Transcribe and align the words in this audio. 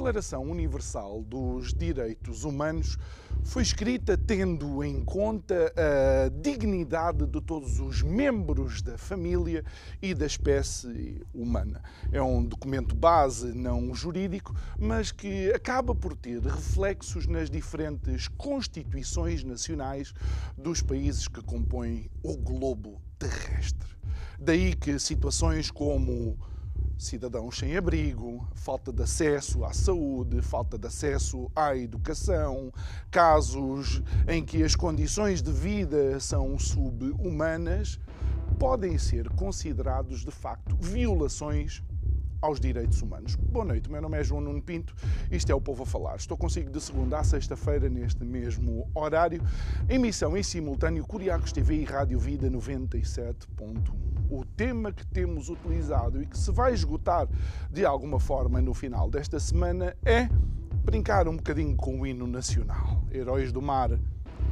Declaração 0.00 0.44
Universal 0.44 1.22
dos 1.24 1.74
Direitos 1.74 2.44
Humanos 2.44 2.96
foi 3.44 3.62
escrita 3.62 4.16
tendo 4.16 4.82
em 4.82 5.04
conta 5.04 5.74
a 5.76 6.30
dignidade 6.30 7.26
de 7.26 7.38
todos 7.42 7.78
os 7.78 8.00
membros 8.00 8.80
da 8.80 8.96
família 8.96 9.62
e 10.00 10.14
da 10.14 10.24
espécie 10.24 11.22
humana. 11.34 11.82
É 12.10 12.22
um 12.22 12.42
documento 12.42 12.96
base 12.96 13.52
não 13.52 13.94
jurídico, 13.94 14.56
mas 14.78 15.12
que 15.12 15.52
acaba 15.52 15.94
por 15.94 16.16
ter 16.16 16.40
reflexos 16.40 17.26
nas 17.26 17.50
diferentes 17.50 18.26
constituições 18.26 19.44
nacionais 19.44 20.14
dos 20.56 20.80
países 20.80 21.28
que 21.28 21.42
compõem 21.42 22.08
o 22.22 22.38
globo 22.38 23.02
terrestre. 23.18 23.90
Daí 24.38 24.74
que 24.74 24.98
situações 24.98 25.70
como 25.70 26.38
cidadãos 27.00 27.58
sem 27.58 27.76
abrigo, 27.76 28.46
falta 28.54 28.92
de 28.92 29.02
acesso 29.02 29.64
à 29.64 29.72
saúde, 29.72 30.42
falta 30.42 30.76
de 30.76 30.86
acesso 30.86 31.50
à 31.56 31.74
educação, 31.74 32.70
casos 33.10 34.02
em 34.28 34.44
que 34.44 34.62
as 34.62 34.76
condições 34.76 35.40
de 35.40 35.50
vida 35.50 36.20
são 36.20 36.58
subhumanas, 36.58 37.98
podem 38.58 38.98
ser 38.98 39.30
considerados 39.30 40.20
de 40.24 40.30
facto 40.30 40.76
violações 40.78 41.82
aos 42.40 42.58
direitos 42.58 43.02
humanos. 43.02 43.36
Boa 43.36 43.64
noite, 43.64 43.90
meu 43.90 44.00
nome 44.00 44.18
é 44.18 44.24
João 44.24 44.40
Nuno 44.40 44.62
Pinto, 44.62 44.94
isto 45.30 45.50
é 45.50 45.54
o 45.54 45.60
Povo 45.60 45.82
a 45.82 45.86
Falar. 45.86 46.16
Estou 46.16 46.36
consigo 46.36 46.70
de 46.70 46.80
segunda 46.80 47.18
a 47.18 47.24
sexta-feira, 47.24 47.88
neste 47.88 48.24
mesmo 48.24 48.88
horário, 48.94 49.42
emissão 49.88 50.36
em 50.36 50.42
simultâneo 50.42 51.06
Curiacos 51.06 51.52
TV 51.52 51.76
e 51.76 51.84
Rádio 51.84 52.18
Vida 52.18 52.50
97.1. 52.50 54.10
O 54.30 54.44
tema 54.44 54.92
que 54.92 55.06
temos 55.06 55.48
utilizado 55.48 56.22
e 56.22 56.26
que 56.26 56.38
se 56.38 56.50
vai 56.52 56.72
esgotar 56.72 57.28
de 57.70 57.84
alguma 57.84 58.20
forma 58.20 58.60
no 58.60 58.72
final 58.72 59.10
desta 59.10 59.40
semana 59.40 59.96
é 60.04 60.28
brincar 60.84 61.28
um 61.28 61.36
bocadinho 61.36 61.76
com 61.76 62.00
o 62.00 62.06
hino 62.06 62.26
nacional. 62.26 63.04
Heróis 63.12 63.52
do 63.52 63.60
Mar, 63.60 63.90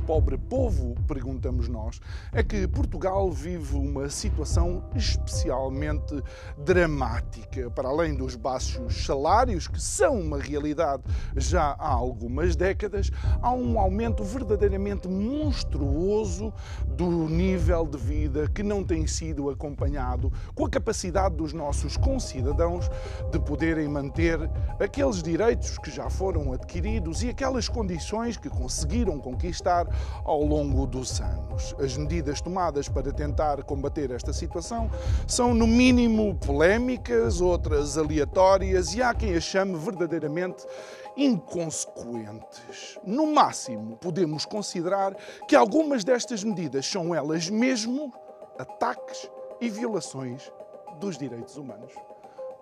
pobre 0.08 0.38
povo, 0.38 0.94
perguntamos 1.06 1.68
nós, 1.68 2.00
é 2.32 2.42
que 2.42 2.66
Portugal 2.66 3.30
vive 3.30 3.76
uma 3.76 4.08
situação 4.08 4.82
especialmente 4.96 6.24
dramática. 6.56 7.70
Para 7.70 7.90
além 7.90 8.14
dos 8.14 8.34
baixos 8.34 9.04
salários, 9.04 9.68
que 9.68 9.78
são 9.78 10.18
uma 10.18 10.38
realidade 10.38 11.02
já 11.36 11.76
há 11.78 11.90
algumas 11.90 12.56
décadas, 12.56 13.10
há 13.42 13.52
um 13.52 13.78
aumento 13.78 14.24
verdadeiramente 14.24 15.06
monstruoso 15.06 16.54
do 16.86 17.28
nível 17.28 17.84
de 17.84 17.98
vida 17.98 18.48
que 18.48 18.62
não 18.62 18.82
tem 18.82 19.06
sido 19.06 19.50
acompanhado 19.50 20.32
com 20.54 20.64
a 20.64 20.70
capacidade 20.70 21.36
dos 21.36 21.52
nossos 21.52 21.98
concidadãos 21.98 22.88
de 23.30 23.38
poderem 23.38 23.86
manter 23.88 24.40
aqueles 24.80 25.22
direitos 25.22 25.76
que 25.76 25.90
já 25.90 26.08
foram 26.08 26.50
adquiridos 26.54 27.22
e 27.22 27.28
aquelas 27.28 27.68
condições 27.68 28.38
que 28.38 28.48
conseguiram 28.48 29.18
conquistar 29.18 29.86
ao 30.24 30.42
longo 30.42 30.86
dos 30.86 31.20
anos. 31.20 31.74
As 31.78 31.96
medidas 31.96 32.40
tomadas 32.40 32.88
para 32.88 33.12
tentar 33.12 33.62
combater 33.64 34.10
esta 34.10 34.32
situação 34.32 34.90
são, 35.26 35.54
no 35.54 35.66
mínimo, 35.66 36.34
polémicas, 36.36 37.40
outras 37.40 37.96
aleatórias 37.96 38.94
e 38.94 39.02
há 39.02 39.14
quem 39.14 39.34
as 39.34 39.44
chame 39.44 39.76
verdadeiramente 39.76 40.66
inconsequentes. 41.16 42.98
No 43.04 43.26
máximo, 43.26 43.96
podemos 43.96 44.44
considerar 44.44 45.14
que 45.48 45.56
algumas 45.56 46.04
destas 46.04 46.44
medidas 46.44 46.86
são 46.86 47.14
elas 47.14 47.50
mesmo 47.50 48.12
ataques 48.58 49.28
e 49.60 49.68
violações 49.68 50.52
dos 51.00 51.18
direitos 51.18 51.56
humanos. 51.56 51.92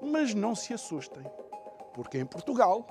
Mas 0.01 0.35
não 0.35 0.55
se 0.55 0.73
assustem, 0.73 1.25
porque 1.95 2.19
em 2.19 2.27
Portugal, 2.27 2.87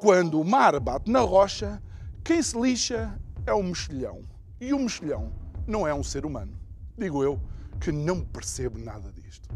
quando 0.00 0.40
o 0.40 0.44
mar 0.44 0.78
bate 0.80 1.10
na 1.10 1.20
rocha, 1.20 1.82
quem 2.24 2.42
se 2.42 2.58
lixa 2.58 3.18
é 3.48 3.52
o 3.52 3.62
mexilhão. 3.62 4.20
E 4.60 4.72
o 4.74 4.78
mexilhão 4.78 5.32
não 5.66 5.86
é 5.86 5.94
um 5.94 6.02
ser 6.02 6.26
humano. 6.26 6.52
Digo 6.96 7.22
eu 7.22 7.40
que 7.80 7.90
não 7.90 8.20
percebo 8.20 8.78
nada 8.78 9.10
disto. 9.12 9.48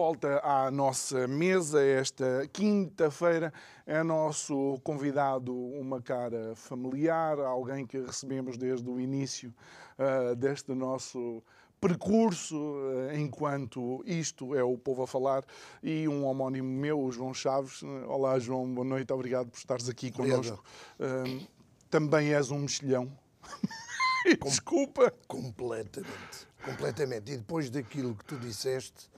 Volta 0.00 0.40
à 0.42 0.70
nossa 0.70 1.28
mesa, 1.28 1.84
esta 1.84 2.48
quinta-feira, 2.54 3.52
é 3.86 4.02
nosso 4.02 4.80
convidado 4.82 5.54
uma 5.54 6.00
cara 6.00 6.56
familiar, 6.56 7.38
alguém 7.38 7.86
que 7.86 7.98
recebemos 7.98 8.56
desde 8.56 8.88
o 8.88 8.98
início 8.98 9.52
uh, 9.98 10.34
deste 10.34 10.72
nosso 10.72 11.42
percurso 11.78 12.56
uh, 12.56 13.14
enquanto 13.14 14.02
isto 14.06 14.54
é 14.54 14.64
o 14.64 14.78
Povo 14.78 15.02
a 15.02 15.06
Falar 15.06 15.44
e 15.82 16.08
um 16.08 16.24
homónimo 16.24 16.66
meu, 16.66 16.98
o 16.98 17.12
João 17.12 17.34
Chaves. 17.34 17.82
Olá, 18.08 18.38
João, 18.38 18.72
boa 18.72 18.86
noite, 18.86 19.12
obrigado 19.12 19.50
por 19.50 19.58
estares 19.58 19.86
aqui 19.86 20.10
connosco. 20.10 20.64
Uh, 20.98 21.46
também 21.90 22.32
és 22.32 22.50
um 22.50 22.60
mexilhão. 22.60 23.12
Desculpa. 24.42 25.12
Completamente, 25.28 26.48
completamente. 26.64 27.32
E 27.32 27.36
depois 27.36 27.68
daquilo 27.68 28.14
que 28.14 28.24
tu 28.24 28.38
disseste, 28.38 29.10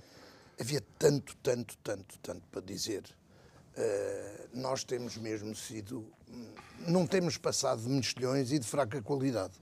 havia 0.62 0.82
tanto, 0.98 1.36
tanto, 1.42 1.76
tanto, 1.78 2.18
tanto 2.20 2.42
para 2.50 2.60
dizer. 2.62 3.02
Uh, 3.76 4.48
nós 4.54 4.84
temos 4.84 5.16
mesmo 5.16 5.54
sido. 5.54 6.06
Não 6.86 7.06
temos 7.06 7.36
passado 7.36 7.82
de 7.82 7.88
mexilhões 7.88 8.52
e 8.52 8.58
de 8.58 8.66
fraca 8.66 9.00
qualidade. 9.02 9.54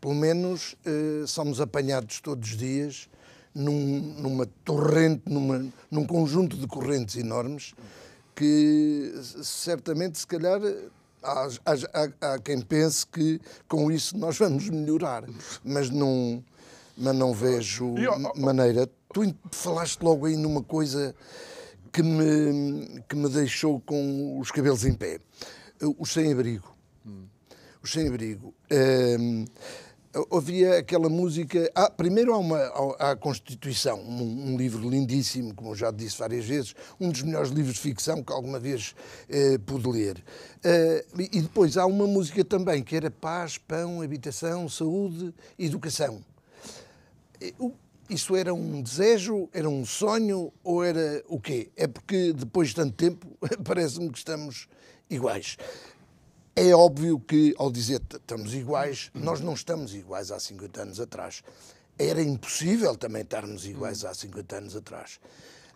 Pelo 0.00 0.14
menos 0.14 0.74
uh, 0.86 1.26
somos 1.26 1.60
apanhados 1.60 2.20
todos 2.20 2.50
os 2.50 2.56
dias 2.56 3.08
num, 3.54 4.00
numa 4.18 4.46
torrente, 4.64 5.22
numa, 5.26 5.66
num 5.90 6.06
conjunto 6.06 6.56
de 6.56 6.66
correntes 6.66 7.16
enormes 7.16 7.74
que 8.34 9.12
certamente, 9.42 10.18
se 10.18 10.26
calhar, 10.26 10.60
há, 11.22 11.48
há, 11.64 12.32
há 12.32 12.38
quem 12.38 12.60
pense 12.60 13.06
que 13.06 13.40
com 13.68 13.90
isso 13.90 14.16
nós 14.16 14.38
vamos 14.38 14.68
melhorar, 14.68 15.24
mas 15.62 15.90
não, 15.90 16.42
mas 16.96 17.14
não 17.14 17.32
vejo 17.32 17.94
maneira 18.36 18.88
Tu 19.12 19.34
falaste 19.50 20.00
logo 20.02 20.26
aí 20.26 20.36
numa 20.36 20.62
coisa 20.62 21.14
que 21.92 22.02
me, 22.02 23.02
que 23.08 23.14
me 23.14 23.28
deixou 23.28 23.80
com 23.80 24.38
os 24.40 24.50
cabelos 24.50 24.84
em 24.84 24.94
pé. 24.94 25.18
Os 25.98 26.12
sem-abrigo. 26.12 26.74
Os 27.82 27.92
sem-abrigo. 27.92 28.54
Um, 29.20 29.44
havia 30.34 30.78
aquela 30.78 31.10
música. 31.10 31.70
Ah, 31.74 31.90
primeiro 31.90 32.32
há, 32.32 32.38
uma, 32.38 32.58
há 32.98 33.10
a 33.10 33.16
Constituição, 33.16 34.00
um, 34.00 34.52
um, 34.52 34.56
livro 34.56 34.88
lindíssimo, 34.88 35.54
como 35.54 35.72
eu 35.72 35.74
já 35.74 35.90
disse 35.90 36.18
várias 36.18 36.46
vezes, 36.46 36.74
um 36.98 37.10
dos 37.10 37.22
melhores 37.22 37.50
livros 37.50 37.74
de 37.74 37.80
ficção 37.80 38.22
que 38.22 38.32
alguma 38.32 38.58
vez 38.58 38.94
eh, 39.28 39.58
pude 39.58 39.88
ler. 39.88 40.24
Uh, 40.64 41.22
e 41.32 41.40
depois 41.42 41.76
há 41.76 41.84
uma 41.84 42.06
música 42.06 42.44
também 42.44 42.82
que 42.82 42.96
era 42.96 43.10
paz, 43.10 43.58
pão, 43.58 44.00
habitação, 44.00 44.68
saúde, 44.68 45.34
educação. 45.58 46.24
Isso 48.10 48.36
era 48.36 48.52
um 48.52 48.82
desejo, 48.82 49.48
era 49.52 49.68
um 49.68 49.84
sonho 49.86 50.52
ou 50.62 50.84
era 50.84 51.22
o 51.28 51.40
quê? 51.40 51.70
É 51.76 51.86
porque 51.86 52.32
depois 52.32 52.70
de 52.70 52.74
tanto 52.74 52.94
tempo 52.94 53.26
parece-me 53.64 54.10
que 54.10 54.18
estamos 54.18 54.68
iguais. 55.08 55.56
É 56.54 56.74
óbvio 56.74 57.18
que, 57.18 57.54
ao 57.56 57.70
dizer 57.72 58.02
estamos 58.12 58.52
iguais, 58.52 59.10
nós 59.14 59.40
não 59.40 59.54
estamos 59.54 59.94
iguais 59.94 60.30
há 60.30 60.38
50 60.38 60.82
anos 60.82 61.00
atrás. 61.00 61.42
Era 61.98 62.20
impossível 62.20 62.96
também 62.96 63.22
estarmos 63.22 63.64
iguais 63.64 64.04
há 64.04 64.12
50 64.12 64.56
anos 64.56 64.76
atrás. 64.76 65.18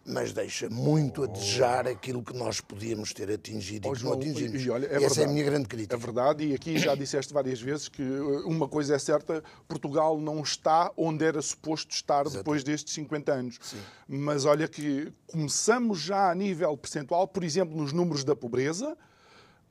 Mas 0.09 0.33
deixa 0.33 0.71
muito 0.71 1.25
a 1.25 1.27
desejar 1.27 1.89
aquilo 1.89 2.23
que 2.23 2.33
nós 2.33 2.61
podíamos 2.61 3.13
ter 3.13 3.31
atingido 3.31 3.89
oh, 3.89 3.93
e 3.93 3.97
que 3.97 4.05
não 4.05 4.13
atingimos. 4.13 4.65
E, 4.65 4.71
olha, 4.71 4.87
é 4.87 4.91
Essa 4.91 5.01
verdade, 5.01 5.21
é 5.21 5.25
a 5.25 5.29
minha 5.29 5.45
grande 5.45 5.69
crítica. 5.69 5.97
É 5.97 5.99
verdade, 5.99 6.47
e 6.47 6.55
aqui 6.55 6.79
já 6.79 6.95
disseste 6.95 7.35
várias 7.35 7.61
vezes 7.61 7.89
que 7.89 8.03
uh, 8.03 8.47
uma 8.49 8.69
coisa 8.69 8.95
é 8.95 8.99
certa: 8.99 9.43
Portugal 9.67 10.21
não 10.21 10.41
está 10.43 10.93
onde 10.97 11.25
era 11.25 11.43
suposto 11.43 11.93
estar 11.93 12.23
Exato. 12.23 12.39
depois 12.39 12.63
destes 12.63 12.95
50 12.95 13.33
anos. 13.33 13.59
Sim. 13.61 13.79
Mas 14.07 14.45
olha 14.45 14.69
que 14.69 15.13
começamos 15.27 15.99
já 15.99 16.31
a 16.31 16.35
nível 16.35 16.77
percentual, 16.77 17.27
por 17.27 17.43
exemplo, 17.43 17.77
nos 17.77 17.93
números 17.93 18.23
da 18.23 18.37
pobreza 18.37 18.97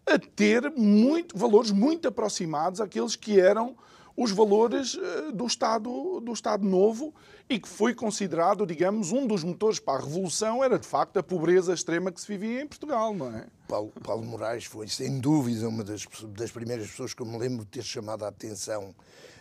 a 0.06 0.20
ter 0.20 0.70
muito, 0.72 1.38
valores 1.38 1.72
muito 1.72 2.08
aproximados 2.08 2.80
àqueles 2.80 3.16
que 3.16 3.40
eram 3.40 3.76
os 4.18 4.32
valores 4.32 4.98
eh, 4.98 5.32
do 5.32 5.46
Estado, 5.46 6.22
do 6.22 6.32
Estado 6.32 6.66
Novo 6.66 7.14
e 7.50 7.60
que 7.60 7.68
foi 7.68 7.94
considerado, 7.94 8.66
digamos, 8.66 9.12
um 9.12 9.28
dos 9.28 9.44
motores 9.44 9.80
para 9.80 10.00
a 10.00 10.06
Revolução 10.06 10.64
era, 10.64 10.80
de 10.80 10.88
facto, 10.88 11.18
a 11.18 11.24
pobreza 11.24 11.74
extrema 11.74 12.12
que 12.12 12.22
se 12.22 12.28
vivia 12.28 12.62
em 12.62 12.68
Portugal, 12.68 13.14
não 13.14 13.36
é? 13.36 13.46
Paulo, 13.68 13.92
Paulo 14.02 14.26
Moraes 14.26 14.66
foi, 14.66 14.88
sem 14.88 15.20
dúvida, 15.20 15.68
uma 15.68 15.84
das, 15.84 16.06
das, 16.30 16.52
primeiras 16.52 16.88
pessoas 16.88 17.14
que 17.14 17.22
eu 17.22 17.26
me 17.26 17.38
lembro 17.38 17.66
de 17.66 17.72
ter 17.72 17.84
chamado 17.84 18.24
a 18.24 18.30
atenção 18.30 18.96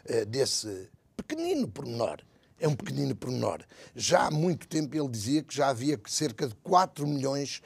uh, 0.08 0.26
desse 0.26 0.90
pequenino 1.16 1.68
pormenor. 1.68 2.20
É 2.58 2.68
um 2.68 2.74
pequenino 2.74 3.14
pormenor. 3.14 3.60
Já 3.94 4.26
há 4.26 4.30
muito 4.30 4.66
tempo 4.66 4.96
ele 4.96 5.08
dizia 5.08 5.42
que 5.42 5.54
já 5.54 5.68
havia 5.68 6.00
cerca 6.06 6.48
de 6.48 6.54
4 6.56 7.06
milhões 7.06 7.62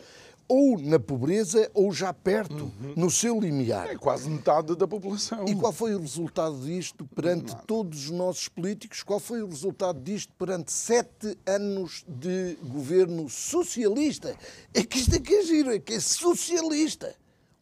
ou 0.48 0.78
na 0.80 0.98
pobreza 0.98 1.70
ou 1.74 1.92
já 1.92 2.12
perto, 2.12 2.72
uhum. 2.80 2.94
no 2.96 3.10
seu 3.10 3.38
limiar. 3.38 3.88
É 3.90 3.96
quase 3.96 4.30
metade 4.30 4.74
da 4.74 4.88
população. 4.88 5.44
E 5.46 5.54
qual 5.54 5.72
foi 5.72 5.94
o 5.94 6.00
resultado 6.00 6.58
disto 6.60 7.04
perante 7.14 7.52
Nada. 7.52 7.64
todos 7.66 8.04
os 8.04 8.10
nossos 8.10 8.48
políticos? 8.48 9.02
Qual 9.02 9.20
foi 9.20 9.42
o 9.42 9.46
resultado 9.46 10.00
disto 10.00 10.32
perante 10.38 10.72
sete 10.72 11.36
anos 11.46 12.04
de 12.08 12.56
governo 12.62 13.28
socialista? 13.28 14.34
É 14.72 14.82
que 14.82 14.98
isto 14.98 15.14
é 15.14 15.20
que 15.20 15.34
é 15.34 15.42
giro, 15.42 15.72
é 15.72 15.78
que 15.78 15.92
é 15.92 16.00
socialista. 16.00 17.14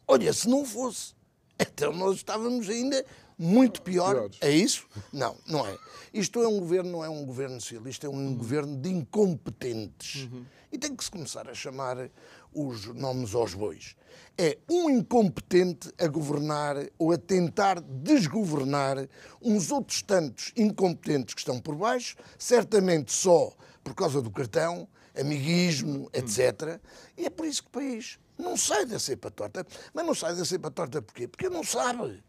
Olha, 0.07 0.31
se 0.31 0.47
não 0.47 0.63
fosse, 0.63 1.13
então 1.59 1.91
nós 1.91 2.15
estávamos 2.15 2.69
ainda 2.69 3.05
muito 3.37 3.81
pior. 3.81 4.13
Piores. 4.13 4.37
É 4.41 4.49
isso? 4.49 4.87
Não, 5.11 5.35
não 5.45 5.67
é. 5.67 5.77
Isto 6.13 6.41
é 6.41 6.47
um 6.47 6.59
governo, 6.59 6.91
não 6.91 7.05
é 7.05 7.09
um 7.09 7.25
governo 7.25 7.59
socialista, 7.61 8.07
é 8.07 8.09
um 8.09 8.13
uhum. 8.13 8.35
governo 8.35 8.77
de 8.77 8.89
incompetentes. 8.89 10.23
Uhum. 10.23 10.45
E 10.71 10.77
tem 10.77 10.95
que 10.95 11.03
se 11.03 11.11
começar 11.11 11.47
a 11.47 11.53
chamar 11.53 12.09
os 12.53 12.85
nomes 12.87 13.33
aos 13.35 13.53
bois. 13.53 13.95
É 14.37 14.57
um 14.69 14.89
incompetente 14.89 15.91
a 15.97 16.07
governar 16.07 16.75
ou 16.97 17.11
a 17.11 17.17
tentar 17.17 17.81
desgovernar 17.81 19.07
uns 19.41 19.71
outros 19.71 20.01
tantos 20.01 20.51
incompetentes 20.55 21.33
que 21.33 21.41
estão 21.41 21.59
por 21.59 21.75
baixo, 21.75 22.15
certamente 22.37 23.11
só 23.11 23.51
por 23.83 23.95
causa 23.95 24.21
do 24.21 24.29
cartão, 24.29 24.87
amiguismo, 25.19 26.09
etc. 26.13 26.79
E 27.17 27.25
é 27.25 27.29
por 27.29 27.45
isso 27.45 27.63
que 27.63 27.69
o 27.69 27.71
país 27.71 28.19
não 28.37 28.55
sai 28.55 28.85
da 28.85 28.99
cepa 28.99 29.31
torta. 29.31 29.65
Mas 29.93 30.05
não 30.05 30.13
sai 30.13 30.35
da 30.35 30.45
cepa 30.45 30.69
torta 30.69 31.01
porquê? 31.01 31.27
Porque 31.27 31.49
não 31.49 31.63
sabe. 31.63 32.23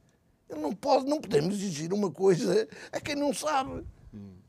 Ele 0.49 0.61
não 0.61 0.73
pode, 0.73 1.06
não 1.06 1.21
podemos 1.21 1.55
exigir 1.56 1.93
uma 1.93 2.11
coisa 2.11 2.67
a 2.91 3.00
quem 3.00 3.14
não 3.14 3.35
sabe. 3.35 3.85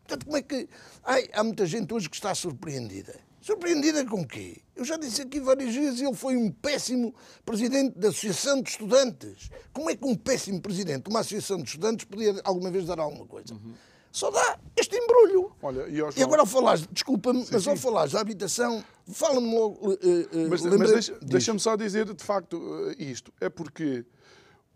Portanto, 0.10 0.26
como 0.26 0.38
é 0.38 0.42
que. 0.42 0.70
Ai, 1.04 1.28
há 1.34 1.44
muita 1.44 1.66
gente 1.66 1.94
hoje 1.94 2.10
que 2.10 2.16
está 2.16 2.34
surpreendida. 2.34 3.20
Surpreendida 3.50 4.06
com 4.06 4.24
quê? 4.24 4.62
Eu 4.76 4.86
já 4.86 4.96
disse 4.96 5.24
aqui 5.24 5.40
várias 5.40 5.74
vezes, 5.74 6.00
ele 6.00 6.14
foi 6.14 6.38
um 6.38 6.52
péssimo 6.52 7.16
presidente 7.44 7.98
da 7.98 8.10
Associação 8.10 8.62
de 8.62 8.70
Estudantes. 8.70 9.50
Como 9.74 9.90
é 9.90 9.96
que 9.96 10.06
um 10.06 10.16
péssimo 10.16 10.62
presidente 10.62 11.06
de 11.06 11.10
uma 11.10 11.22
Associação 11.22 11.58
de 11.58 11.64
Estudantes 11.64 12.06
podia 12.06 12.40
alguma 12.44 12.70
vez 12.70 12.86
dar 12.86 13.00
alguma 13.00 13.26
coisa? 13.26 13.56
Uhum. 13.56 13.74
Só 14.12 14.30
dá 14.30 14.60
este 14.78 14.96
embrulho. 14.96 15.52
Olha, 15.64 15.88
e, 15.90 15.98
e 16.20 16.24
agora 16.24 16.42
ao 16.42 16.46
falar, 16.46 16.78
desculpa-me, 16.92 17.44
mas 17.52 17.68
ao 17.68 17.76
falar 17.76 18.08
da 18.08 18.22
habitação, 18.22 18.84
fala-me 19.12 19.52
logo. 19.52 19.94
Uh, 19.94 19.94
uh, 19.94 20.50
mas, 20.52 20.62
mas 20.62 20.92
deixa, 20.92 21.20
deixa-me 21.20 21.60
só 21.60 21.76
dizer 21.76 22.14
de 22.14 22.24
facto 22.24 22.56
uh, 22.56 23.02
isto. 23.02 23.34
É 23.42 23.50
porque 23.50 24.06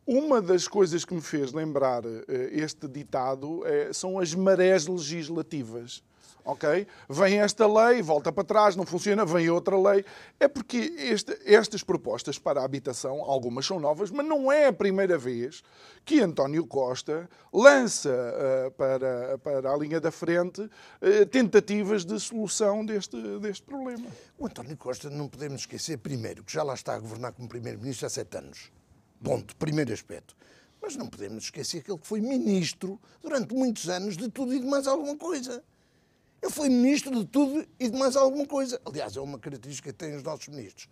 uma 0.04 0.42
das 0.42 0.68
coisas 0.68 1.06
que 1.06 1.14
me 1.14 1.22
fez 1.22 1.54
lembrar 1.54 2.02
este 2.52 2.88
ditado 2.88 3.62
são 3.94 4.18
as 4.18 4.34
marés 4.34 4.88
legislativas 4.88 6.02
ok? 6.44 6.88
Vem 7.10 7.40
esta 7.40 7.66
lei, 7.68 8.02
volta 8.02 8.32
para 8.32 8.44
trás, 8.44 8.76
não 8.76 8.86
funciona, 8.86 9.26
vem 9.26 9.50
outra 9.50 9.78
lei. 9.78 10.06
É 10.40 10.48
porque 10.48 10.94
este, 10.98 11.38
estas 11.46 11.84
propostas 11.84 12.38
para 12.38 12.62
a 12.62 12.66
habitação, 12.66 13.22
algumas 13.22 13.66
são 13.66 13.80
novas, 13.80 14.12
mas 14.12 14.26
não 14.26 14.52
é 14.52 14.68
a 14.68 14.74
primeira 14.74 15.18
vez 15.18 15.64
que 16.06 16.20
António 16.20 16.66
Costa 16.68 17.30
lança 17.52 18.10
uh, 18.10 18.72
para, 18.72 19.38
para 19.40 19.72
a 19.72 19.78
linha 19.78 20.00
da 20.02 20.12
frente 20.12 20.62
uh, 20.62 21.26
tentativas 21.32 22.04
de 22.04 22.20
solução 22.20 22.86
deste, 22.86 23.18
deste 23.40 23.64
problema. 23.64 24.08
O 24.38 24.46
António 24.46 24.76
Costa, 24.78 25.10
não 25.10 25.28
podemos 25.28 25.62
esquecer, 25.62 25.98
primeiro, 25.98 26.44
que 26.44 26.52
já 26.52 26.64
lá 26.64 26.74
está 26.74 26.96
a 26.96 27.00
governar 27.00 27.32
como 27.34 27.48
Primeiro-Ministro 27.48 28.08
há 28.08 28.10
sete 28.10 28.38
anos. 28.38 28.72
Ponto. 29.24 29.56
Primeiro 29.56 29.94
aspecto. 29.94 30.36
Mas 30.82 30.98
não 30.98 31.08
podemos 31.08 31.46
esquecer 31.46 31.82
que 31.82 31.90
ele 31.90 32.02
foi 32.04 32.20
ministro 32.20 33.00
durante 33.22 33.56
muitos 33.56 33.88
anos 33.88 34.18
de 34.18 34.28
tudo 34.30 34.54
e 34.54 34.60
de 34.60 34.66
mais 34.66 34.86
alguma 34.86 35.16
coisa. 35.16 35.64
Ele 36.44 36.52
foi 36.52 36.68
ministro 36.68 37.16
de 37.16 37.26
tudo 37.26 37.66
e 37.80 37.90
de 37.90 37.98
mais 37.98 38.18
alguma 38.18 38.46
coisa. 38.46 38.78
Aliás, 38.86 39.16
é 39.16 39.22
uma 39.22 39.40
característica 39.40 39.94
que 39.94 39.98
têm 39.98 40.14
os 40.14 40.24
nossos 40.24 40.50
ministros. 40.50 40.90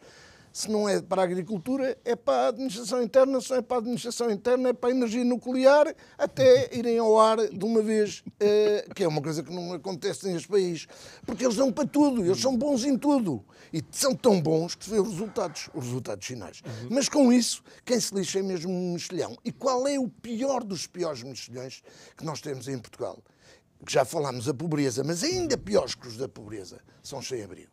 Se 0.54 0.72
não 0.72 0.88
é 0.88 1.02
para 1.02 1.22
a 1.22 1.26
agricultura, 1.26 1.98
é 2.06 2.16
para 2.16 2.46
a 2.46 2.48
administração 2.48 3.04
interna, 3.04 3.42
se 3.42 3.50
não 3.50 3.58
é 3.58 3.62
para 3.62 3.76
a 3.76 3.80
administração 3.80 4.32
interna, 4.32 4.70
é 4.70 4.74
para 4.74 4.90
a 4.90 4.94
energia 4.94 5.26
nuclear, 5.26 5.94
até 6.18 6.74
irem 6.74 7.00
ao 7.00 7.20
ar 7.20 7.50
de 7.50 7.66
uma 7.66 7.82
vez, 7.82 8.24
eh, 8.40 8.86
que 8.96 9.04
é 9.04 9.08
uma 9.08 9.22
coisa 9.22 9.44
que 9.44 9.54
não 9.54 9.74
acontece 9.74 10.26
neste 10.32 10.48
país. 10.48 10.88
Porque 11.26 11.44
eles 11.44 11.58
dão 11.58 11.70
para 11.70 11.86
tudo, 11.86 12.24
eles 12.24 12.40
são 12.40 12.56
bons 12.56 12.86
em 12.86 12.98
tudo. 12.98 13.44
E 13.74 13.84
são 13.92 14.16
tão 14.16 14.42
bons 14.42 14.74
que 14.76 14.86
se 14.86 14.92
vê 14.92 15.02
os 15.02 15.10
resultados, 15.10 15.70
os 15.74 15.84
resultados 15.84 16.26
finais. 16.26 16.62
Uhum. 16.66 16.88
Mas 16.92 17.10
com 17.10 17.32
isso, 17.32 17.62
quem 17.84 18.00
se 18.00 18.16
lixa 18.16 18.40
é 18.40 18.42
mesmo 18.42 18.72
um 18.72 18.94
mexilhão. 18.94 19.38
E 19.44 19.52
qual 19.52 19.86
é 19.86 20.00
o 20.00 20.08
pior 20.08 20.64
dos 20.64 20.88
piores 20.88 21.24
mexilhões 21.24 21.84
que 22.16 22.24
nós 22.24 22.40
temos 22.40 22.70
em 22.70 22.80
Portugal? 22.80 23.22
Que 23.86 23.92
já 23.92 24.06
falámos, 24.06 24.48
a 24.48 24.54
pobreza, 24.54 25.04
mas 25.04 25.24
ainda 25.24 25.58
piores 25.58 25.96
que 25.96 26.08
os 26.08 26.18
da 26.18 26.30
pobreza, 26.30 26.82
são 27.02 27.22
sem-abrigo. 27.22 27.72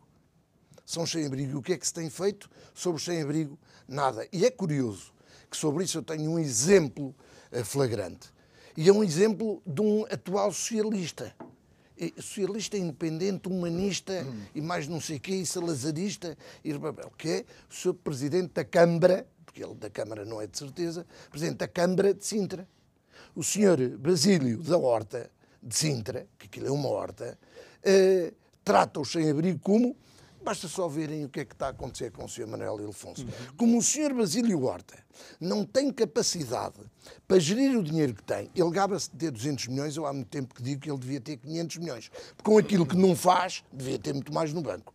São 0.85 1.07
sem-abrigo. 1.07 1.53
E 1.53 1.55
o 1.55 1.63
que 1.63 1.75
é 1.75 1.77
que 1.77 1.87
se 1.87 1.93
tem 1.93 2.09
feito 2.09 2.49
sobre 2.75 3.03
sem-abrigo? 3.03 3.59
Nada. 3.87 4.27
E 4.33 4.45
é 4.47 4.51
curioso 4.51 5.13
que 5.51 5.57
sobre 5.57 5.85
isso 5.85 5.99
eu 5.99 6.03
tenho 6.03 6.31
um 6.31 6.39
exemplo 6.39 7.15
eh, 7.51 7.65
flagrante. 7.65 8.33
E 8.77 8.89
é 8.89 8.93
um 8.93 9.03
exemplo 9.03 9.63
de 9.67 9.81
um 9.81 10.05
atual 10.05 10.53
socialista. 10.53 11.35
Socialista 12.17 12.79
independente, 12.79 13.49
humanista 13.49 14.25
hum. 14.25 14.43
e 14.55 14.61
mais 14.61 14.87
não 14.87 15.01
sei 15.01 15.17
o 15.17 15.21
quê, 15.21 15.35
e 15.35 15.45
salazarista, 15.45 16.39
e 16.65 16.73
que 17.17 17.29
é 17.29 17.45
o 17.69 17.75
Sr. 17.75 17.95
Presidente 17.95 18.53
da 18.55 18.65
Câmara, 18.65 19.27
porque 19.45 19.65
ele 19.65 19.75
da 19.75 19.91
Câmara 19.91 20.25
não 20.25 20.41
é 20.41 20.47
de 20.47 20.57
certeza, 20.57 21.05
Presidente 21.29 21.59
da 21.59 21.67
Câmara 21.67 22.15
de 22.15 22.25
Sintra. 22.25 22.69
O 23.35 23.43
Sr. 23.43 23.99
Basílio 23.99 24.63
da 24.63 24.79
Horta, 24.79 25.29
de 25.63 25.77
Sintra, 25.77 26.27
que 26.39 26.47
aquilo 26.47 26.69
é 26.69 26.71
uma 26.71 26.89
horta, 26.89 27.39
uh, 27.85 28.35
trata 28.65 29.01
os 29.01 29.11
sem-abrigo 29.11 29.59
como. 29.61 29.97
Basta 30.43 30.69
só 30.69 30.89
verem 30.89 31.25
o 31.25 31.29
que 31.29 31.41
é 31.41 31.45
que 31.45 31.53
está 31.53 31.67
a 31.67 31.71
acontecer 31.71 32.13
com 32.13 32.25
o 32.25 32.29
Sr. 32.29 32.47
Manuel 32.47 32.81
Ilfonso. 32.81 33.23
Uhum. 33.23 33.57
Como 33.57 33.79
o 33.79 33.83
Sr. 33.83 34.15
Basílio 34.15 34.65
Horta 34.65 34.97
não 35.41 35.65
tem 35.65 35.93
capacidade 35.93 36.79
para 37.27 37.39
gerir 37.39 37.77
o 37.77 37.83
dinheiro 37.83 38.15
que 38.15 38.23
tem, 38.23 38.49
ele 38.55 38.71
gaba-se 38.71 39.11
de 39.11 39.17
ter 39.17 39.31
200 39.33 39.67
milhões, 39.67 39.97
eu 39.97 40.07
há 40.07 40.13
muito 40.13 40.29
tempo 40.29 40.55
que 40.55 40.63
digo 40.63 40.81
que 40.81 40.91
ele 40.91 40.99
devia 40.99 41.21
ter 41.21 41.37
500 41.39 41.77
milhões. 41.79 42.09
Porque 42.37 42.51
com 42.51 42.57
aquilo 42.57 42.87
que 42.87 42.97
não 42.97 43.17
faz, 43.17 43.65
devia 43.73 43.99
ter 43.99 44.15
muito 44.15 44.33
mais 44.33 44.53
no 44.53 44.63
banco. 44.63 44.95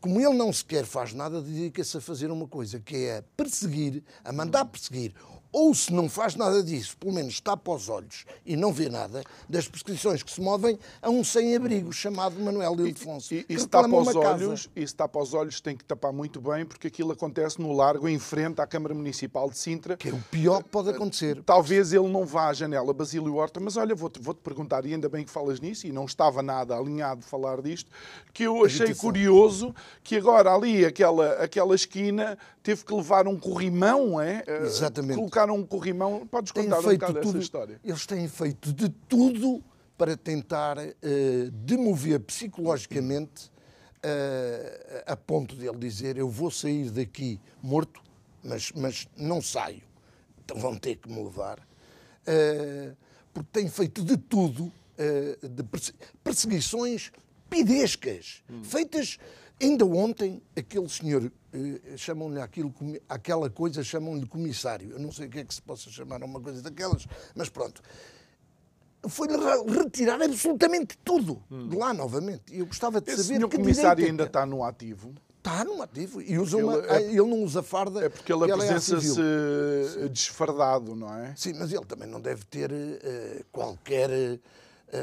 Como 0.00 0.20
ele 0.20 0.34
não 0.34 0.52
sequer 0.52 0.84
faz 0.84 1.14
nada, 1.14 1.40
dedica-se 1.40 1.96
a 1.96 2.00
fazer 2.00 2.30
uma 2.30 2.46
coisa, 2.46 2.78
que 2.78 2.96
é 2.96 3.18
a 3.18 3.22
perseguir, 3.36 4.04
a 4.22 4.32
mandar 4.32 4.64
perseguir 4.66 5.14
ou 5.52 5.74
se 5.74 5.92
não 5.92 6.08
faz 6.08 6.34
nada 6.34 6.62
disso, 6.62 6.96
pelo 6.96 7.12
menos 7.12 7.38
tapa 7.38 7.72
os 7.72 7.88
olhos 7.88 8.24
e 8.46 8.56
não 8.56 8.72
vê 8.72 8.88
nada 8.88 9.22
das 9.48 9.68
prescrições 9.68 10.22
que 10.22 10.30
se 10.30 10.40
movem 10.40 10.78
a 11.02 11.10
um 11.10 11.22
sem-abrigo 11.22 11.92
chamado 11.92 12.40
Manuel 12.40 12.72
Ildefonso. 12.72 13.34
E, 13.34 13.44
e, 13.48 13.58
se 13.58 13.68
tapa 13.68 13.94
os 13.94 14.16
olhos, 14.16 14.70
e 14.74 14.86
se 14.86 14.94
tapa 14.94 15.20
os 15.20 15.34
olhos 15.34 15.60
tem 15.60 15.76
que 15.76 15.84
tapar 15.84 16.12
muito 16.12 16.40
bem, 16.40 16.64
porque 16.64 16.86
aquilo 16.86 17.12
acontece 17.12 17.60
no 17.60 17.72
largo 17.72 18.08
em 18.08 18.18
frente 18.18 18.60
à 18.60 18.66
Câmara 18.66 18.94
Municipal 18.94 19.50
de 19.50 19.58
Sintra. 19.58 19.96
Que 19.96 20.08
é 20.08 20.12
o 20.12 20.22
pior 20.30 20.62
que 20.62 20.70
pode 20.70 20.88
acontecer. 20.88 21.42
Talvez 21.44 21.92
ele 21.92 22.08
não 22.08 22.24
vá 22.24 22.48
à 22.48 22.52
janela 22.52 22.94
Basílio 22.94 23.34
Horta, 23.34 23.60
mas 23.60 23.76
olha, 23.76 23.94
vou-te 23.94 24.20
vou 24.20 24.32
-te 24.32 24.40
perguntar, 24.40 24.86
e 24.86 24.94
ainda 24.94 25.08
bem 25.08 25.24
que 25.24 25.30
falas 25.30 25.60
nisso, 25.60 25.86
e 25.86 25.92
não 25.92 26.06
estava 26.06 26.42
nada 26.42 26.76
alinhado 26.76 27.22
falar 27.22 27.60
disto, 27.60 27.90
que 28.32 28.44
eu 28.44 28.64
achei 28.64 28.94
curioso 28.94 29.74
que 30.02 30.16
agora 30.16 30.54
ali, 30.54 30.84
aquela, 30.84 31.32
aquela 31.34 31.74
esquina, 31.74 32.38
teve 32.62 32.84
que 32.84 32.94
levar 32.94 33.26
um 33.26 33.38
corrimão, 33.38 34.20
é? 34.20 34.42
Eh, 34.46 34.62
Exatamente. 34.62 35.20
Colocaram 35.42 35.56
um 35.56 35.66
corrimão. 35.66 36.26
Podes 36.26 36.52
contar 36.52 36.78
um 36.78 36.82
bocado 36.82 37.20
tudo, 37.20 37.38
história? 37.38 37.80
Eles 37.84 38.06
têm 38.06 38.28
feito 38.28 38.72
de 38.72 38.88
tudo 38.88 39.62
para 39.98 40.16
tentar 40.16 40.78
uh, 40.78 41.50
demover 41.50 42.20
psicologicamente 42.20 43.46
uh, 43.98 45.02
a 45.06 45.16
ponto 45.16 45.56
de 45.56 45.66
ele 45.66 45.78
dizer 45.78 46.16
eu 46.16 46.28
vou 46.28 46.50
sair 46.50 46.90
daqui 46.90 47.40
morto, 47.62 48.00
mas, 48.42 48.72
mas 48.72 49.08
não 49.16 49.42
saio. 49.42 49.82
Então 50.44 50.58
vão 50.58 50.76
ter 50.76 50.96
que 50.96 51.08
me 51.08 51.22
levar. 51.22 51.58
Uh, 51.58 52.96
porque 53.32 53.48
têm 53.52 53.68
feito 53.68 54.04
de 54.04 54.16
tudo, 54.16 54.70
de 55.42 55.64
perseguições 56.22 57.10
pidescas, 57.48 58.42
hum. 58.48 58.62
feitas 58.62 59.18
Ainda 59.62 59.86
ontem, 59.86 60.42
aquele 60.56 60.88
senhor, 60.88 61.30
eh, 61.52 61.96
chamam-lhe 61.96 62.40
aquilo, 62.40 62.74
aquela 63.08 63.48
coisa, 63.48 63.84
chamam-lhe 63.84 64.26
comissário. 64.26 64.90
Eu 64.90 64.98
não 64.98 65.12
sei 65.12 65.26
o 65.26 65.30
que 65.30 65.38
é 65.38 65.44
que 65.44 65.54
se 65.54 65.62
possa 65.62 65.88
chamar 65.88 66.24
uma 66.24 66.40
coisa 66.40 66.60
daquelas, 66.60 67.06
mas 67.36 67.48
pronto. 67.48 67.80
Foi-lhe 69.08 69.36
retirar 69.72 70.20
absolutamente 70.20 70.98
tudo 71.04 71.42
hum. 71.48 71.68
de 71.68 71.76
lá 71.76 71.94
novamente. 71.94 72.52
E 72.52 72.58
eu 72.58 72.66
gostava 72.66 73.00
de 73.00 73.12
Esse 73.12 73.24
saber. 73.24 73.44
O 73.44 73.48
comissário 73.48 74.04
ainda 74.04 74.24
está 74.24 74.44
no 74.44 74.64
ativo? 74.64 75.14
Está 75.38 75.64
no 75.64 75.80
ativo. 75.80 76.20
E 76.20 76.38
usa 76.38 76.56
ele, 76.56 76.64
uma, 76.64 76.78
é, 76.86 77.02
ele 77.02 77.26
não 77.26 77.42
usa 77.44 77.62
farda. 77.62 78.04
É 78.04 78.08
porque 78.08 78.32
ele 78.32 78.50
apresenta-se 78.50 79.20
é 80.00 80.08
desfardado, 80.08 80.96
não 80.96 81.12
é? 81.14 81.34
Sim, 81.36 81.54
mas 81.54 81.72
ele 81.72 81.84
também 81.84 82.08
não 82.08 82.20
deve 82.20 82.44
ter 82.44 82.70
uh, 82.72 83.44
qualquer. 83.52 84.10
Uh, 84.10 84.12
eh, 84.12 84.38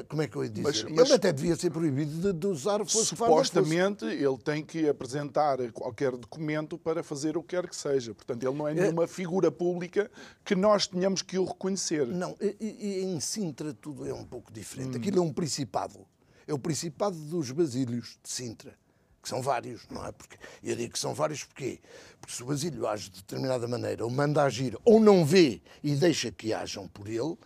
como 0.08 0.22
é 0.22 0.28
que 0.28 0.36
eu 0.36 0.44
ia 0.44 0.50
dizer? 0.50 0.64
Mas, 0.64 0.84
mas 0.84 1.08
ele 1.08 1.14
até 1.14 1.32
devia 1.32 1.56
ser 1.56 1.72
proibido 1.72 2.12
de, 2.12 2.40
de 2.40 2.48
usar 2.48 2.80
fosse 2.86 3.08
Supostamente 3.08 4.06
ele 4.06 4.38
tem 4.38 4.64
que 4.64 4.88
apresentar 4.88 5.58
qualquer 5.72 6.12
documento 6.12 6.78
para 6.78 7.02
fazer 7.02 7.36
o 7.36 7.42
que 7.42 7.56
quer 7.56 7.68
que 7.68 7.76
seja. 7.76 8.14
Portanto, 8.14 8.44
ele 8.44 8.56
não 8.56 8.68
é, 8.68 8.72
é. 8.72 8.76
nenhuma 8.76 9.06
é... 9.06 9.08
figura 9.08 9.52
pública 9.52 10.10
que 10.46 10.56
nós 10.56 10.86
tenhamos 10.86 11.22
que 11.24 11.40
o 11.40 11.46
reconhecer. 11.46 12.06
Não, 12.08 12.36
e, 12.40 12.56
e 12.60 13.04
em 13.04 13.20
Sintra 13.20 13.74
tudo 13.74 14.08
é 14.08 14.14
um 14.14 14.24
pouco 14.24 14.52
diferente. 14.52 14.96
Hum. 14.96 15.00
Aquilo 15.00 15.18
é 15.18 15.22
um 15.22 15.34
principado. 15.34 16.06
É 16.48 16.54
o 16.54 16.60
principado 16.60 17.16
dos 17.16 17.52
Basílios 17.52 18.18
de 18.24 18.30
Sintra 18.30 18.76
que 19.22 19.28
são 19.28 19.42
vários, 19.42 19.86
não 19.90 20.06
é? 20.06 20.12
Porque 20.12 20.38
eu 20.64 20.76
digo 20.76 20.94
que 20.94 21.00
são 21.00 21.14
vários 21.14 21.44
porquê? 21.44 21.80
Porque 22.22 22.34
se 22.34 22.42
o 22.42 22.46
Basílio 22.46 22.88
age 22.88 23.10
de 23.10 23.18
determinada 23.18 23.68
maneira, 23.68 24.06
ou 24.06 24.10
manda 24.10 24.44
agir, 24.44 24.78
ou 24.86 25.00
não 25.00 25.26
vê 25.26 25.62
e 25.84 25.94
deixa 25.96 26.32
que 26.32 26.54
hajam 26.54 26.88
por 26.88 27.08
ele, 27.08 27.38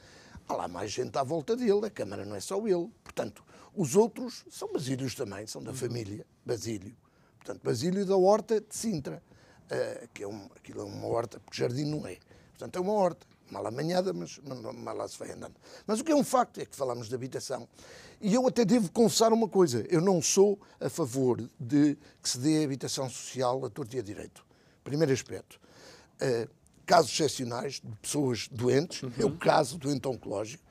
há 0.48 0.54
lá 0.54 0.68
mais 0.68 0.92
gente 0.92 1.18
à 1.18 1.24
volta 1.24 1.56
dele, 1.56 1.86
a 1.86 1.90
Câmara 1.90 2.26
não 2.26 2.36
é 2.36 2.40
só 2.40 2.58
ele. 2.68 2.90
Portanto, 3.04 3.44
os 3.76 3.96
outros 3.96 4.46
são 4.50 4.72
basílios 4.72 5.16
também, 5.16 5.48
são 5.48 5.62
da 5.62 5.72
uhum. 5.72 5.78
família 5.78 6.26
Basílio. 6.46 6.96
Portanto, 7.38 7.62
Basílio 7.64 8.06
da 8.06 8.16
Horta 8.16 8.62
de 8.62 8.76
Sintra, 8.76 9.22
uh, 9.66 10.08
que 10.14 10.24
é 10.24 10.28
um, 10.28 10.46
aquilo 10.56 10.82
é 10.82 10.84
uma 10.84 11.08
horta, 11.08 11.40
porque 11.40 11.58
jardim 11.58 11.86
não 11.86 12.06
é. 12.08 12.18
Portanto, 12.52 12.78
é 12.78 12.80
uma 12.80 12.94
horta, 12.94 13.26
mal 13.50 13.66
amanhada, 13.68 14.14
mas 14.14 14.40
mal 14.40 14.96
lá 14.96 15.08
se 15.08 15.18
vai 15.18 15.32
andando. 15.32 15.56
Mas 15.86 16.00
o 16.00 16.04
que 16.04 16.12
é 16.12 16.16
um 16.16 16.24
facto 16.24 16.60
é 16.60 16.66
que 16.66 16.76
falamos 16.76 17.10
de 17.10 17.16
habitação. 17.16 17.68
E 18.22 18.34
eu 18.34 18.48
até 18.48 18.64
devo 18.64 18.92
confessar 18.92 19.34
uma 19.34 19.50
coisa: 19.50 19.86
eu 19.90 20.00
não 20.00 20.22
sou 20.22 20.60
a 20.80 20.90
favor 20.90 21.42
de 21.60 21.98
que 22.22 22.30
se 22.30 22.38
dê 22.38 22.64
habitação 22.64 23.10
social 23.10 23.66
a 23.66 23.70
torto 23.70 23.96
e 23.96 24.00
a 24.00 24.04
direito. 24.04 24.46
Primeiro 24.84 25.12
aspecto. 25.12 25.60
Uh, 26.22 26.50
casos 26.86 27.12
excepcionais 27.12 27.76
de 27.76 27.96
pessoas 28.02 28.48
doentes, 28.52 29.04
uhum. 29.04 29.12
é 29.18 29.26
o 29.26 29.38
caso 29.38 29.78
doente 29.78 30.08
oncológico, 30.08 30.64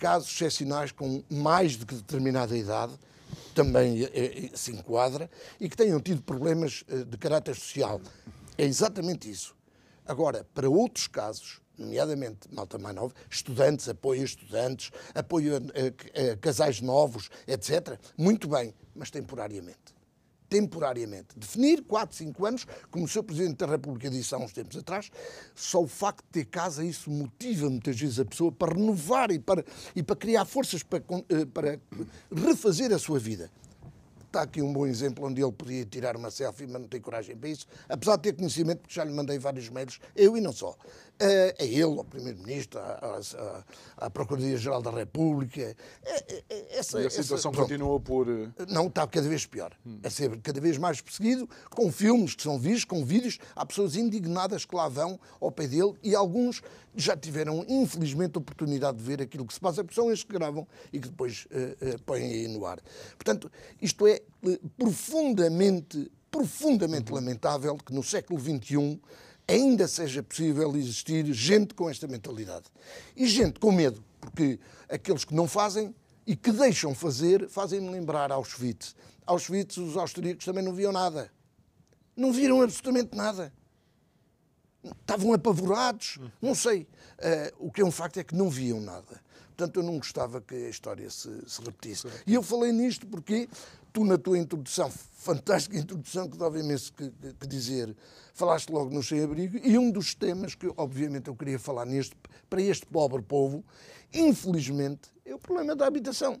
casos 0.00 0.32
excepcionais 0.32 0.92
com 0.92 1.22
mais 1.30 1.72
de 1.72 1.84
determinada 1.84 2.56
idade, 2.56 2.92
também 3.54 4.04
é, 4.04 4.46
é, 4.46 4.50
se 4.54 4.72
enquadra, 4.72 5.30
e 5.60 5.68
que 5.68 5.76
tenham 5.76 6.00
tido 6.00 6.22
problemas 6.22 6.84
eh, 6.88 7.04
de 7.04 7.16
caráter 7.16 7.54
social. 7.54 8.00
É 8.58 8.64
exatamente 8.64 9.30
isso. 9.30 9.54
Agora, 10.06 10.46
para 10.54 10.68
outros 10.68 11.06
casos, 11.06 11.60
nomeadamente 11.78 12.52
malta 12.52 12.78
mais 12.78 12.94
nova, 12.94 13.14
estudantes, 13.30 13.88
apoio 13.88 14.22
a 14.22 14.24
estudantes, 14.24 14.90
apoio 15.14 15.56
a, 15.56 15.58
a, 15.58 16.32
a 16.32 16.36
casais 16.36 16.80
novos, 16.80 17.30
etc., 17.46 17.98
muito 18.16 18.48
bem, 18.48 18.74
mas 18.94 19.10
temporariamente 19.10 20.01
temporariamente. 20.52 21.28
Definir 21.34 21.82
4, 21.84 22.14
5 22.14 22.44
anos, 22.44 22.66
como 22.90 23.06
o 23.06 23.08
Sr. 23.08 23.22
Presidente 23.22 23.56
da 23.56 23.66
República 23.66 24.10
disse 24.10 24.34
há 24.34 24.38
uns 24.38 24.52
tempos 24.52 24.76
atrás, 24.76 25.10
só 25.54 25.82
o 25.82 25.88
facto 25.88 26.22
de 26.26 26.42
ter 26.42 26.44
casa, 26.44 26.84
isso 26.84 27.10
motiva 27.10 27.70
muitas 27.70 27.98
vezes 27.98 28.20
a 28.20 28.24
pessoa 28.26 28.52
para 28.52 28.74
renovar 28.74 29.30
e 29.30 29.38
para, 29.38 29.64
e 29.96 30.02
para 30.02 30.14
criar 30.14 30.44
forças 30.44 30.82
para, 30.82 31.02
eh, 31.30 31.46
para 31.46 31.80
refazer 32.30 32.92
a 32.92 32.98
sua 32.98 33.18
vida. 33.18 33.50
Está 34.26 34.42
aqui 34.42 34.60
um 34.60 34.72
bom 34.74 34.86
exemplo 34.86 35.26
onde 35.26 35.42
ele 35.42 35.52
podia 35.52 35.86
tirar 35.86 36.16
uma 36.16 36.30
selfie, 36.30 36.66
mas 36.66 36.82
não 36.82 36.88
tem 36.88 37.00
coragem 37.00 37.34
para 37.34 37.48
isso, 37.48 37.66
apesar 37.88 38.16
de 38.16 38.22
ter 38.22 38.32
conhecimento, 38.34 38.80
porque 38.80 38.94
já 38.94 39.04
lhe 39.04 39.12
mandei 39.12 39.38
vários 39.38 39.70
mails, 39.70 40.00
eu 40.14 40.36
e 40.36 40.40
não 40.40 40.52
só. 40.52 40.76
É 41.18 41.64
ele, 41.64 41.82
ao 41.82 42.04
Primeiro-Ministro, 42.04 42.80
à, 42.80 43.20
à, 43.98 44.06
à 44.06 44.10
Procuradoria-Geral 44.10 44.82
da 44.82 44.90
República. 44.90 45.60
É, 45.60 46.34
é, 46.34 46.44
é, 46.50 46.78
essa, 46.78 47.00
e 47.00 47.06
a 47.06 47.10
situação 47.10 47.52
essa, 47.52 47.60
continua 47.60 48.00
por. 48.00 48.26
Não, 48.68 48.88
está 48.88 49.06
cada 49.06 49.28
vez 49.28 49.46
pior. 49.46 49.72
Hum. 49.86 50.00
A 50.02 50.10
ser 50.10 50.36
cada 50.40 50.60
vez 50.60 50.78
mais 50.78 51.00
perseguido, 51.00 51.48
com 51.70 51.92
filmes 51.92 52.34
que 52.34 52.42
são 52.42 52.58
vistos, 52.58 52.84
com 52.84 53.04
vídeos. 53.04 53.38
Há 53.54 53.64
pessoas 53.64 53.94
indignadas 53.94 54.64
que 54.64 54.74
lá 54.74 54.88
vão 54.88 55.18
ao 55.40 55.52
pé 55.52 55.68
dele 55.68 55.94
e 56.02 56.14
alguns 56.14 56.60
já 56.94 57.16
tiveram, 57.16 57.64
infelizmente, 57.68 58.36
a 58.36 58.38
oportunidade 58.38 58.98
de 58.98 59.04
ver 59.04 59.22
aquilo 59.22 59.46
que 59.46 59.54
se 59.54 59.60
passa, 59.60 59.82
porque 59.82 59.94
são 59.94 60.10
estes 60.10 60.24
que 60.24 60.32
gravam 60.32 60.66
e 60.92 61.00
que 61.00 61.08
depois 61.08 61.46
uh, 61.46 61.94
uh, 61.94 62.02
põem 62.02 62.24
aí 62.24 62.48
no 62.48 62.66
ar. 62.66 62.80
Portanto, 63.16 63.50
isto 63.80 64.06
é 64.06 64.20
uh, 64.44 64.68
profundamente, 64.76 66.10
profundamente 66.30 67.10
uhum. 67.10 67.16
lamentável 67.16 67.76
que 67.76 67.92
no 67.92 68.02
século 68.02 68.38
XXI 68.38 69.00
ainda 69.52 69.86
seja 69.86 70.22
possível 70.22 70.74
existir 70.76 71.26
gente 71.32 71.74
com 71.74 71.88
esta 71.88 72.06
mentalidade. 72.06 72.64
E 73.16 73.26
gente 73.26 73.60
com 73.60 73.70
medo, 73.70 74.02
porque 74.20 74.58
aqueles 74.88 75.24
que 75.24 75.34
não 75.34 75.46
fazem 75.46 75.94
e 76.26 76.36
que 76.36 76.52
deixam 76.52 76.94
fazer 76.94 77.48
fazem-me 77.48 77.90
lembrar 77.90 78.32
Auschwitz. 78.32 78.94
Auschwitz, 79.26 79.76
os 79.76 79.96
austríacos 79.96 80.44
também 80.44 80.64
não 80.64 80.74
viam 80.74 80.92
nada. 80.92 81.30
Não 82.16 82.32
viram 82.32 82.62
absolutamente 82.62 83.16
nada 83.16 83.52
estavam 85.00 85.32
apavorados, 85.32 86.18
não 86.40 86.54
sei. 86.54 86.82
Uh, 87.18 87.66
o 87.66 87.72
que 87.72 87.80
é 87.80 87.84
um 87.84 87.90
facto 87.90 88.18
é 88.18 88.24
que 88.24 88.34
não 88.34 88.50
viam 88.50 88.80
nada. 88.80 89.20
Portanto, 89.62 89.76
eu 89.78 89.84
não 89.84 89.98
gostava 89.98 90.40
que 90.40 90.54
a 90.56 90.68
história 90.68 91.08
se, 91.08 91.30
se 91.46 91.62
repetisse. 91.62 92.08
Sim. 92.08 92.16
E 92.26 92.34
eu 92.34 92.42
falei 92.42 92.72
nisto 92.72 93.06
porque 93.06 93.48
tu, 93.92 94.04
na 94.04 94.18
tua 94.18 94.36
introdução, 94.36 94.90
fantástica 94.90 95.78
introdução, 95.78 96.28
que 96.28 96.36
dava 96.36 96.58
imenso 96.58 96.92
que, 96.92 97.08
que, 97.10 97.32
que 97.34 97.46
dizer, 97.46 97.94
falaste 98.34 98.70
logo 98.70 98.92
no 98.92 99.04
sem-abrigo, 99.04 99.58
e 99.62 99.78
um 99.78 99.92
dos 99.92 100.16
temas 100.16 100.56
que, 100.56 100.68
obviamente, 100.76 101.28
eu 101.28 101.36
queria 101.36 101.60
falar 101.60 101.86
neste, 101.86 102.16
para 102.50 102.60
este 102.60 102.84
pobre 102.86 103.22
povo, 103.22 103.64
infelizmente, 104.12 105.02
é 105.24 105.32
o 105.32 105.38
problema 105.38 105.76
da 105.76 105.86
habitação 105.86 106.40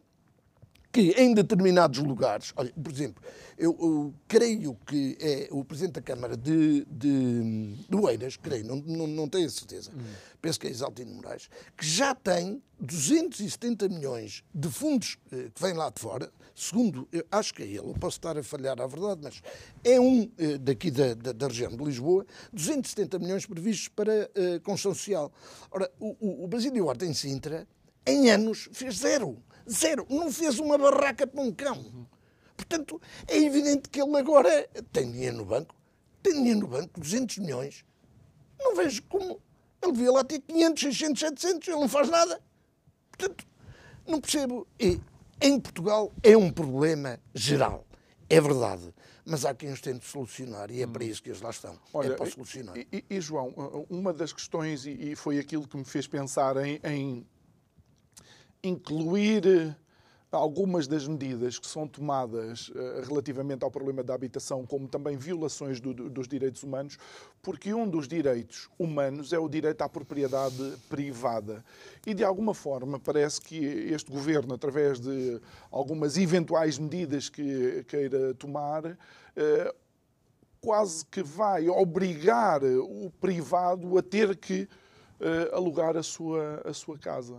que 0.92 1.14
em 1.16 1.32
determinados 1.32 1.98
lugares, 2.00 2.52
olha, 2.54 2.70
por 2.70 2.92
exemplo, 2.92 3.24
eu, 3.56 3.76
eu, 3.80 4.14
creio 4.28 4.76
que 4.86 5.16
é 5.20 5.48
o 5.50 5.64
Presidente 5.64 5.94
da 5.94 6.02
Câmara 6.02 6.36
de, 6.36 6.84
de, 6.84 7.74
de 7.88 7.96
Oeiras, 7.96 8.36
creio, 8.36 8.66
não, 8.66 8.76
não, 8.76 9.06
não 9.06 9.28
tenho 9.28 9.46
a 9.46 9.50
certeza, 9.50 9.90
hum. 9.90 10.02
penso 10.40 10.60
que 10.60 10.66
é 10.66 10.70
Exaltino 10.70 11.14
Moraes, 11.14 11.48
que 11.76 11.86
já 11.86 12.14
tem 12.14 12.62
270 12.78 13.88
milhões 13.88 14.44
de 14.54 14.68
fundos 14.68 15.16
eh, 15.32 15.48
que 15.54 15.62
vêm 15.62 15.72
lá 15.72 15.88
de 15.88 16.00
fora, 16.00 16.30
segundo, 16.54 17.08
acho 17.30 17.54
que 17.54 17.62
é 17.62 17.66
ele, 17.66 17.94
posso 17.98 18.18
estar 18.18 18.36
a 18.36 18.42
falhar 18.42 18.78
à 18.80 18.86
verdade, 18.86 19.20
mas 19.22 19.42
é 19.84 19.98
um 19.98 20.30
eh, 20.36 20.58
daqui 20.58 20.90
da, 20.90 21.14
da, 21.14 21.32
da, 21.32 21.46
região 21.46 21.70
de 21.70 21.82
Lisboa, 21.82 22.26
270 22.52 23.18
milhões 23.18 23.46
previstos 23.46 23.88
para 23.88 24.30
eh, 24.34 24.58
construção 24.62 24.94
social. 24.94 25.32
Ora, 25.70 25.90
o, 25.98 26.16
o, 26.20 26.44
o 26.44 26.48
Basílio 26.48 26.86
Horta 26.86 27.06
em 27.06 27.14
Sintra, 27.14 27.66
em 28.04 28.30
anos, 28.30 28.68
fez 28.72 28.98
zero. 28.98 29.38
Zero. 29.72 30.06
Não 30.08 30.30
fez 30.30 30.58
uma 30.58 30.76
barraca 30.76 31.26
para 31.26 31.40
um 31.40 31.52
cão. 31.52 32.08
Portanto, 32.56 33.00
é 33.26 33.38
evidente 33.38 33.88
que 33.88 34.00
ele 34.00 34.16
agora 34.16 34.68
tem 34.92 35.10
dinheiro 35.10 35.38
no 35.38 35.44
banco. 35.44 35.74
Tem 36.22 36.34
dinheiro 36.34 36.60
no 36.60 36.68
banco, 36.68 37.00
200 37.00 37.38
milhões. 37.38 37.84
Não 38.58 38.76
vejo 38.76 39.02
como. 39.04 39.40
Ele 39.82 39.92
devia 39.92 40.12
lá 40.12 40.22
ter 40.22 40.40
500, 40.40 40.82
600, 40.82 41.20
700, 41.20 41.68
ele 41.68 41.80
não 41.80 41.88
faz 41.88 42.08
nada. 42.08 42.40
Portanto, 43.10 43.44
não 44.06 44.20
percebo. 44.20 44.66
E 44.78 45.00
em 45.40 45.58
Portugal 45.58 46.12
é 46.22 46.36
um 46.36 46.50
problema 46.50 47.18
geral. 47.34 47.84
É 48.30 48.40
verdade. 48.40 48.94
mas 49.24 49.44
há 49.44 49.54
quem 49.54 49.70
os 49.70 49.80
tente 49.80 50.06
solucionar 50.06 50.70
e 50.70 50.82
é 50.82 50.86
para 50.86 51.04
isso 51.04 51.22
que 51.22 51.28
eles 51.28 51.40
lá 51.40 51.50
estão. 51.50 51.78
Olha, 51.92 52.12
é 52.12 52.16
para 52.16 52.30
solucionar. 52.30 52.76
E, 52.76 52.88
e, 52.92 53.04
e, 53.10 53.20
João, 53.20 53.52
uma 53.90 54.12
das 54.12 54.32
questões, 54.32 54.86
e, 54.86 55.14
foi 55.14 55.38
aquilo 55.38 55.68
que 55.68 55.76
me 55.76 55.84
fez 55.84 56.06
pensar 56.06 56.56
em, 56.56 56.80
em 56.82 57.26
incluir 58.62 59.76
algumas 60.36 60.86
das 60.86 61.06
medidas 61.06 61.58
que 61.58 61.66
são 61.66 61.86
tomadas 61.86 62.68
uh, 62.68 63.06
relativamente 63.06 63.64
ao 63.64 63.70
problema 63.70 64.02
da 64.02 64.14
habitação, 64.14 64.64
como 64.64 64.88
também 64.88 65.16
violações 65.16 65.78
do, 65.78 65.92
dos 65.92 66.26
direitos 66.26 66.62
humanos, 66.62 66.96
porque 67.42 67.74
um 67.74 67.86
dos 67.86 68.08
direitos 68.08 68.68
humanos 68.78 69.32
é 69.32 69.38
o 69.38 69.48
direito 69.48 69.82
à 69.82 69.88
propriedade 69.88 70.74
privada. 70.88 71.62
E, 72.06 72.14
de 72.14 72.24
alguma 72.24 72.54
forma, 72.54 72.98
parece 72.98 73.40
que 73.40 73.56
este 73.56 74.10
governo, 74.10 74.54
através 74.54 74.98
de 74.98 75.40
algumas 75.70 76.16
eventuais 76.16 76.78
medidas 76.78 77.28
que 77.28 77.84
queira 77.84 78.32
tomar, 78.34 78.86
uh, 78.86 79.82
quase 80.62 81.04
que 81.06 81.22
vai 81.22 81.68
obrigar 81.68 82.62
o 82.64 83.10
privado 83.20 83.98
a 83.98 84.02
ter 84.02 84.34
que 84.36 84.62
uh, 84.62 85.54
alugar 85.54 85.96
a 85.96 86.02
sua, 86.02 86.62
a 86.64 86.72
sua 86.72 86.96
casa. 86.96 87.36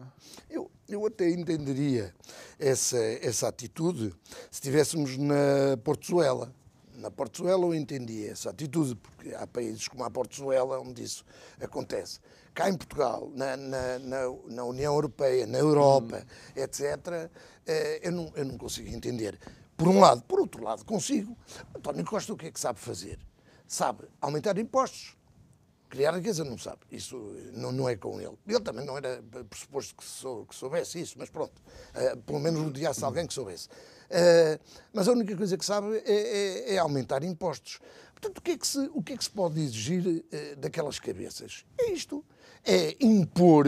Eu, 0.50 0.70
eu 0.88 1.06
até 1.06 1.30
entenderia 1.30 2.14
essa, 2.60 2.98
essa 2.98 3.48
atitude 3.48 4.14
se 4.52 4.60
estivéssemos 4.60 5.18
na 5.18 5.78
Portuela. 5.84 6.54
Na 6.96 7.10
Portuela 7.10 7.66
eu 7.66 7.74
entendia 7.74 8.32
essa 8.32 8.50
atitude, 8.50 8.96
porque 8.96 9.34
há 9.34 9.48
países 9.48 9.88
como 9.88 10.04
a 10.04 10.12
Portuela 10.12 10.80
onde 10.80 11.04
isso 11.04 11.26
acontece. 11.62 12.20
Cá 12.54 12.70
em 12.70 12.78
Portugal, 12.78 13.32
na, 13.34 13.58
na, 13.58 14.00
na, 14.48 14.64
União 14.64 14.94
Europeia, 14.94 15.48
na 15.48 15.58
Europa, 15.58 16.24
hum. 16.24 16.62
etc., 16.62 17.30
eh, 17.66 18.00
eu 18.04 18.12
não, 18.12 18.32
eu 18.36 18.46
não 18.46 18.58
consigo 18.58 18.90
entender. 18.90 19.40
Por 19.76 19.88
um 19.88 20.00
lado. 20.00 20.22
Por 20.24 20.40
outro 20.40 20.64
lado, 20.64 20.86
consigo. 20.86 21.36
António 21.76 22.06
Costa 22.06 22.32
o 22.32 22.38
que 22.38 22.46
é 22.46 22.52
que 22.52 22.60
sabe 22.60 22.80
fazer? 22.80 23.18
Sabe 23.68 24.08
aumentar 24.22 24.58
impostos 24.60 25.18
Criar 25.94 26.16
riqueza 26.16 26.44
não 26.44 26.58
sabe, 26.58 26.80
isso 26.92 27.16
não, 27.54 27.72
não 27.72 27.88
é 27.88 27.96
com 27.96 28.20
ele. 28.20 28.36
Ele 28.48 28.60
também 28.62 28.84
não 28.84 28.98
era 28.98 29.24
pressuposto 29.48 29.96
que, 29.96 30.04
sou, 30.04 30.44
que 30.44 30.56
soubesse 30.56 31.00
isso, 31.00 31.14
mas 31.20 31.30
pronto, 31.30 31.54
uh, 31.94 32.18
pelo 32.24 32.40
menos 32.40 32.64
rodeasse 32.64 33.06
alguém 33.06 33.28
que 33.28 33.34
soubesse. 33.36 33.68
Uh, 33.68 34.60
mas 34.92 35.08
a 35.08 35.12
única 35.12 35.38
coisa 35.38 35.56
que 35.56 35.64
sabe 35.64 35.98
é, 35.98 36.12
é, 36.12 36.74
é, 36.74 36.78
aumentar 36.80 37.24
impostos. 37.24 37.80
Portanto, 38.12 38.40
o 38.40 38.42
que 38.42 38.52
é 38.54 38.58
que 38.58 38.66
se, 38.66 38.90
o 38.92 39.04
que 39.04 39.14
é 39.14 39.18
que 39.18 39.24
se 39.24 39.30
pode 39.30 39.62
exigir 39.62 40.04
uh, 40.04 40.56
daquelas 40.58 40.98
cabeças? 40.98 41.64
É 41.80 41.92
isto, 41.92 42.26
é 42.66 42.96
impor 43.00 43.68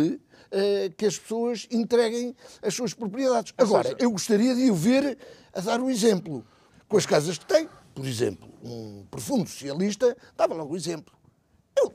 que 0.98 1.06
as 1.06 1.20
pessoas 1.20 1.68
entreguem 1.70 2.36
as 2.62 2.74
suas 2.74 2.94
propriedades. 2.94 3.54
Agora, 3.58 3.96
eu 4.00 4.10
gostaria 4.10 4.56
de 4.56 4.72
o 4.72 4.76
ver 4.76 5.18
a 5.54 5.60
dar 5.60 5.82
o 5.82 5.92
exemplo 5.92 6.44
com 6.88 6.98
as 6.98 7.06
casas 7.06 7.38
que 7.38 7.46
tem. 7.46 7.70
Por 7.94 8.06
exemplo, 8.06 8.50
um 8.64 9.06
profundo 9.12 9.48
socialista 9.48 10.16
dava 10.36 10.56
logo 10.56 10.74
o 10.74 10.78
exemplo. 10.78 11.14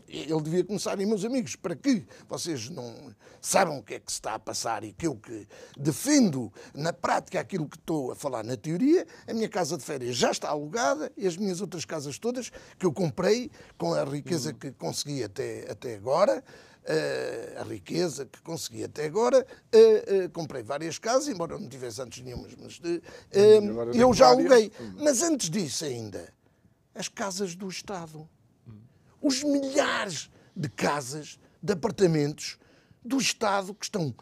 Ele, 0.09 0.41
devia 0.43 0.65
começar, 0.65 1.01
e 1.01 1.07
meus 1.07 1.25
amigos, 1.25 1.57
para 1.57 1.75
que 1.75 2.05
vocês 2.29 2.69
não 2.69 3.15
saibam 3.41 3.79
o 3.79 3.83
que 3.83 3.95
é 3.95 4.01
que 4.01 4.11
se 4.11 4.19
está 4.19 4.35
a 4.35 4.39
passar 4.39 4.83
e 4.85 4.93
que 4.93 5.07
eu 5.07 5.15
que 5.15 5.47
defendo 5.79 6.53
na 6.75 6.93
prática 6.93 7.41
aquilo 7.41 7.69
que 7.69 7.77
estou 7.77 8.11
a 8.11 8.17
falar 8.17 8.43
na 8.43 8.57
teoria, 8.57 9.07
a 9.27 9.33
minha 9.33 9.49
casa 9.49 9.79
de 9.79 9.85
férias 9.85 10.17
já 10.17 10.31
está 10.31 10.49
alugada 10.49 11.13
e 11.17 11.27
as 11.27 11.37
minhas 11.37 11.61
outras 11.61 11.85
casas 11.85 12.19
todas 12.19 12.51
que 12.79 12.85
eu 12.85 12.93
comprei 12.93 13.51
com 13.79 13.95
a 13.95 14.05
riqueza 14.05 14.53
que 14.53 14.73
consegui 14.73 15.23
até, 15.23 15.71
até 15.71 15.95
agora, 15.95 16.43
Uh, 16.81 17.61
a 17.61 17.63
riqueza 17.63 18.25
que 18.25 18.41
consegui 18.41 18.83
até 18.83 19.05
agora. 19.05 19.47
Uh, 19.73 20.25
uh, 20.25 20.31
comprei 20.31 20.63
várias 20.63 20.99
casas, 20.99 21.29
embora 21.29 21.59
não 21.59 21.69
tivesse 21.69 22.01
antes 22.01 22.25
nenhumas, 22.25 22.57
mas 22.57 22.81
eu 23.95 24.15
já 24.15 24.29
aluguei. 24.29 24.73
Mas 24.97 25.23
antes 25.23 25.51
disso 25.51 25.85
ainda, 25.85 26.33
as 26.95 27.07
casas 27.07 27.55
do 27.55 27.69
Estado 27.69 28.27
os 29.21 29.43
milhares 29.43 30.31
de 30.57 30.69
casas, 30.69 31.39
de 31.63 31.73
apartamentos 31.73 32.59
do 33.05 33.19
Estado 33.19 33.75
que 33.75 33.85
estão 33.85 34.15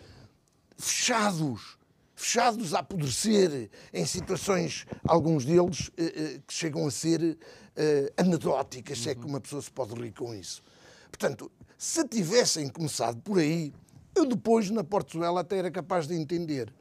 fechados, 0.76 1.78
fechados 2.14 2.74
a 2.74 2.80
apodrecer 2.80 3.70
em 3.92 4.06
situações, 4.06 4.86
alguns 5.06 5.44
deles, 5.44 5.90
eh, 5.96 6.04
eh, 6.04 6.40
que 6.46 6.52
chegam 6.54 6.86
a 6.86 6.90
ser 6.90 7.38
eh, 7.76 8.12
anedóticas, 8.16 8.98
se 8.98 9.10
é 9.10 9.14
que 9.14 9.24
uma 9.24 9.40
pessoa 9.40 9.62
se 9.62 9.70
pode 9.70 9.94
rir 9.94 10.12
com 10.12 10.34
isso. 10.34 10.62
Portanto, 11.10 11.50
se 11.76 12.06
tivessem 12.06 12.68
começado 12.68 13.20
por 13.22 13.38
aí, 13.38 13.72
eu 14.14 14.26
depois, 14.26 14.70
na 14.70 14.82
Portugal, 14.82 15.38
até 15.38 15.58
era 15.58 15.70
capaz 15.70 16.06
de 16.06 16.14
entender. 16.14 16.72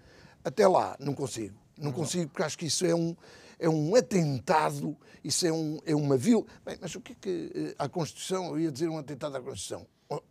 Até 0.44 0.68
lá, 0.68 0.96
não 1.00 1.14
consigo. 1.14 1.56
Não 1.78 1.92
consigo, 1.92 2.30
porque 2.30 2.44
acho 2.44 2.58
que 2.58 2.66
isso 2.66 2.86
é 2.86 2.96
um, 2.96 3.16
é 3.60 3.70
um 3.70 3.96
atentado, 3.96 4.96
isso 5.24 5.46
é, 5.48 5.52
um, 5.52 5.80
é 5.86 5.96
uma 5.96 6.18
vil. 6.18 6.46
Bem, 6.66 6.78
mas 6.80 6.94
o 6.96 7.02
que 7.02 7.14
é 7.14 7.16
que 7.20 7.52
eh, 7.56 7.76
a 7.78 7.90
Constituição, 7.90 8.48
eu 8.50 8.60
ia 8.60 8.72
dizer 8.72 8.88
um 8.88 8.98
atentado 8.98 9.36
à 9.36 9.42
Constituição. 9.42 9.86
Oh, 10.10 10.22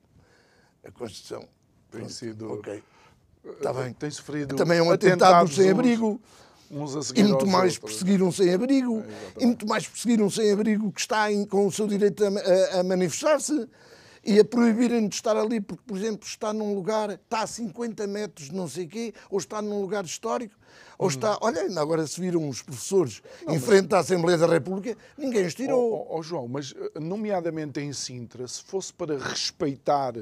a 0.84 0.90
Constituição. 0.92 1.48
Tem 1.90 2.08
sido. 2.08 2.52
Ok. 2.52 2.82
Está 3.44 3.72
bem. 3.72 3.92
Tem 3.92 4.10
sofrido. 4.10 4.56
Também 4.56 4.78
é 4.78 4.82
um 4.82 4.90
atentado 4.90 5.48
sem 5.52 5.70
abrigo. 5.70 6.20
Uns 6.70 6.96
a 6.96 7.02
seguir 7.02 7.20
e 7.20 7.24
muito 7.24 7.46
mais 7.46 7.78
perseguiram 7.78 8.32
sem 8.32 8.52
abrigo, 8.52 8.98
é, 8.98 9.42
e 9.44 9.46
muito 9.46 9.64
mais 9.68 9.86
perseguiram 9.86 10.28
sem 10.28 10.50
abrigo 10.50 10.90
que 10.90 11.00
está 11.00 11.30
em, 11.30 11.44
com 11.44 11.64
o 11.64 11.70
seu 11.70 11.86
direito 11.86 12.24
a, 12.24 12.28
a, 12.28 12.80
a 12.80 12.82
manifestar-se 12.82 13.68
e 14.26 14.40
a 14.40 14.44
proibirem 14.44 15.08
de 15.08 15.14
estar 15.14 15.36
ali 15.36 15.60
porque, 15.60 15.84
por 15.86 15.96
exemplo, 15.96 16.26
está 16.26 16.52
num 16.52 16.74
lugar, 16.74 17.10
está 17.10 17.42
a 17.42 17.46
50 17.46 18.06
metros 18.08 18.48
de 18.48 18.54
não 18.54 18.68
sei 18.68 18.86
quê, 18.86 19.14
ou 19.30 19.38
está 19.38 19.62
num 19.62 19.80
lugar 19.80 20.04
histórico. 20.04 20.54
Ou 20.98 21.08
está, 21.08 21.38
olha, 21.40 21.62
ainda 21.62 21.80
agora 21.80 22.06
se 22.06 22.20
viram 22.20 22.48
os 22.48 22.62
professores 22.62 23.22
não, 23.46 23.54
em 23.54 23.60
frente 23.60 23.94
à 23.94 23.98
Assembleia 23.98 24.38
da 24.38 24.46
República, 24.46 24.96
ninguém 25.16 25.46
os 25.46 25.54
tirou. 25.54 25.92
Ó 25.92 25.96
oh, 25.96 26.18
oh, 26.18 26.22
João, 26.22 26.48
mas 26.48 26.74
eh, 26.76 26.98
nomeadamente 26.98 27.80
em 27.80 27.92
Sintra, 27.92 28.48
se 28.48 28.62
fosse 28.62 28.92
para 28.92 29.16
respeitar 29.18 30.14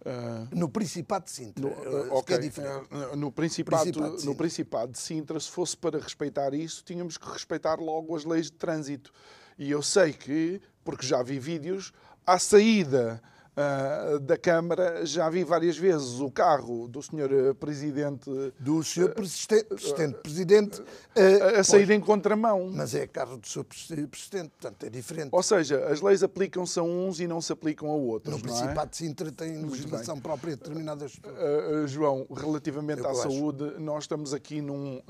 Uh, 0.00 0.56
no 0.56 0.68
Principado 0.68 1.24
de 1.24 1.32
Sintra. 1.32 1.60
No, 1.60 1.70
uh, 1.70 2.18
okay. 2.18 2.36
é 2.36 2.38
diferente. 2.38 2.86
Uh, 2.90 3.16
no, 3.16 3.32
Principado, 3.32 3.82
Principado 3.82 4.16
de 4.16 4.24
no 4.24 4.34
Principado 4.34 4.92
de 4.92 4.98
Sintra, 4.98 5.40
se 5.40 5.50
fosse 5.50 5.76
para 5.76 5.98
respeitar 5.98 6.54
isso, 6.54 6.84
tínhamos 6.84 7.18
que 7.18 7.28
respeitar 7.28 7.80
logo 7.80 8.16
as 8.16 8.24
leis 8.24 8.46
de 8.46 8.52
trânsito. 8.52 9.12
E 9.58 9.72
eu 9.72 9.82
sei 9.82 10.12
que, 10.12 10.62
porque 10.84 11.04
já 11.04 11.20
vi 11.20 11.40
vídeos, 11.40 11.92
à 12.24 12.38
saída 12.38 13.20
uh, 13.58 14.18
da 14.20 14.36
Câmara, 14.36 15.04
já 15.04 15.28
vi 15.28 15.42
várias 15.42 15.76
vezes 15.76 16.20
o 16.20 16.30
carro 16.30 16.86
do 16.88 17.02
Sr. 17.02 17.32
Eh, 17.32 17.54
Presidente. 17.54 18.30
Do 18.58 18.82
Sr. 18.82 19.14
Presidente, 19.14 20.14
Presidente 20.22 20.80
uh, 20.80 21.58
a 21.58 21.64
sair 21.64 21.86
pois, 21.86 21.98
em 21.98 22.00
contramão. 22.00 22.70
Mas 22.72 22.94
é 22.94 23.06
carro 23.06 23.36
do 23.36 23.46
Sr. 23.46 23.64
Presidente, 23.64 24.50
portanto 24.50 24.86
é 24.86 24.90
diferente. 24.90 25.30
Ou 25.32 25.42
seja, 25.42 25.86
as 25.86 26.00
leis 26.00 26.22
aplicam-se 26.22 26.78
a 26.78 26.82
uns 26.82 27.20
e 27.20 27.26
não 27.26 27.40
se 27.40 27.52
aplicam 27.52 27.90
a 27.90 27.94
outros. 27.94 28.34
No 28.34 28.40
Principado 28.40 28.80
é? 28.82 28.86
de 28.86 28.96
Sintra 28.96 29.32
tem 29.32 29.62
legislação 29.64 30.20
própria 30.20 30.54
de 30.54 30.62
determinadas. 30.62 31.14
Uh, 31.14 31.86
João, 31.86 32.26
relativamente 32.30 33.00
Eu 33.00 33.08
à 33.08 33.10
acho. 33.10 33.22
saúde, 33.22 33.74
nós 33.78 34.04
estamos 34.04 34.32
aqui 34.32 34.60
num. 34.60 35.00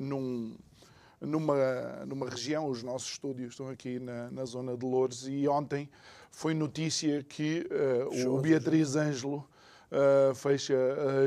num 0.00 0.56
numa, 1.20 2.06
numa 2.06 2.28
região, 2.28 2.68
os 2.68 2.84
nossos 2.84 3.10
estúdios 3.10 3.50
estão 3.50 3.68
aqui 3.68 3.98
na, 3.98 4.30
na 4.30 4.44
zona 4.44 4.76
de 4.76 4.86
Lourdes, 4.86 5.26
e 5.26 5.48
ontem 5.48 5.90
foi 6.30 6.54
notícia 6.54 7.22
que 7.22 7.66
uh, 8.12 8.34
o 8.34 8.40
Beatriz 8.40 8.96
Ângelo 8.96 9.48
uh, 9.90 10.34
fecha 10.34 10.74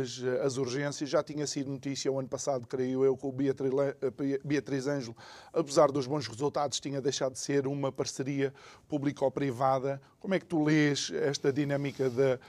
as, 0.02 0.24
as, 0.46 0.58
urgências. 0.58 1.10
Já 1.10 1.24
tinha 1.24 1.46
sido 1.48 1.70
notícia 1.70 2.12
o 2.12 2.20
ano 2.20 2.28
passado, 2.28 2.68
creio 2.68 3.04
eu, 3.04 3.18
que 3.18 3.26
o 3.26 3.32
Beatriz, 3.32 3.72
Beatriz 4.44 4.88
Ângelo, 4.88 5.16
apesar 5.54 5.92
dos 5.92 6.08
bons 6.08 6.28
resultados, 6.28 6.80
tinha 6.80 7.02
deixado 7.02 7.34
de 7.34 7.40
ser 7.40 7.68
uma 7.68 7.92
parceria 7.92 8.54
público-privada. 8.88 10.02
Como 10.20 10.34
é 10.34 10.40
que 10.40 10.46
tu 10.46 10.64
lês 10.64 11.12
esta 11.14 11.52
dinâmica 11.52 12.10
da, 12.10 12.40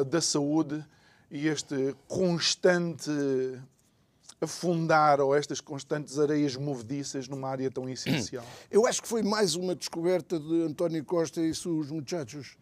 uh, 0.00 0.04
da 0.04 0.20
saúde 0.20 0.84
e 1.30 1.48
este 1.48 1.94
constante 2.06 3.10
afundar 4.40 5.20
ou 5.20 5.34
estas 5.34 5.60
constantes 5.60 6.18
areias 6.18 6.56
movediças 6.56 7.28
numa 7.28 7.48
área 7.48 7.70
tão 7.70 7.88
essencial? 7.88 8.44
Eu 8.70 8.86
acho 8.86 9.02
que 9.02 9.08
foi 9.08 9.22
mais 9.22 9.54
uma 9.54 9.74
descoberta 9.74 10.38
de 10.38 10.62
António 10.62 11.04
Costa 11.04 11.40
e 11.40 11.54
seus 11.54 11.90
muchachos, 11.90 12.56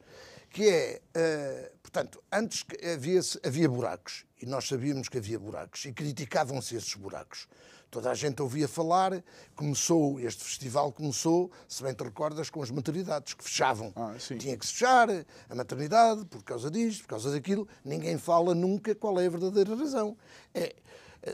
que 0.50 0.68
é, 0.68 1.00
uh, 1.16 1.78
portanto, 1.82 2.22
antes 2.32 2.64
havia, 2.94 3.20
havia 3.44 3.68
buracos, 3.68 4.24
e 4.40 4.46
nós 4.46 4.68
sabíamos 4.68 5.08
que 5.08 5.18
havia 5.18 5.38
buracos, 5.38 5.84
e 5.84 5.92
criticavam-se 5.92 6.76
esses 6.76 6.94
buracos. 6.94 7.48
Toda 7.94 8.10
a 8.10 8.14
gente 8.14 8.42
ouvia 8.42 8.66
falar, 8.66 9.22
começou, 9.54 10.18
este 10.18 10.42
festival 10.42 10.90
começou, 10.90 11.52
se 11.68 11.80
bem 11.80 11.94
te 11.94 12.02
recordas, 12.02 12.50
com 12.50 12.60
as 12.60 12.68
maternidades 12.68 13.34
que 13.34 13.44
fechavam. 13.44 13.92
Ah, 13.94 14.16
Tinha 14.36 14.56
que 14.56 14.66
se 14.66 14.72
fechar 14.72 15.08
a 15.48 15.54
maternidade 15.54 16.24
por 16.24 16.42
causa 16.42 16.68
disto, 16.68 17.02
por 17.02 17.10
causa 17.10 17.30
daquilo. 17.30 17.68
Ninguém 17.84 18.18
fala 18.18 18.52
nunca 18.52 18.96
qual 18.96 19.20
é 19.20 19.26
a 19.26 19.30
verdadeira 19.30 19.76
razão. 19.76 20.16
É, 20.52 20.74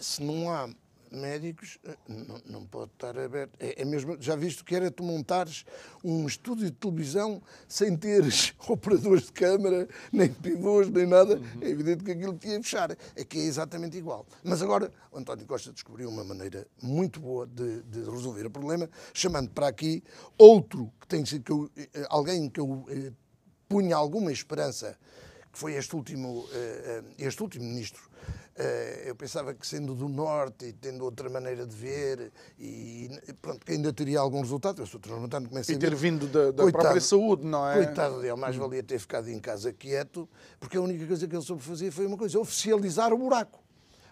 se 0.00 0.22
não 0.22 0.50
há 0.50 0.68
médicos 1.10 1.78
eh, 1.84 1.96
não, 2.08 2.40
não 2.46 2.66
pode 2.66 2.92
estar 2.92 3.18
aberto. 3.18 3.52
É, 3.58 3.82
é 3.82 3.84
mesmo, 3.84 4.16
já 4.20 4.36
viste 4.36 4.64
que 4.64 4.74
era 4.74 4.90
tu 4.90 5.02
montares 5.02 5.64
um 6.04 6.26
estúdio 6.26 6.66
de 6.66 6.76
televisão 6.76 7.42
sem 7.68 7.96
teres 7.96 8.54
operadores 8.68 9.24
de 9.24 9.32
câmara, 9.32 9.88
nem 10.12 10.32
pivôs, 10.32 10.88
nem 10.88 11.06
nada. 11.06 11.36
Uhum. 11.36 11.62
É 11.62 11.68
evidente 11.68 12.04
que 12.04 12.12
aquilo 12.12 12.36
tinha 12.38 12.62
fechar. 12.62 12.96
É 13.16 13.24
que 13.24 13.38
é 13.38 13.42
exatamente 13.42 13.96
igual. 13.96 14.26
Mas 14.42 14.62
agora 14.62 14.90
o 15.10 15.18
António 15.18 15.46
Costa 15.46 15.72
descobriu 15.72 16.08
uma 16.08 16.24
maneira 16.24 16.66
muito 16.82 17.20
boa 17.20 17.46
de, 17.46 17.82
de 17.82 18.00
resolver 18.10 18.46
o 18.46 18.50
problema, 18.50 18.88
chamando 19.12 19.50
para 19.50 19.68
aqui 19.68 20.02
outro 20.38 20.92
que 21.00 21.06
tem 21.06 21.24
sido 21.24 21.44
que 21.44 21.52
eu, 21.52 21.70
eh, 21.76 22.06
alguém 22.08 22.48
que 22.48 22.60
eu 22.60 22.84
eh, 22.88 23.12
punha 23.68 23.96
alguma 23.96 24.32
esperança, 24.32 24.96
foi 25.52 25.74
este 25.74 25.94
último, 25.96 26.46
eh, 26.52 27.02
este 27.18 27.42
último 27.42 27.64
ministro 27.64 28.10
eh, 28.56 29.04
eu 29.06 29.14
pensava 29.14 29.54
que 29.54 29.66
sendo 29.66 29.94
do 29.94 30.06
Norte 30.06 30.66
e 30.66 30.72
tendo 30.72 31.04
outra 31.04 31.30
maneira 31.30 31.66
de 31.66 31.74
ver, 31.74 32.30
e 32.58 33.08
pronto, 33.40 33.64
que 33.64 33.72
ainda 33.72 33.90
teria 33.90 34.20
algum 34.20 34.40
resultado. 34.40 34.82
Eu 34.82 34.86
sou 34.86 35.00
transplantante, 35.00 35.48
comecei 35.48 35.76
E 35.76 35.78
ter 35.78 35.94
vindo 35.94 36.26
da, 36.26 36.50
da 36.50 36.62
coitado, 36.62 36.82
própria 36.82 37.00
saúde, 37.00 37.46
não 37.46 37.66
é? 37.66 37.84
Coitado 37.84 38.20
dele, 38.20 38.36
mais 38.36 38.56
valia 38.56 38.82
ter 38.82 38.98
ficado 38.98 39.30
em 39.30 39.38
casa 39.38 39.72
quieto, 39.72 40.28
porque 40.58 40.76
a 40.76 40.80
única 40.80 41.06
coisa 41.06 41.26
que 41.26 41.34
ele 41.34 41.44
soube 41.44 41.62
fazer 41.62 41.90
foi 41.90 42.06
uma 42.06 42.18
coisa, 42.18 42.38
oficializar 42.38 43.14
o 43.14 43.18
buraco. 43.18 43.62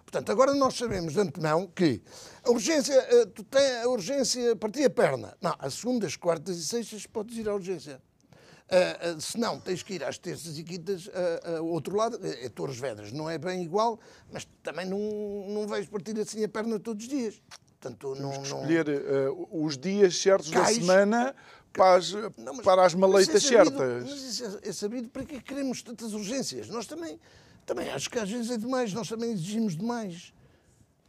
Portanto, 0.02 0.32
agora 0.32 0.54
nós 0.54 0.74
sabemos 0.74 1.12
de 1.12 1.20
antemão 1.20 1.66
que 1.66 2.00
a 2.42 2.50
urgência, 2.50 2.94
eh, 2.94 3.26
tu 3.26 3.44
tem 3.44 3.82
a 3.82 3.88
urgência 3.88 4.56
partir 4.56 4.84
a 4.84 4.90
perna. 4.90 5.36
Não, 5.42 5.54
às 5.58 5.74
segundas, 5.74 6.16
quartas 6.16 6.56
e 6.56 6.64
sextas 6.64 7.04
podes 7.06 7.36
ir 7.36 7.46
à 7.46 7.54
urgência. 7.54 8.00
Uh, 8.70 9.16
uh, 9.16 9.20
se 9.20 9.38
não, 9.38 9.58
tens 9.58 9.82
que 9.82 9.94
ir 9.94 10.04
às 10.04 10.18
terças 10.18 10.58
e 10.58 10.62
quintas 10.62 11.08
ao 11.48 11.64
uh, 11.64 11.72
outro 11.72 11.96
lado, 11.96 12.18
é, 12.22 12.44
é 12.44 12.48
Torres 12.50 12.78
Vedras. 12.78 13.12
Não 13.12 13.28
é 13.28 13.38
bem 13.38 13.62
igual, 13.62 13.98
mas 14.30 14.46
também 14.62 14.84
não, 14.84 14.98
não 15.48 15.66
vais 15.66 15.86
partir 15.86 16.18
assim 16.20 16.44
a 16.44 16.48
perna 16.48 16.78
todos 16.78 17.04
os 17.04 17.08
dias. 17.08 17.40
Portanto, 17.80 18.14
não, 18.16 18.32
não... 18.32 18.42
escolher 18.42 18.86
os 19.50 19.78
dias 19.78 20.20
certos 20.20 20.50
Cais... 20.50 20.76
da 20.78 20.84
semana 20.84 21.34
para 21.72 21.94
as, 21.94 22.12
não, 22.12 22.54
mas, 22.54 22.60
para 22.64 22.84
as 22.84 22.94
maleitas 22.94 23.44
é 23.44 23.56
sabido, 23.56 23.78
certas. 23.78 24.10
Mas 24.10 24.22
isso 24.22 24.44
é, 24.44 24.68
é, 24.68 24.72
sabido 24.72 25.08
para 25.08 25.24
que 25.24 25.40
queremos 25.40 25.80
tantas 25.82 26.12
urgências. 26.12 26.68
Nós 26.68 26.86
também, 26.86 27.18
também 27.64 27.88
acho 27.90 28.10
que 28.10 28.18
às 28.18 28.28
vezes 28.28 28.50
é 28.50 28.56
demais, 28.58 28.92
nós 28.92 29.08
também 29.08 29.30
exigimos 29.30 29.76
demais. 29.76 30.32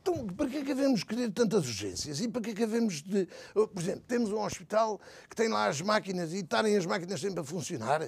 Então, 0.02 0.26
para 0.28 0.48
que 0.48 0.58
é 0.58 0.62
que 0.62 0.74
devemos 0.74 1.04
querer 1.04 1.32
tantas 1.32 1.66
urgências? 1.66 2.20
E 2.22 2.28
para 2.28 2.42
que 2.42 2.52
é 2.52 2.54
que 2.54 2.66
devemos 2.66 3.02
de... 3.02 3.28
Por 3.54 3.82
exemplo, 3.82 4.04
temos 4.08 4.32
um 4.32 4.42
hospital 4.42 5.00
que 5.30 5.36
tem 5.36 5.48
lá 5.48 5.68
as 5.68 5.82
máquinas 5.82 6.34
e 6.34 6.38
estarem 6.38 6.76
as 6.78 6.86
máquinas 6.86 7.20
sempre 7.20 7.42
a 7.42 7.44
funcionar. 7.44 8.02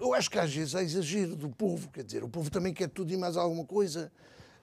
Eu 0.00 0.14
acho 0.14 0.30
que 0.30 0.38
às 0.38 0.52
vezes 0.52 0.74
é 0.74 0.82
exagero 0.82 1.36
do 1.36 1.48
povo, 1.48 1.88
quer 1.90 2.02
dizer, 2.02 2.24
o 2.24 2.28
povo 2.28 2.50
também 2.50 2.74
quer 2.74 2.88
tudo 2.88 3.12
e 3.12 3.16
mais 3.16 3.36
alguma 3.36 3.64
coisa. 3.64 4.10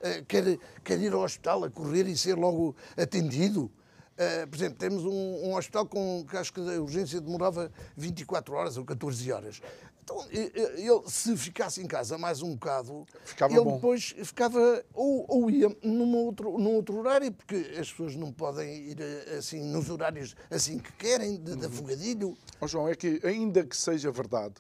Eh, 0.02 0.24
quer, 0.28 0.60
quer 0.84 1.00
ir 1.00 1.14
ao 1.14 1.22
hospital 1.22 1.64
a 1.64 1.70
correr 1.70 2.08
e 2.08 2.18
ser 2.18 2.36
logo 2.36 2.76
atendido. 2.98 3.72
Uh, 4.16 4.48
por 4.48 4.56
exemplo, 4.56 4.78
temos 4.78 5.04
um, 5.04 5.50
um, 5.50 5.56
hospital 5.58 5.86
com 5.86 6.26
que 6.30 6.38
acho 6.38 6.54
que 6.54 6.62
a 6.62 6.82
urgência 6.82 7.20
demorava 7.20 7.70
24 7.98 8.54
horas 8.56 8.78
ou 8.78 8.86
14 8.86 9.30
horas. 9.32 9.62
Então, 10.06 10.24
ele, 10.30 11.02
se 11.08 11.36
ficasse 11.36 11.82
em 11.82 11.88
casa 11.88 12.16
mais 12.16 12.44
um 12.44 12.54
bocado, 12.54 13.08
ficava 13.24 13.52
ele 13.52 13.64
bom. 13.64 13.74
depois 13.74 14.14
ficava, 14.24 14.86
ou, 14.94 15.26
ou 15.28 15.50
ia 15.50 15.76
num 15.84 16.16
outro, 16.16 16.60
num 16.60 16.76
outro 16.76 17.00
horário, 17.00 17.32
porque 17.32 17.56
as 17.80 17.90
pessoas 17.90 18.16
não 18.16 18.32
podem 18.32 18.92
ir 18.92 19.02
eh, 19.02 19.38
assim 19.40 19.64
nos 19.64 19.90
horários 19.90 20.36
assim 20.52 20.78
que 20.78 20.92
querem, 20.94 21.38
de, 21.38 21.56
de 21.56 21.66
uhum. 21.66 21.66
afogadilho. 21.66 22.38
Oh, 22.62 22.68
João, 22.68 22.88
é 22.88 22.94
que 22.94 23.20
ainda 23.24 23.66
que 23.66 23.76
seja 23.76 24.12
verdade 24.12 24.54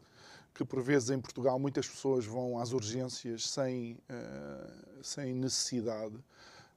que 0.55 0.65
por 0.65 0.81
vezes 0.81 1.11
em 1.11 1.19
Portugal 1.19 1.59
muitas 1.59 1.87
pessoas 1.87 2.25
vão 2.25 2.57
às 2.57 2.71
urgências 2.71 3.47
sem, 3.47 3.99
uh, 4.09 5.03
sem 5.03 5.35
necessidade, 5.35 6.15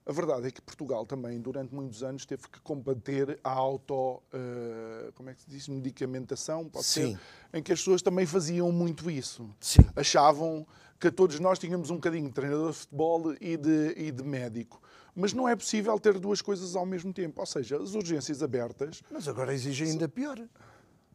a 0.08 0.12
verdade 0.12 0.48
é 0.48 0.50
que 0.50 0.62
Portugal 0.62 1.04
também, 1.04 1.38
durante 1.38 1.74
muitos 1.74 2.02
anos, 2.02 2.24
teve 2.24 2.48
que 2.48 2.58
combater 2.62 3.38
a 3.44 3.50
auto, 3.50 4.22
uh, 4.32 5.12
como 5.14 5.28
é 5.28 5.34
que 5.34 5.42
se 5.42 5.50
diz, 5.50 5.68
medicamentação, 5.68 6.66
pode 6.66 6.86
Sim. 6.86 7.14
ser, 7.14 7.20
em 7.58 7.62
que 7.62 7.70
as 7.70 7.78
pessoas 7.78 8.00
também 8.00 8.24
faziam 8.24 8.72
muito 8.72 9.10
isso. 9.10 9.54
Sim. 9.60 9.82
Achavam 9.94 10.66
que 10.98 11.10
todos 11.10 11.38
nós 11.38 11.58
tínhamos 11.58 11.90
um 11.90 11.96
bocadinho 11.96 12.26
de 12.26 12.32
treinador 12.32 12.72
de 12.72 12.78
futebol 12.78 13.34
e 13.38 13.58
de, 13.58 13.94
e 13.98 14.10
de 14.10 14.22
médico. 14.24 14.80
Mas 15.14 15.34
não 15.34 15.46
é 15.46 15.54
possível 15.54 15.98
ter 16.00 16.18
duas 16.18 16.40
coisas 16.40 16.74
ao 16.74 16.86
mesmo 16.86 17.12
tempo. 17.12 17.40
Ou 17.40 17.46
seja, 17.46 17.76
as 17.76 17.94
urgências 17.94 18.42
abertas. 18.42 19.02
Mas 19.10 19.28
agora 19.28 19.52
exigem 19.52 19.90
ainda 19.90 20.08
pior. 20.08 20.40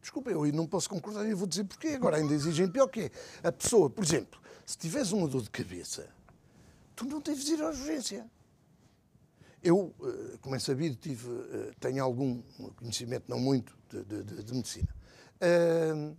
Desculpa, 0.00 0.30
eu 0.30 0.44
não 0.52 0.66
posso 0.68 0.88
concordar 0.88 1.26
e 1.26 1.34
vou 1.34 1.48
dizer 1.48 1.64
porquê. 1.64 1.88
Agora 1.88 2.18
ainda 2.18 2.32
exigem 2.32 2.68
pior 2.68 2.86
que 2.86 3.00
é. 3.00 3.10
A 3.42 3.50
pessoa, 3.50 3.90
por 3.90 4.04
exemplo, 4.04 4.40
se 4.64 4.78
tiveres 4.78 5.10
uma 5.10 5.26
dor 5.26 5.42
de 5.42 5.50
cabeça, 5.50 6.08
tu 6.94 7.04
não 7.06 7.20
deves 7.20 7.48
ir 7.48 7.60
à 7.60 7.68
urgência. 7.68 8.30
Eu, 9.64 9.94
eh, 10.02 10.36
como 10.42 10.54
é 10.54 10.58
sabido, 10.58 10.94
tive, 10.96 11.26
eh, 11.26 11.72
tenho 11.80 12.04
algum 12.04 12.42
conhecimento, 12.76 13.24
não 13.28 13.40
muito, 13.40 13.74
de, 13.88 14.04
de, 14.04 14.44
de 14.44 14.54
medicina. 14.54 14.94
Uh, 15.36 16.14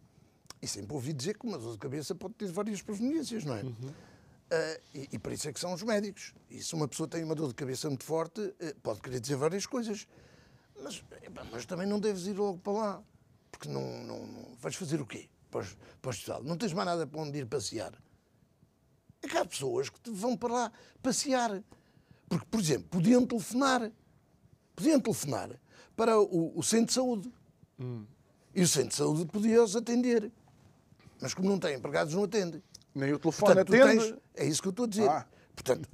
e 0.59 0.67
sempre 0.67 0.93
ouvi 0.93 1.13
dizer 1.13 1.37
que 1.37 1.45
uma 1.45 1.59
dor 1.59 1.73
de 1.73 1.77
cabeça 1.77 2.15
pode 2.15 2.33
ter 2.33 2.51
várias 2.51 2.81
proveniências, 2.81 3.45
não 3.45 3.55
é? 3.55 3.61
Uhum. 3.61 3.71
Uh, 3.71 4.81
e, 4.95 5.09
e 5.11 5.19
para 5.19 5.35
isso 5.35 5.47
é 5.47 5.53
que 5.53 5.59
são 5.59 5.73
os 5.73 5.83
médicos. 5.83 6.33
E 6.49 6.61
se 6.61 6.73
uma 6.73 6.87
pessoa 6.87 7.07
tem 7.07 7.23
uma 7.23 7.35
dor 7.35 7.49
de 7.49 7.53
cabeça 7.53 7.87
muito 7.87 8.03
forte, 8.03 8.41
pode 8.81 8.99
querer 8.99 9.19
dizer 9.19 9.35
várias 9.35 9.67
coisas. 9.67 10.07
Mas, 10.81 11.03
mas 11.51 11.65
também 11.67 11.87
não 11.87 11.99
deves 11.99 12.25
ir 12.25 12.33
logo 12.33 12.57
para 12.57 12.73
lá. 12.73 13.03
Porque 13.51 13.69
não, 13.69 14.03
não, 14.03 14.25
não 14.25 14.55
vais 14.59 14.75
fazer 14.75 14.99
o 14.99 15.05
quê 15.05 15.29
para, 15.51 15.63
para 16.01 16.09
o 16.09 16.09
hospital? 16.09 16.43
Não 16.43 16.57
tens 16.57 16.73
mais 16.73 16.87
nada 16.87 17.05
para 17.05 17.21
onde 17.21 17.37
ir 17.37 17.45
passear. 17.45 17.93
É 19.21 19.27
que 19.27 19.37
há 19.37 19.45
pessoas 19.45 19.89
que 19.89 20.09
vão 20.09 20.35
para 20.35 20.53
lá 20.53 20.71
passear. 21.01 21.63
Porque, 22.27 22.45
por 22.49 22.59
exemplo, 22.59 22.87
podiam 22.89 23.25
telefonar. 23.25 23.91
Podiam 24.75 24.99
telefonar 24.99 25.49
para 25.95 26.19
o, 26.19 26.57
o 26.57 26.63
centro 26.63 26.87
de 26.87 26.93
saúde. 26.93 27.33
Hum. 27.79 28.05
E 28.53 28.61
o 28.61 28.67
centro 28.67 28.89
de 28.89 28.95
saúde 28.95 29.25
podia-os 29.25 29.75
atender. 29.75 30.31
Mas 31.21 31.33
como 31.33 31.49
não 31.49 31.59
tem 31.59 31.75
empregados, 31.75 32.13
não 32.13 32.23
atende. 32.23 32.61
Nem 32.93 33.13
o 33.13 33.19
telefone 33.19 33.55
Portanto, 33.55 33.73
atende. 33.73 34.03
Tens, 34.03 34.19
é 34.35 34.45
isso 34.45 34.61
que 34.61 34.67
eu 34.67 34.71
estou 34.71 34.85
a 34.85 34.89
dizer. 34.89 35.09
Ah. 35.09 35.25
Portanto, 35.55 35.89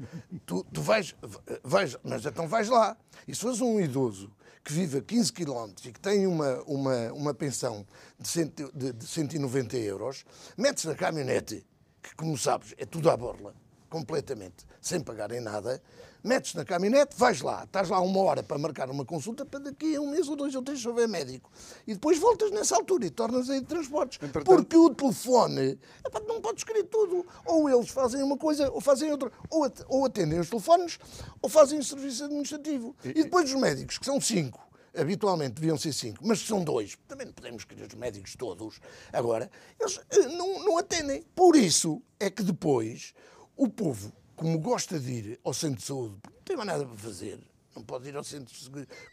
tu, 0.45 0.63
tu 0.73 0.81
vais, 0.81 1.15
vais, 1.63 1.97
mas 2.03 2.25
então 2.25 2.47
vais 2.47 2.67
lá. 2.67 2.97
E 3.27 3.35
se 3.35 3.41
fores 3.41 3.61
um 3.61 3.79
idoso 3.79 4.31
que 4.63 4.73
vive 4.73 4.99
a 4.99 5.01
15 5.01 5.33
km 5.33 5.71
e 5.85 5.91
que 5.91 5.99
tem 5.99 6.27
uma, 6.27 6.61
uma, 6.63 7.13
uma 7.13 7.33
pensão 7.33 7.85
de, 8.19 8.27
cento, 8.27 8.71
de, 8.75 8.93
de 8.93 9.07
190 9.07 9.77
euros, 9.77 10.23
metes 10.57 10.85
na 10.85 10.95
caminhonete, 10.95 11.65
que 12.01 12.15
como 12.15 12.37
sabes 12.37 12.73
é 12.77 12.85
tudo 12.85 13.09
à 13.09 13.17
borla, 13.17 13.55
completamente, 13.89 14.65
sem 14.79 14.99
pagarem 15.01 15.39
nada, 15.39 15.81
metes 16.23 16.53
na 16.53 16.63
caminhonete, 16.63 17.15
vais 17.17 17.41
lá, 17.41 17.63
estás 17.63 17.89
lá 17.89 17.99
uma 17.99 18.19
hora 18.21 18.43
para 18.43 18.57
marcar 18.57 18.89
uma 18.89 19.05
consulta 19.05 19.45
para 19.45 19.59
daqui 19.59 19.95
a 19.95 20.01
um 20.01 20.09
mês 20.09 20.27
ou 20.27 20.35
dois 20.35 20.53
ou 20.55 20.61
três 20.61 20.81
se 20.81 20.87
houver 20.87 21.07
médico. 21.07 21.51
E 21.87 21.93
depois 21.93 22.19
voltas 22.19 22.51
nessa 22.51 22.75
altura 22.75 23.05
e 23.05 23.09
tornas 23.09 23.49
aí 23.49 23.59
de 23.59 23.67
transportes. 23.67 24.19
Entretanto... 24.21 24.45
Porque 24.45 24.77
o 24.77 24.93
telefone, 24.93 25.79
não 26.27 26.41
podes 26.41 26.63
querer 26.63 26.83
tudo. 26.83 27.25
Ou 27.45 27.69
eles 27.69 27.89
fazem 27.89 28.21
uma 28.21 28.37
coisa 28.37 28.69
ou 28.71 28.81
fazem 28.81 29.11
outra. 29.11 29.31
Ou, 29.49 29.71
ou 29.87 30.05
atendem 30.05 30.39
os 30.39 30.49
telefones 30.49 30.99
ou 31.41 31.49
fazem 31.49 31.79
o 31.79 31.83
serviço 31.83 32.25
administrativo. 32.25 32.95
E, 33.03 33.09
e 33.09 33.23
depois 33.23 33.51
os 33.51 33.59
médicos, 33.59 33.97
que 33.97 34.05
são 34.05 34.19
cinco, 34.19 34.59
habitualmente 34.95 35.55
deviam 35.55 35.77
ser 35.77 35.93
cinco, 35.93 36.19
mas 36.25 36.39
são 36.39 36.63
dois, 36.63 36.97
também 37.07 37.25
não 37.25 37.33
podemos 37.33 37.63
querer 37.63 37.87
os 37.87 37.93
médicos 37.93 38.35
todos. 38.35 38.79
Agora, 39.11 39.49
eles 39.79 39.99
eh, 40.09 40.27
não, 40.27 40.65
não 40.65 40.77
atendem. 40.77 41.23
Por 41.35 41.55
isso 41.55 42.01
é 42.19 42.29
que 42.29 42.43
depois 42.43 43.13
o 43.55 43.67
povo, 43.69 44.11
como 44.41 44.57
gosta 44.57 44.99
de 44.99 45.11
ir 45.11 45.39
ao 45.43 45.53
centro 45.53 45.77
de 45.77 45.83
saúde, 45.83 46.15
não 46.25 46.41
tem 46.43 46.57
mais 46.57 46.67
nada 46.67 46.83
para 46.83 46.97
fazer, 46.97 47.39
não 47.75 47.83
pode 47.83 48.09
ir 48.09 48.15
ao 48.15 48.23
centro 48.23 48.55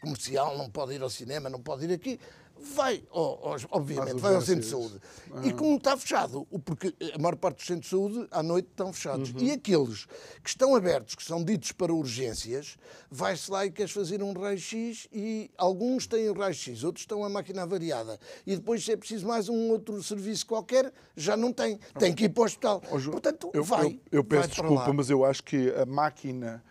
comercial, 0.01 0.57
não 0.57 0.71
pode 0.71 0.95
ir 0.95 1.03
ao 1.03 1.09
cinema, 1.09 1.51
não 1.51 1.61
pode 1.61 1.85
ir 1.85 1.93
aqui, 1.93 2.19
vai, 2.59 3.03
obviamente, 3.11 4.19
vai 4.19 4.35
ao 4.35 4.41
centro 4.41 4.61
de 4.61 4.69
saúde. 4.69 4.99
Uhum. 5.31 5.43
E 5.43 5.53
como 5.53 5.77
está 5.77 5.95
fechado, 5.97 6.45
porque 6.65 6.93
a 7.13 7.17
maior 7.17 7.35
parte 7.35 7.57
dos 7.57 7.65
centros 7.65 7.85
de 7.85 7.89
saúde 7.89 8.27
à 8.31 8.43
noite 8.43 8.67
estão 8.69 8.91
fechados. 8.91 9.31
Uhum. 9.31 9.39
E 9.39 9.51
aqueles 9.51 10.05
que 10.43 10.49
estão 10.49 10.75
abertos, 10.75 11.15
que 11.15 11.23
são 11.23 11.43
ditos 11.43 11.71
para 11.71 11.93
urgências, 11.93 12.77
vai-se 13.09 13.49
lá 13.49 13.65
e 13.65 13.71
queres 13.71 13.91
fazer 13.91 14.21
um 14.21 14.33
raio-x 14.33 15.07
e 15.11 15.49
alguns 15.57 16.07
têm 16.07 16.29
o 16.29 16.33
raio-x, 16.33 16.83
outros 16.83 17.03
estão 17.03 17.23
a 17.23 17.29
máquina 17.29 17.65
variada. 17.65 18.19
E 18.45 18.55
depois, 18.55 18.83
se 18.83 18.91
é 18.91 18.97
preciso 18.97 19.27
mais 19.27 19.49
um 19.49 19.69
outro 19.69 20.01
serviço 20.03 20.45
qualquer, 20.45 20.91
já 21.15 21.37
não 21.37 21.53
tem. 21.53 21.79
Tem 21.97 22.13
que 22.13 22.25
ir 22.25 22.29
para 22.29 22.41
o 22.41 22.45
hospital. 22.45 22.81
Oh, 22.91 23.11
Portanto, 23.11 23.51
eu, 23.53 23.63
vai. 23.63 23.87
Eu, 24.11 24.19
eu 24.19 24.23
peço 24.23 24.49
desculpa, 24.49 24.91
mas 24.93 25.09
eu 25.09 25.23
acho 25.23 25.43
que 25.43 25.71
a 25.71 25.85
máquina, 25.85 26.63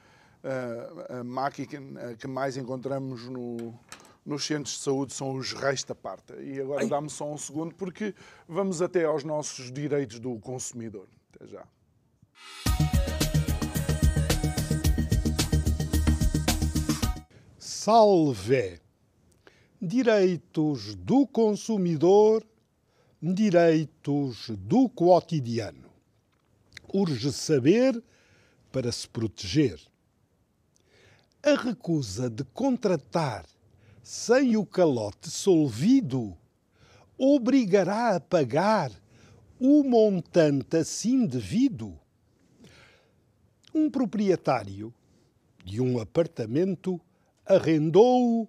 a, 0.42 1.20
a 1.20 1.24
máquina 1.24 2.14
que 2.18 2.26
mais 2.26 2.56
encontramos 2.56 3.26
no 3.28 3.74
nos 4.28 4.44
centros 4.44 4.74
de 4.74 4.82
saúde 4.82 5.14
são 5.14 5.34
os 5.36 5.54
reis 5.54 5.82
da 5.84 5.94
parte. 5.94 6.34
E 6.34 6.60
agora 6.60 6.86
dá-me 6.86 7.08
só 7.08 7.32
um 7.32 7.38
segundo, 7.38 7.74
porque 7.74 8.14
vamos 8.46 8.82
até 8.82 9.04
aos 9.04 9.24
nossos 9.24 9.72
direitos 9.72 10.20
do 10.20 10.38
consumidor. 10.38 11.08
Até 11.34 11.46
já. 11.46 11.66
Salve! 17.58 18.80
Direitos 19.80 20.94
do 20.96 21.26
consumidor, 21.26 22.44
direitos 23.22 24.50
do 24.50 24.90
cotidiano. 24.90 25.88
Urge 26.92 27.32
saber 27.32 28.02
para 28.70 28.92
se 28.92 29.08
proteger. 29.08 29.80
a 31.42 31.54
recusa 31.54 32.28
de 32.28 32.44
contratar 32.44 33.46
sem 34.08 34.56
o 34.56 34.64
calote 34.64 35.28
solvido 35.30 36.34
obrigará 37.18 38.16
a 38.16 38.20
pagar 38.20 38.90
o 39.60 39.84
montante 39.84 40.78
assim 40.78 41.26
devido? 41.26 41.94
Um 43.74 43.90
proprietário 43.90 44.94
de 45.62 45.82
um 45.82 46.00
apartamento 46.00 46.98
arrendou-o 47.44 48.48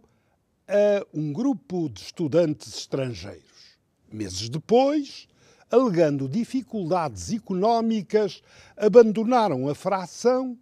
a 0.65 1.05
um 1.13 1.33
grupo 1.33 1.89
de 1.89 2.03
estudantes 2.03 2.77
estrangeiros. 2.77 3.77
Meses 4.09 4.47
depois, 4.47 5.27
alegando 5.69 6.29
dificuldades 6.29 7.33
económicas, 7.33 8.41
abandonaram 8.77 9.67
a 9.67 9.75
fração, 9.75 10.57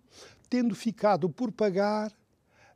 tendo 0.49 0.73
ficado 0.73 1.29
por 1.29 1.51
pagar 1.51 2.11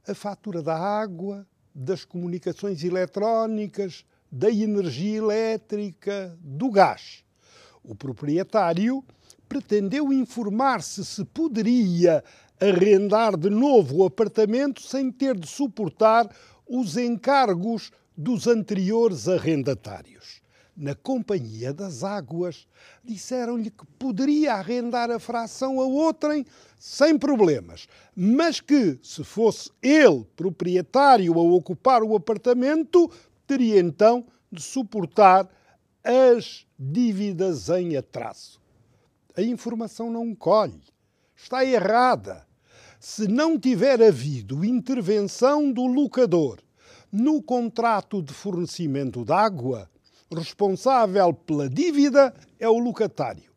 a 0.08 0.14
fatura 0.14 0.62
da 0.62 0.78
água, 0.78 1.48
das 1.74 2.06
comunicações 2.06 2.84
eletrónicas, 2.84 4.06
da 4.32 4.50
energia 4.50 5.18
elétrica, 5.18 6.38
do 6.40 6.70
gás. 6.70 7.24
O 7.84 7.96
proprietário 7.96 9.04
pretendeu 9.50 10.14
informar-se 10.14 11.04
se 11.04 11.26
poderia 11.26 12.24
arrendar 12.60 13.36
de 13.36 13.50
novo 13.50 13.98
o 13.98 14.06
apartamento 14.06 14.82
sem 14.82 15.12
ter 15.12 15.36
de 15.38 15.48
suportar 15.48 16.30
os 16.68 16.96
encargos 16.96 17.92
dos 18.16 18.48
anteriores 18.48 19.28
arrendatários. 19.28 20.41
Na 20.82 20.96
Companhia 20.96 21.72
das 21.72 22.04
Águas, 22.04 22.68
disseram-lhe 23.04 23.70
que 23.70 23.86
poderia 24.00 24.56
arrendar 24.56 25.12
a 25.12 25.20
fração 25.20 25.80
a 25.80 25.86
outrem 25.86 26.44
sem 26.80 27.20
problemas, 27.20 27.88
mas 28.16 28.60
que, 28.60 28.98
se 29.04 29.24
fosse 29.24 29.70
ele 29.80 30.26
proprietário 30.36 31.36
a 31.36 31.44
ocupar 31.44 32.02
o 32.02 32.16
apartamento, 32.16 33.12
teria 33.46 33.80
então 33.80 34.26
de 34.52 34.60
suportar 34.60 35.48
as 36.04 36.66
dívidas 36.80 37.70
em 37.70 37.96
atraso. 37.96 38.60
A 39.38 39.42
informação 39.44 40.10
não 40.10 40.34
colhe. 40.34 40.82
Está 41.36 41.64
errada 41.64 42.44
se 43.00 43.28
não 43.28 43.60
tiver 43.60 44.02
havido 44.02 44.66
intervenção 44.66 45.72
do 45.72 45.86
locador 45.86 46.58
no 47.12 47.40
contrato 47.40 48.20
de 48.20 48.34
fornecimento 48.34 49.24
de 49.24 49.32
água, 49.32 49.91
responsável 50.34 51.34
pela 51.34 51.70
dívida 51.70 52.34
é 52.60 52.68
o 52.68 52.80
locatário. 52.80 53.52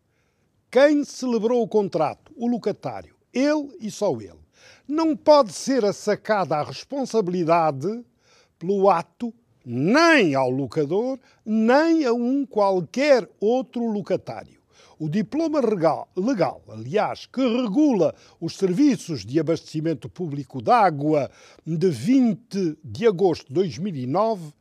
Quem 0.70 1.04
celebrou 1.04 1.62
o 1.62 1.68
contrato? 1.68 2.32
O 2.37 2.48
locatário. 2.48 3.14
Ele 3.32 3.76
e 3.80 3.90
só 3.90 4.12
ele. 4.20 4.44
Não 4.87 5.16
pode 5.16 5.52
ser 5.52 5.84
assacada 5.84 6.56
a 6.56 6.64
responsabilidade 6.64 8.04
pelo 8.58 8.90
ato 8.90 9.32
nem 9.64 10.34
ao 10.34 10.50
locador, 10.50 11.18
nem 11.44 12.04
a 12.04 12.12
um 12.12 12.44
qualquer 12.44 13.28
outro 13.40 13.87
locatário. 13.87 14.60
O 14.98 15.08
diploma 15.08 15.60
legal, 15.60 16.08
legal, 16.16 16.62
aliás, 16.68 17.26
que 17.26 17.40
regula 17.40 18.14
os 18.40 18.56
serviços 18.56 19.24
de 19.24 19.40
abastecimento 19.40 20.08
público 20.08 20.62
de 20.62 20.70
água 20.70 21.30
de 21.66 21.90
20 21.90 22.78
de 22.84 23.06
agosto 23.06 23.48
de 23.48 23.54
2009, 23.54 24.52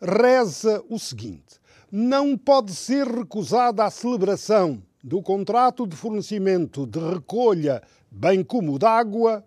reza 0.00 0.82
o 0.88 0.98
seguinte: 0.98 1.60
não 1.90 2.36
pode 2.36 2.74
ser 2.74 3.06
recusada 3.06 3.84
a 3.84 3.90
celebração 3.90 4.82
do 5.02 5.22
contrato 5.22 5.86
de 5.86 5.96
fornecimento 5.96 6.86
de 6.86 6.98
recolha, 6.98 7.82
bem 8.10 8.42
como 8.42 8.78
de 8.78 8.86
água, 8.86 9.44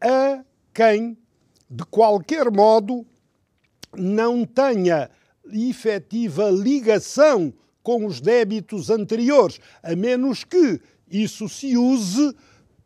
a 0.00 0.44
quem, 0.74 1.16
de 1.70 1.84
qualquer 1.84 2.50
modo, 2.50 3.06
não 3.96 4.44
tenha 4.44 5.10
efetiva 5.52 6.50
ligação 6.50 7.52
com 7.82 8.06
os 8.06 8.20
débitos 8.20 8.90
anteriores, 8.90 9.60
a 9.82 9.94
menos 9.94 10.44
que 10.44 10.80
isso 11.10 11.48
se 11.48 11.76
use 11.76 12.34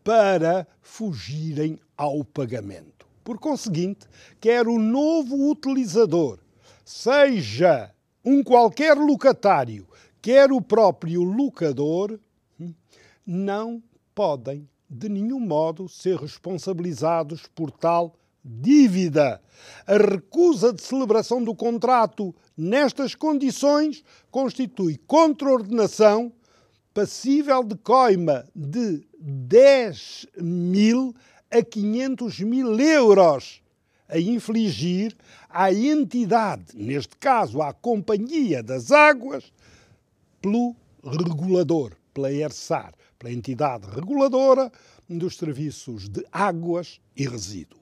para 0.03 0.67
fugirem 0.81 1.79
ao 1.97 2.25
pagamento. 2.25 3.07
Por 3.23 3.39
conseguinte, 3.39 4.07
quer 4.41 4.69
o 4.69 4.79
novo 4.79 5.51
utilizador, 5.51 6.39
seja 6.87 7.93
um 8.25 8.45
qualquer 8.45 8.97
locatário, 8.97 9.89
quer 10.23 10.53
o 10.53 10.63
próprio 10.63 11.25
locador, 11.25 12.17
não 13.27 13.83
podem 14.15 14.69
de 14.89 15.09
nenhum 15.09 15.41
modo 15.41 15.89
ser 15.89 16.17
responsabilizados 16.17 17.43
por 17.57 17.73
tal 17.73 18.15
dívida. 18.45 19.43
A 19.85 19.97
recusa 19.97 20.73
de 20.73 20.81
celebração 20.81 21.43
do 21.43 21.57
contrato 21.57 22.33
nestas 22.57 23.17
condições 23.17 24.05
constitui 24.31 24.97
contraordenação 24.97 26.33
passível 26.95 27.65
de 27.65 27.75
coima 27.79 28.47
de 28.55 29.05
10 29.19 30.29
mil 30.41 31.13
a 31.51 31.63
500 31.63 32.41
mil 32.41 32.79
euros 32.79 33.61
a 34.09 34.19
infligir 34.19 35.17
à 35.49 35.73
entidade, 35.73 36.65
neste 36.75 37.17
caso 37.17 37.61
à 37.61 37.73
Companhia 37.73 38.63
das 38.63 38.91
Águas, 38.91 39.53
pelo 40.41 40.77
regulador, 41.03 41.93
pela 42.15 42.33
ERSAR, 42.33 42.93
pela 43.19 43.33
entidade 43.33 43.87
reguladora 43.91 44.71
dos 45.09 45.37
serviços 45.37 46.09
de 46.09 46.25
águas 46.33 47.01
e 47.17 47.27
resíduos. 47.27 47.76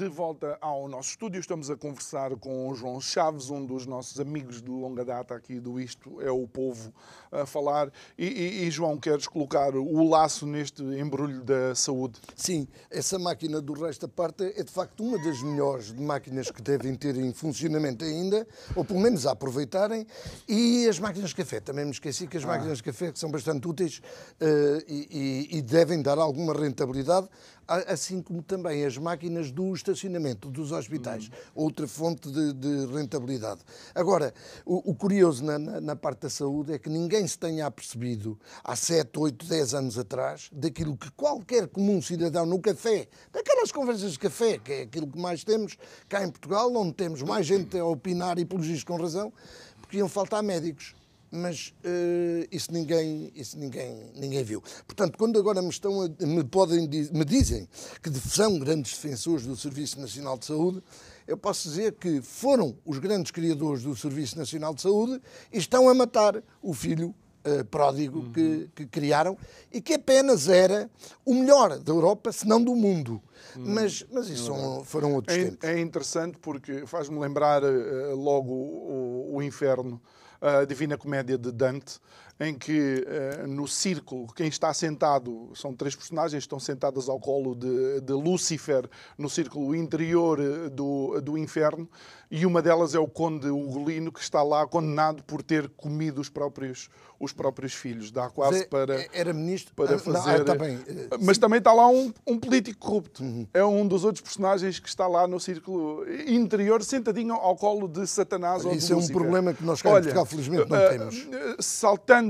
De 0.00 0.08
volta 0.08 0.56
ao 0.62 0.88
nosso 0.88 1.10
estúdio, 1.10 1.38
estamos 1.38 1.70
a 1.70 1.76
conversar 1.76 2.34
com 2.36 2.70
o 2.70 2.74
João 2.74 2.98
Chaves, 3.02 3.50
um 3.50 3.66
dos 3.66 3.84
nossos 3.84 4.18
amigos 4.18 4.62
de 4.62 4.70
longa 4.70 5.04
data 5.04 5.34
aqui 5.34 5.60
do 5.60 5.78
Isto 5.78 6.22
é 6.22 6.30
o 6.30 6.48
Povo 6.48 6.90
a 7.30 7.44
falar. 7.44 7.92
E, 8.16 8.26
e, 8.26 8.64
e, 8.64 8.70
João, 8.70 8.96
queres 8.96 9.28
colocar 9.28 9.76
o 9.76 10.08
laço 10.08 10.46
neste 10.46 10.82
embrulho 10.82 11.44
da 11.44 11.74
saúde? 11.74 12.18
Sim, 12.34 12.66
essa 12.90 13.18
máquina 13.18 13.60
do 13.60 13.74
resto 13.74 14.06
da 14.06 14.08
parte 14.08 14.42
é 14.56 14.62
de 14.62 14.72
facto 14.72 15.04
uma 15.04 15.22
das 15.22 15.42
melhores 15.42 15.92
máquinas 15.92 16.50
que 16.50 16.62
devem 16.62 16.94
ter 16.94 17.14
em 17.18 17.30
funcionamento 17.34 18.02
ainda, 18.02 18.48
ou 18.74 18.82
pelo 18.82 19.00
menos 19.00 19.26
a 19.26 19.32
aproveitarem. 19.32 20.06
E 20.48 20.88
as 20.88 20.98
máquinas 20.98 21.28
de 21.28 21.36
café, 21.36 21.60
também 21.60 21.84
me 21.84 21.90
esqueci 21.90 22.26
que 22.26 22.38
as 22.38 22.44
ah. 22.44 22.46
máquinas 22.46 22.78
de 22.78 22.84
café 22.84 23.12
são 23.14 23.30
bastante 23.30 23.68
úteis 23.68 23.98
uh, 23.98 24.82
e, 24.88 25.58
e 25.58 25.60
devem 25.60 26.00
dar 26.00 26.16
alguma 26.16 26.54
rentabilidade 26.54 27.28
assim 27.66 28.20
como 28.20 28.42
também 28.42 28.84
as 28.84 28.96
máquinas 28.98 29.50
do 29.50 29.72
estacionamento 29.74 30.50
dos 30.50 30.72
hospitais, 30.72 31.28
uhum. 31.28 31.64
outra 31.64 31.86
fonte 31.86 32.30
de, 32.30 32.52
de, 32.52 32.86
rentabilidade. 32.86 33.60
Agora, 33.94 34.34
o, 34.64 34.90
o 34.90 34.94
curioso 34.94 35.44
na, 35.44 35.58
na, 35.58 35.80
na, 35.80 35.96
parte 35.96 36.22
da 36.22 36.30
saúde 36.30 36.72
é 36.72 36.78
que 36.78 36.88
ninguém 36.88 37.26
se 37.26 37.38
tenha 37.38 37.66
apercebido 37.66 38.38
há 38.64 38.74
7, 38.74 39.18
8, 39.18 39.46
10 39.46 39.74
anos 39.74 39.98
atrás 39.98 40.48
daquilo 40.52 40.96
que 40.96 41.10
qualquer 41.12 41.68
comum 41.68 42.02
cidadão 42.02 42.44
no 42.44 42.60
café, 42.60 43.08
daquelas 43.32 43.70
conversas 43.70 44.12
de 44.12 44.18
café, 44.18 44.58
que 44.58 44.72
é 44.72 44.82
aquilo 44.82 45.06
que 45.06 45.18
mais 45.18 45.44
temos 45.44 45.76
cá 46.08 46.24
em 46.24 46.30
Portugal, 46.30 46.74
onde 46.74 46.94
temos 46.94 47.22
mais 47.22 47.46
gente 47.46 47.78
a 47.78 47.84
opinar 47.84 48.38
e 48.38 48.44
pelos 48.44 48.70
com 48.84 48.96
razão, 48.96 49.32
porque 49.80 49.98
iam 49.98 50.08
faltar 50.08 50.42
médicos 50.42 50.94
mas 51.30 51.72
uh, 51.84 52.48
isso, 52.50 52.72
ninguém, 52.72 53.30
isso 53.34 53.58
ninguém, 53.58 54.10
ninguém 54.14 54.42
viu. 54.42 54.62
Portanto, 54.86 55.16
quando 55.16 55.38
agora 55.38 55.62
me, 55.62 55.68
estão 55.68 56.02
a, 56.02 56.26
me, 56.26 56.42
podem, 56.42 56.88
me 57.12 57.24
dizem 57.24 57.68
que 58.02 58.10
são 58.10 58.58
grandes 58.58 58.92
defensores 58.92 59.46
do 59.46 59.56
Serviço 59.56 60.00
Nacional 60.00 60.36
de 60.36 60.46
Saúde, 60.46 60.82
eu 61.26 61.36
posso 61.36 61.68
dizer 61.68 61.92
que 61.92 62.20
foram 62.20 62.76
os 62.84 62.98
grandes 62.98 63.30
criadores 63.30 63.84
do 63.84 63.94
Serviço 63.94 64.36
Nacional 64.36 64.74
de 64.74 64.82
Saúde 64.82 65.20
e 65.52 65.58
estão 65.58 65.88
a 65.88 65.94
matar 65.94 66.42
o 66.60 66.74
filho 66.74 67.14
uh, 67.44 67.64
pródigo 67.66 68.18
uhum. 68.18 68.32
que, 68.32 68.70
que, 68.74 68.86
criaram 68.86 69.38
e 69.72 69.80
que 69.80 69.94
apenas 69.94 70.48
era 70.48 70.90
o 71.24 71.34
melhor 71.34 71.78
da 71.78 71.92
Europa, 71.92 72.32
se 72.32 72.48
não 72.48 72.62
do 72.62 72.74
mundo. 72.74 73.22
Uhum. 73.54 73.64
Mas, 73.66 74.04
mas 74.10 74.28
isso 74.28 74.46
são, 74.46 74.84
foram 74.84 75.14
outros 75.14 75.36
é, 75.36 75.44
tempos. 75.44 75.68
É 75.68 75.78
interessante 75.78 76.38
porque 76.38 76.84
faz-me 76.86 77.20
lembrar 77.20 77.62
uh, 77.62 78.16
logo 78.16 78.52
o, 78.52 79.36
o 79.36 79.42
inferno 79.42 80.00
a 80.40 80.64
Divina 80.64 80.96
Comédia 80.96 81.36
de 81.36 81.50
Dante, 81.50 81.98
em 82.40 82.54
que 82.54 83.06
uh, 83.06 83.46
no 83.46 83.68
círculo, 83.68 84.26
quem 84.34 84.48
está 84.48 84.72
sentado, 84.72 85.50
são 85.54 85.74
três 85.74 85.94
personagens, 85.94 86.42
estão 86.42 86.58
sentadas 86.58 87.06
ao 87.06 87.20
colo 87.20 87.54
de, 87.54 88.00
de 88.00 88.12
Lúcifer, 88.14 88.88
no 89.18 89.28
círculo 89.28 89.76
interior 89.76 90.40
eh, 90.40 90.70
do, 90.70 91.20
do 91.20 91.36
inferno, 91.36 91.86
e 92.30 92.46
uma 92.46 92.62
delas 92.62 92.94
é 92.94 92.98
o 92.98 93.08
conde 93.08 93.48
Ugolino, 93.48 94.12
que 94.12 94.20
está 94.20 94.40
lá 94.42 94.64
condenado 94.64 95.22
por 95.24 95.42
ter 95.42 95.68
comido 95.70 96.20
os 96.20 96.28
próprios, 96.28 96.88
os 97.18 97.32
próprios 97.32 97.74
filhos. 97.74 98.12
Dá 98.12 98.30
quase 98.30 98.68
para. 98.68 99.04
Era 99.12 99.32
ministro. 99.32 99.74
Para 99.74 99.98
fazer. 99.98 100.30
Ah, 100.30 100.34
não, 100.34 100.42
ah, 100.42 100.44
tá 100.44 100.54
bem. 100.54 100.78
Mas 101.20 101.38
também 101.38 101.58
está 101.58 101.72
lá 101.72 101.88
um, 101.88 102.12
um 102.24 102.38
político 102.38 102.78
corrupto. 102.78 103.24
Uhum. 103.24 103.48
É 103.52 103.64
um 103.64 103.84
dos 103.84 104.04
outros 104.04 104.22
personagens 104.22 104.78
que 104.78 104.88
está 104.88 105.08
lá 105.08 105.26
no 105.26 105.40
círculo 105.40 106.04
interior, 106.24 106.84
sentadinho 106.84 107.34
ao 107.34 107.56
colo 107.56 107.88
de 107.88 108.06
Satanás 108.06 108.64
Isso 108.64 108.68
ou 108.68 108.76
de 108.76 108.92
é 108.92 108.96
um 108.96 109.08
problema 109.08 109.52
que 109.52 109.64
nós 109.64 109.82
cá 109.82 109.90
em 109.90 109.92
Portugal 109.94 110.24
felizmente 110.24 110.70
não 110.70 110.88
temos. 110.88 111.28
Saltando, 111.58 112.29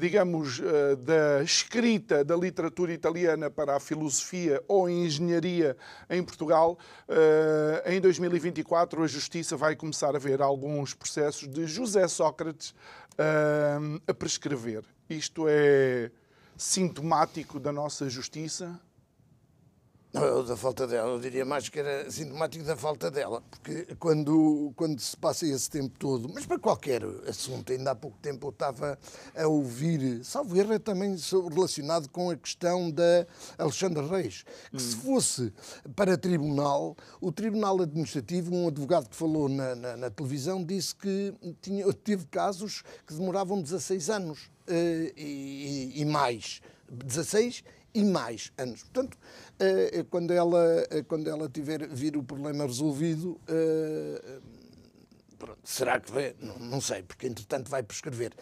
digamos, 0.00 0.60
da 0.98 1.42
escrita 1.42 2.24
da 2.24 2.36
literatura 2.36 2.92
italiana 2.92 3.50
para 3.50 3.76
a 3.76 3.80
filosofia 3.80 4.62
ou 4.66 4.88
engenharia 4.88 5.76
em 6.08 6.22
Portugal, 6.22 6.78
em 7.84 8.00
2024 8.00 9.02
a 9.02 9.06
Justiça 9.06 9.56
vai 9.56 9.76
começar 9.76 10.14
a 10.14 10.18
ver 10.18 10.40
alguns 10.40 10.94
processos 10.94 11.48
de 11.48 11.66
José 11.66 12.06
Sócrates 12.08 12.74
a 14.06 14.14
prescrever. 14.14 14.84
Isto 15.08 15.46
é 15.48 16.10
sintomático 16.56 17.60
da 17.60 17.72
nossa 17.72 18.08
justiça? 18.08 18.80
Não, 20.16 20.42
da 20.42 20.56
falta 20.56 20.86
dela, 20.86 21.10
eu 21.10 21.20
diria 21.20 21.44
mais 21.44 21.68
que 21.68 21.78
era 21.78 22.10
sintomático 22.10 22.64
da 22.64 22.74
falta 22.74 23.10
dela, 23.10 23.42
porque 23.50 23.94
quando, 23.98 24.72
quando 24.74 24.98
se 24.98 25.14
passa 25.14 25.46
esse 25.46 25.68
tempo 25.68 25.94
todo, 25.98 26.26
mas 26.32 26.46
para 26.46 26.58
qualquer 26.58 27.02
assunto, 27.28 27.70
ainda 27.70 27.90
há 27.90 27.94
pouco 27.94 28.16
tempo 28.22 28.46
eu 28.46 28.50
estava 28.50 28.98
a 29.36 29.46
ouvir, 29.46 30.24
salvo 30.24 30.56
erro, 30.56 30.72
é 30.72 30.78
também 30.78 31.14
relacionado 31.52 32.08
com 32.08 32.30
a 32.30 32.36
questão 32.36 32.90
da 32.90 33.26
Alexandre 33.58 34.06
Reis, 34.06 34.44
que 34.70 34.76
hum. 34.76 34.78
se 34.78 34.96
fosse 34.96 35.52
para 35.94 36.16
tribunal, 36.16 36.96
o 37.20 37.30
Tribunal 37.30 37.82
Administrativo, 37.82 38.54
um 38.54 38.68
advogado 38.68 39.10
que 39.10 39.16
falou 39.16 39.50
na, 39.50 39.74
na, 39.74 39.96
na 39.98 40.10
televisão, 40.10 40.64
disse 40.64 40.96
que 40.96 41.34
tinha, 41.60 41.92
teve 41.92 42.24
casos 42.26 42.82
que 43.06 43.12
demoravam 43.12 43.60
16 43.60 44.08
anos 44.08 44.44
uh, 44.66 45.12
e, 45.14 45.92
e 45.94 46.04
mais. 46.06 46.62
16 46.90 47.62
e 47.96 48.04
mais 48.04 48.52
anos. 48.58 48.82
Portanto, 48.82 49.16
eh, 49.58 50.04
quando 50.10 50.30
ela, 50.30 50.86
eh, 50.90 51.02
quando 51.02 51.30
ela 51.30 51.48
tiver 51.48 51.88
vir 51.88 52.14
o 52.14 52.22
problema 52.22 52.66
resolvido, 52.66 53.40
eh, 53.48 54.40
será 55.64 55.98
que 55.98 56.12
vai? 56.12 56.36
Não, 56.38 56.58
não 56.58 56.80
sei, 56.80 57.02
porque 57.02 57.26
entretanto 57.26 57.70
vai 57.70 57.82
prescrever. 57.82 58.34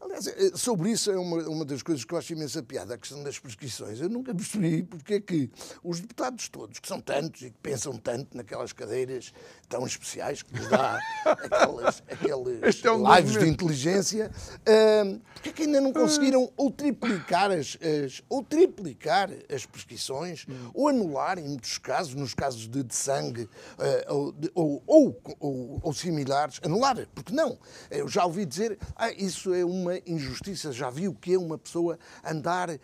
Aliás, 0.00 0.26
eh, 0.26 0.50
sobre 0.54 0.90
isso 0.90 1.10
é 1.10 1.18
uma, 1.18 1.42
uma 1.48 1.64
das 1.64 1.82
coisas 1.82 2.04
que 2.04 2.12
eu 2.12 2.18
acho 2.18 2.32
imensa 2.32 2.62
piada, 2.62 2.94
a 2.94 2.98
questão 2.98 3.22
das 3.22 3.38
prescrições. 3.38 4.00
Eu 4.00 4.08
nunca 4.08 4.34
percebi 4.34 4.82
porque 4.82 5.14
é 5.14 5.20
que 5.20 5.50
os 5.82 6.00
deputados 6.00 6.48
todos, 6.48 6.78
que 6.78 6.88
são 6.88 7.00
tantos 7.00 7.42
e 7.42 7.50
que 7.50 7.58
pensam 7.62 7.96
tanto 7.96 8.36
naquelas 8.36 8.72
cadeiras 8.72 9.32
tão 9.68 9.86
especiais 9.86 10.42
que 10.42 10.54
lhes 10.54 10.68
dá 10.68 10.98
aquelas, 11.24 12.02
aqueles 12.08 12.84
é 12.84 12.90
um 12.90 13.14
lives 13.14 13.38
de 13.38 13.48
inteligência, 13.48 14.30
uh, 14.60 15.20
porque 15.34 15.48
é 15.48 15.52
que 15.52 15.62
ainda 15.62 15.80
não 15.80 15.92
conseguiram 15.92 16.52
ou 16.56 16.70
triplicar 16.70 17.50
as, 17.50 17.76
as 17.80 18.22
ou 18.28 18.42
triplicar 18.42 19.30
as 19.52 19.66
prescrições, 19.66 20.46
hum. 20.48 20.70
ou 20.74 20.88
anular, 20.88 21.38
em 21.38 21.48
muitos 21.48 21.78
casos, 21.78 22.14
nos 22.14 22.34
casos 22.34 22.68
de, 22.68 22.82
de 22.82 22.94
sangue 22.94 23.42
uh, 23.42 24.14
ou, 24.14 24.32
de, 24.32 24.50
ou, 24.54 24.82
ou, 24.86 25.22
ou, 25.40 25.80
ou, 25.82 25.92
similares, 25.92 26.60
anular, 26.62 27.06
porque 27.14 27.32
não? 27.32 27.58
Eu 27.90 28.08
já 28.08 28.24
ouvi 28.24 28.44
dizer, 28.44 28.78
ah, 28.94 29.10
isso 29.10 29.52
é 29.54 29.64
uma 29.64 29.85
uma 29.86 30.00
injustiça. 30.06 30.72
Já 30.72 30.90
viu 30.90 31.14
que 31.14 31.34
é 31.34 31.38
uma 31.38 31.56
pessoa 31.56 31.98
andar 32.24 32.78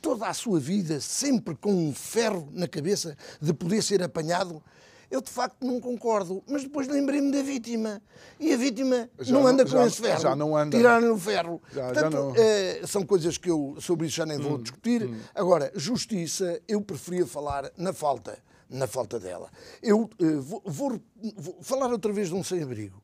toda 0.00 0.26
a 0.26 0.34
sua 0.34 0.58
vida 0.58 1.00
sempre 1.00 1.54
com 1.54 1.72
um 1.72 1.92
ferro 1.92 2.48
na 2.52 2.66
cabeça 2.66 3.16
de 3.40 3.52
poder 3.52 3.82
ser 3.82 4.02
apanhado? 4.02 4.62
Eu 5.08 5.20
de 5.20 5.30
facto 5.30 5.64
não 5.64 5.80
concordo, 5.80 6.42
mas 6.48 6.64
depois 6.64 6.88
lembrei-me 6.88 7.30
da 7.30 7.40
vítima. 7.40 8.02
E 8.40 8.52
a 8.52 8.56
vítima 8.56 9.08
já 9.20 9.32
não 9.32 9.46
anda 9.46 9.64
com 9.64 9.70
já, 9.70 9.86
esse 9.86 10.00
ferro. 10.00 10.20
Já 10.20 10.34
não 10.34 10.56
anda. 10.56 10.76
Tiraram-lhe 10.76 11.12
o 11.12 11.18
ferro. 11.18 11.62
Já, 11.72 11.84
Portanto, 11.84 12.12
já 12.12 12.20
não. 12.20 12.34
Eh, 12.36 12.80
são 12.86 13.06
coisas 13.06 13.38
que 13.38 13.48
eu 13.48 13.76
sobre 13.78 14.08
isso 14.08 14.16
já 14.16 14.26
nem 14.26 14.36
vou 14.38 14.54
hum, 14.54 14.62
discutir. 14.62 15.04
Hum. 15.04 15.16
Agora, 15.32 15.70
justiça, 15.76 16.60
eu 16.66 16.80
preferia 16.80 17.24
falar 17.24 17.70
na 17.76 17.92
falta 17.92 18.36
na 18.68 18.88
falta 18.88 19.20
dela. 19.20 19.48
Eu 19.80 20.10
uh, 20.20 20.42
vou, 20.42 20.60
vou, 20.64 21.00
vou, 21.36 21.58
falar 21.62 21.86
outra 21.92 22.12
vez 22.12 22.28
de 22.28 22.34
um 22.34 22.42
sem-abrigo. 22.42 23.00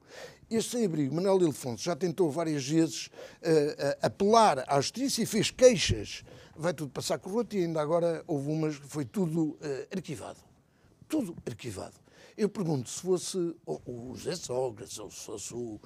Este 0.53 0.73
sem-abrigo, 0.73 1.15
Manuel 1.15 1.41
Ilfonso, 1.41 1.83
já 1.83 1.97
tentou 1.97 2.31
várias 2.31 2.67
vezes 2.69 3.07
uh, 3.07 3.11
uh, 3.11 3.99
apelar 4.03 4.63
à 4.69 4.79
justiça 4.83 5.23
e 5.23 5.27
fez 5.27 5.51
queixas. 5.51 6.23
Vai 6.55 6.75
tudo 6.75 6.91
passar 6.91 7.19
corroto 7.19 7.57
e 7.57 7.65
ainda 7.65 7.81
agora 7.81 8.23
houve 8.27 8.51
umas, 8.51 8.75
foi 8.75 9.07
tudo 9.07 9.59
arquivado. 9.91 10.39
Tudo 11.09 11.35
arquivado. 11.47 11.95
Eu 12.37 12.49
pergunto 12.51 12.91
se 12.91 13.01
fosse 13.01 13.57
o, 13.67 14.15
José 14.15 14.37
Sócrates, 14.37 14.99
ou 14.99 15.11
se 15.11 15.25
fosse 15.25 15.55
o, 15.55 15.81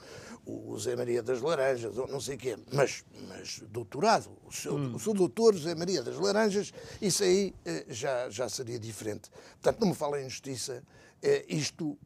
o 0.45 0.77
Zé 0.79 0.97
Maria 0.97 1.23
das 1.23 1.41
Laranjas, 1.41 1.97
ou 1.97 2.09
não 2.09 2.21
sei 2.21 2.35
o 2.35 2.39
quê, 2.39 2.59
mas, 2.73 3.05
mas 3.29 3.63
doutorado, 3.69 4.31
o 4.45 4.53
seu, 4.53 4.75
hum. 4.75 4.95
o 4.97 4.99
seu 4.99 5.15
doutor 5.15 5.55
José 5.55 5.77
Maria 5.77 6.03
das 6.03 6.17
Laranjas, 6.17 6.73
isso 7.01 7.23
aí 7.23 7.55
já, 7.89 8.29
já 8.29 8.49
seria 8.49 8.79
diferente. 8.79 9.31
Portanto, 9.61 9.81
não 9.81 9.89
me 9.89 9.95
fala 9.95 10.21
em 10.21 10.29
justiça, 10.29 10.83
isto, 11.49 11.97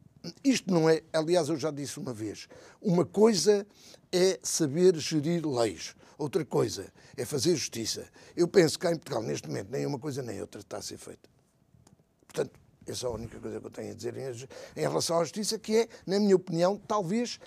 isto 0.43 0.71
não 0.71 0.89
é, 0.89 1.01
aliás, 1.13 1.49
eu 1.49 1.57
já 1.57 1.71
disse 1.71 1.99
uma 1.99 2.13
vez, 2.13 2.47
uma 2.81 3.05
coisa 3.05 3.65
é 4.11 4.39
saber 4.43 4.95
gerir 4.97 5.47
leis. 5.47 5.95
Outra 6.17 6.45
coisa 6.45 6.91
é 7.17 7.25
fazer 7.25 7.55
justiça. 7.55 8.07
Eu 8.35 8.47
penso 8.47 8.77
que 8.77 8.85
cá 8.85 8.91
em 8.91 8.97
Portugal, 8.97 9.23
neste 9.23 9.47
momento, 9.47 9.71
nem 9.71 9.85
uma 9.85 9.97
coisa 9.97 10.21
nem 10.21 10.39
outra 10.39 10.61
está 10.61 10.77
a 10.77 10.81
ser 10.81 10.97
feita. 10.97 11.27
Portanto, 12.27 12.59
essa 12.85 13.07
é 13.07 13.09
a 13.09 13.11
única 13.11 13.39
coisa 13.39 13.59
que 13.59 13.65
eu 13.65 13.71
tenho 13.71 13.91
a 13.91 13.95
dizer 13.95 14.15
em, 14.17 14.81
relação 14.81 15.19
à 15.19 15.23
justiça, 15.23 15.57
que 15.57 15.77
é, 15.77 15.87
na 16.05 16.19
minha 16.19 16.35
opinião, 16.35 16.77
talvez 16.77 17.39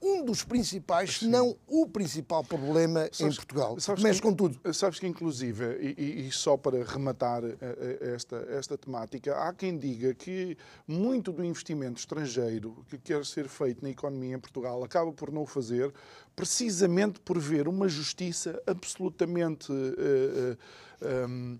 um 0.00 0.24
dos 0.24 0.44
principais, 0.44 1.18
se 1.18 1.26
não 1.26 1.56
o 1.66 1.86
principal 1.86 2.44
problema 2.44 3.08
sabes, 3.12 3.20
em 3.20 3.36
Portugal. 3.36 3.80
Sabes 3.80 4.02
Mas, 4.02 4.16
que, 4.16 4.22
contudo. 4.22 4.72
Sabes 4.72 4.98
que, 4.98 5.06
inclusive, 5.06 5.64
e, 5.80 6.26
e, 6.26 6.32
só 6.32 6.56
para 6.56 6.84
rematar 6.84 7.44
eh, 7.44 7.56
eh, 7.60 8.14
esta, 8.14 8.36
esta 8.50 8.78
temática, 8.78 9.36
há 9.36 9.52
quem 9.52 9.76
diga 9.76 10.14
que 10.14 10.56
muito 10.86 11.32
do 11.32 11.44
investimento 11.44 11.98
estrangeiro 11.98 12.84
que 12.88 12.98
quer 12.98 13.24
ser 13.24 13.48
feito 13.48 13.82
na 13.82 13.90
economia 13.90 14.36
em 14.36 14.40
Portugal 14.40 14.82
acaba 14.84 15.12
por 15.12 15.32
não 15.32 15.42
o 15.42 15.46
fazer, 15.46 15.92
precisamente 16.36 17.20
por 17.20 17.38
ver 17.38 17.66
uma 17.68 17.88
justiça 17.88 18.60
absolutamente. 18.66 19.72
Uh, 19.72 20.54
uh, 20.54 21.28
um, 21.28 21.58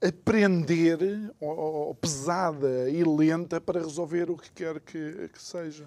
aprender, 0.00 0.98
ou, 1.40 1.94
pesada 1.94 2.88
e 2.88 3.02
lenta, 3.04 3.60
para 3.60 3.80
resolver 3.80 4.30
o 4.30 4.36
que 4.36 4.50
quer 4.52 4.80
que, 4.80 5.28
que 5.32 5.42
seja. 5.42 5.86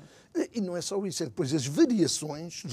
E 0.54 0.62
não 0.62 0.78
é 0.78 0.82
só 0.82 1.06
isso, 1.06 1.24
é 1.24 1.26
depois 1.26 1.54
as 1.54 1.68
variações 1.68 2.64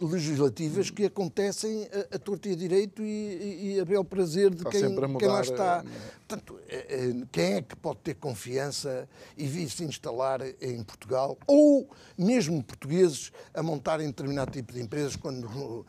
legislativas 0.00 0.90
que 0.90 1.04
acontecem 1.04 1.88
a, 1.92 2.14
a 2.14 2.18
torta 2.20 2.48
e 2.48 2.52
a 2.52 2.54
direito 2.54 3.02
e, 3.02 3.74
e 3.74 3.80
a 3.80 3.84
bel 3.84 4.04
prazer 4.04 4.54
de 4.54 4.64
quem, 4.64 4.94
quem, 5.18 5.28
lá 5.28 5.40
está. 5.40 5.84
Eh, 5.84 6.14
Portanto, 6.26 6.58
eh, 6.68 6.86
eh, 6.88 7.26
quem 7.32 7.54
é 7.54 7.62
que 7.62 7.74
pode 7.74 7.98
ter 7.98 8.14
confiança 8.14 9.08
e 9.36 9.46
vir 9.46 9.68
se 9.68 9.84
instalar 9.84 10.40
em 10.60 10.82
Portugal, 10.84 11.36
ou 11.46 11.90
mesmo 12.16 12.62
portugueses 12.62 13.32
a 13.52 13.62
montarem 13.62 14.06
determinado 14.06 14.52
tipo 14.52 14.72
de 14.72 14.80
empresas, 14.80 15.16
quando 15.16 15.84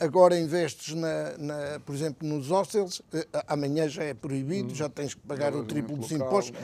agora 0.00 0.38
investes, 0.38 0.94
na, 0.94 1.38
na 1.38 1.80
por 1.80 1.94
exemplo, 1.94 2.28
nos 2.28 2.48
hostels, 2.48 3.00
amanhã 3.46 3.88
já 3.88 4.02
é 4.02 4.12
proibido, 4.28 4.74
já 4.74 4.88
tens 4.88 5.14
que 5.14 5.20
pagar 5.22 5.54
o 5.54 5.64
triplo 5.64 5.96
dos 5.96 6.12
impostos. 6.12 6.58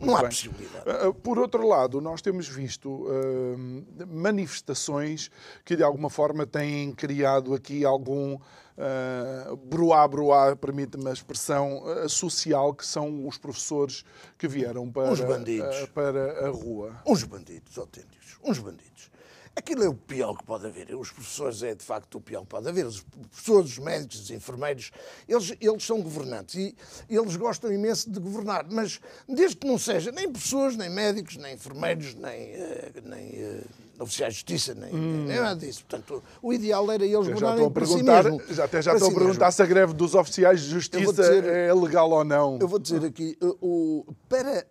Não 0.00 0.16
há 0.16 0.20
bem. 0.20 0.28
possibilidade. 0.28 0.84
Ah, 0.86 1.08
ah, 1.08 1.12
por 1.12 1.38
outro 1.38 1.66
lado, 1.66 2.00
nós 2.00 2.20
temos 2.20 2.48
visto 2.48 2.90
uh, 2.90 4.06
manifestações 4.08 5.30
que 5.64 5.76
de 5.76 5.82
alguma 5.82 6.10
forma 6.10 6.44
têm 6.46 6.92
criado 6.92 7.54
aqui 7.54 7.84
algum 7.84 8.34
uh, 8.34 9.56
bruá-bruá, 9.56 10.56
permite-me 10.56 11.08
a 11.08 11.12
expressão 11.12 11.82
uh, 11.84 12.08
social, 12.08 12.74
que 12.74 12.84
são 12.84 13.26
os 13.26 13.38
professores 13.38 14.04
que 14.36 14.48
vieram 14.48 14.90
para, 14.90 15.12
uh, 15.12 15.88
para 15.94 16.46
a 16.46 16.50
rua. 16.50 17.00
Uns 17.06 17.22
bandidos 17.22 17.78
autênticos, 17.78 18.38
uns 18.42 18.58
bandidos. 18.58 19.13
Aquilo 19.56 19.84
é 19.84 19.88
o 19.88 19.94
pior 19.94 20.36
que 20.36 20.44
pode 20.44 20.66
haver. 20.66 20.94
Os 20.96 21.12
professores 21.12 21.62
é 21.62 21.74
de 21.74 21.84
facto 21.84 22.16
o 22.16 22.20
pior 22.20 22.42
que 22.42 22.48
pode 22.48 22.68
haver. 22.68 22.86
Os 22.86 23.00
professores, 23.00 23.70
os 23.72 23.78
médicos, 23.78 24.20
os 24.20 24.30
enfermeiros, 24.30 24.90
eles, 25.28 25.54
eles 25.60 25.84
são 25.84 26.02
governantes 26.02 26.54
e 26.56 26.74
eles 27.08 27.36
gostam 27.36 27.72
imenso 27.72 28.10
de 28.10 28.18
governar, 28.18 28.66
mas 28.68 29.00
desde 29.28 29.56
que 29.56 29.66
não 29.66 29.78
seja 29.78 30.10
nem 30.10 30.30
professores, 30.30 30.76
nem 30.76 30.90
médicos, 30.90 31.36
nem 31.36 31.54
enfermeiros, 31.54 32.14
nem, 32.14 32.32
eh, 32.32 32.92
nem 33.04 33.28
eh, 33.36 33.64
oficiais 33.98 34.34
de 34.34 34.40
justiça, 34.40 34.74
nem, 34.74 34.94
hum. 34.94 35.24
nem 35.26 35.40
nada 35.40 35.58
disso. 35.58 35.84
Portanto, 35.88 36.22
o 36.42 36.52
ideal 36.52 36.90
era 36.90 37.04
eles 37.04 37.28
governarem 37.28 37.70
por 37.70 37.86
si 37.86 38.02
mesmo. 38.02 38.42
Já 38.50 38.64
até 38.64 38.82
já 38.82 38.94
estou 38.94 39.10
si 39.10 39.14
a 39.14 39.18
perguntar 39.18 39.46
mesmo. 39.46 39.56
se 39.56 39.62
a 39.62 39.66
greve 39.66 39.92
dos 39.92 40.14
oficiais 40.14 40.60
de 40.62 40.70
justiça 40.70 41.12
dizer, 41.12 41.44
é 41.44 41.72
legal 41.72 42.10
ou 42.10 42.24
não. 42.24 42.58
Eu 42.60 42.68
vou 42.68 42.78
dizer 42.78 43.04
aqui, 43.04 43.36
o, 43.40 44.04
para, 44.28 44.66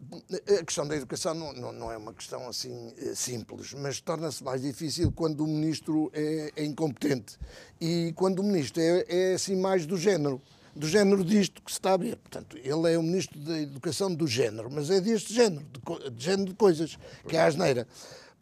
a 0.60 0.66
questão 0.66 0.88
da 0.88 0.96
educação 0.96 1.34
não, 1.34 1.54
não, 1.54 1.72
não 1.72 1.92
é 1.92 1.98
uma 1.98 2.14
questão 2.14 2.48
assim 2.48 2.94
eh, 2.98 3.14
simples, 3.16 3.74
mas 3.74 4.02
torna-se 4.02 4.44
mais 4.44 4.62
difícil 4.62 5.12
quando 5.12 5.42
o 5.42 5.48
ministro 5.48 6.12
é, 6.14 6.52
é 6.56 6.66
incompetente 6.66 7.38
e 7.80 8.14
quando 8.16 8.40
o 8.40 8.44
ministro 8.44 8.82
é, 8.82 9.06
é 9.08 9.34
assim 9.34 9.56
mais 9.56 9.86
do 9.86 9.98
género 9.98 10.42
do 10.76 10.88
género 10.88 11.24
disto 11.24 11.62
que 11.62 11.72
se 11.72 11.78
está 11.78 11.94
a 11.94 11.98
ver. 11.98 12.16
Portanto, 12.18 12.58
ele 12.58 12.92
é 12.92 12.98
o 12.98 13.04
Ministro 13.04 13.40
da 13.40 13.60
Educação 13.60 14.14
do 14.14 14.28
género, 14.28 14.70
mas 14.72 14.90
é 14.90 15.00
deste 15.00 15.34
género, 15.34 15.64
de, 15.64 16.10
de 16.10 16.24
género 16.24 16.50
de 16.50 16.56
coisas, 16.56 16.98
que 17.28 17.36
é 17.38 17.42
a 17.42 17.46
asneira. 17.46 17.88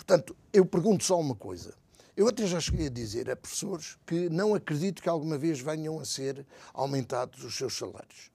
Portanto, 0.02 0.36
eu 0.52 0.66
pergunto 0.66 1.04
só 1.04 1.20
uma 1.20 1.36
coisa. 1.36 1.76
Eu 2.18 2.28
até 2.28 2.48
já 2.48 2.60
cheguei 2.60 2.88
a 2.88 2.90
dizer 2.90 3.30
a 3.30 3.36
professores 3.36 3.98
que 4.06 4.30
não 4.30 4.56
acredito 4.56 5.00
que 5.02 5.08
alguma 5.08 5.38
vez 5.38 5.60
venham 5.60 6.00
a 6.00 6.06
ser 6.06 6.44
aumentados 6.74 7.44
os 7.44 7.56
seus 7.56 7.78
salários. 7.78 8.32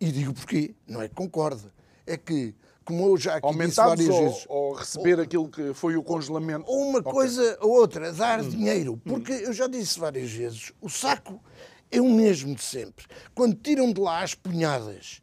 E 0.00 0.12
digo 0.12 0.32
porquê. 0.32 0.76
Não 0.86 1.02
é 1.02 1.08
que 1.08 1.14
concordo. 1.16 1.72
É 2.06 2.16
que 2.16 2.54
como 2.84 3.04
eu 3.06 3.16
já 3.16 3.34
aqui 3.36 3.48
disse 3.48 3.80
Aumentados 3.80 4.06
várias 4.06 4.14
ou, 4.14 4.28
vezes. 4.28 4.44
ou 4.48 4.72
receber 4.74 5.20
aquilo 5.20 5.48
que 5.48 5.74
foi 5.74 5.96
o 5.96 6.04
congelamento? 6.04 6.64
Ou 6.70 6.88
uma 6.88 7.00
Ok. 7.00 7.10
coisa 7.12 7.58
ou 7.60 7.72
outra, 7.72 8.12
dar 8.12 8.40
dinheiro. 8.42 8.96
Porque 9.04 9.32
eu 9.32 9.52
já 9.52 9.66
disse 9.66 9.98
várias 9.98 10.30
vezes, 10.30 10.72
o 10.80 10.88
saco 10.88 11.42
é 11.90 12.00
o 12.00 12.08
mesmo 12.08 12.54
de 12.54 12.62
sempre. 12.62 13.06
Quando 13.34 13.56
tiram 13.56 13.92
de 13.92 14.00
lá 14.00 14.22
as 14.22 14.34
punhadas 14.36 15.20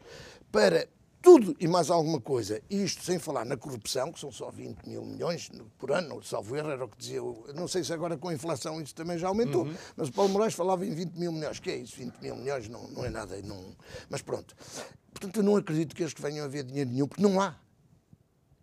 para 0.52 0.88
tudo 1.22 1.56
e 1.60 1.68
mais 1.68 1.90
alguma 1.90 2.20
coisa, 2.20 2.62
e 2.70 2.84
isto 2.84 3.04
sem 3.04 3.20
falar 3.20 3.46
na 3.46 3.58
corrupção, 3.58 4.12
que 4.12 4.20
são 4.20 4.32
só 4.32 4.50
20 4.50 4.88
mil 4.88 5.04
milhões 5.04 5.50
por 5.78 5.92
ano, 5.92 6.24
salvo 6.24 6.56
erro, 6.56 6.70
era 6.70 6.86
o 6.86 6.88
que 6.88 6.98
dizia. 6.98 7.22
Não 7.54 7.68
sei 7.68 7.84
se 7.84 7.92
agora 7.92 8.18
com 8.18 8.30
a 8.30 8.34
inflação 8.34 8.82
isso 8.82 8.96
também 8.96 9.18
já 9.18 9.28
aumentou, 9.28 9.68
mas 9.98 10.10
o 10.10 10.14
Paulo 10.14 10.32
Moraes 10.32 10.54
falava 10.54 10.86
em 10.86 10.94
20 10.94 11.16
mil 11.16 11.32
milhões. 11.32 11.60
Que 11.60 11.72
é 11.72 11.78
isso? 11.78 11.98
20 11.98 12.16
mil 12.22 12.36
milhões 12.36 12.70
não, 12.70 12.88
não 12.90 13.06
é 13.06 13.10
nada. 13.10 13.40
Não... 13.42 13.76
Mas 14.10 14.22
pronto. 14.22 14.56
Portanto, 15.12 15.38
eu 15.38 15.44
não 15.44 15.56
acredito 15.56 15.96
que 15.96 16.04
eles 16.04 16.14
que 16.14 16.22
venham 16.22 16.46
a 16.46 16.48
ver 16.48 16.64
dinheiro 16.64 16.90
nenhum, 16.90 17.08
porque 17.08 17.22
não 17.22 17.42
há. 17.42 17.56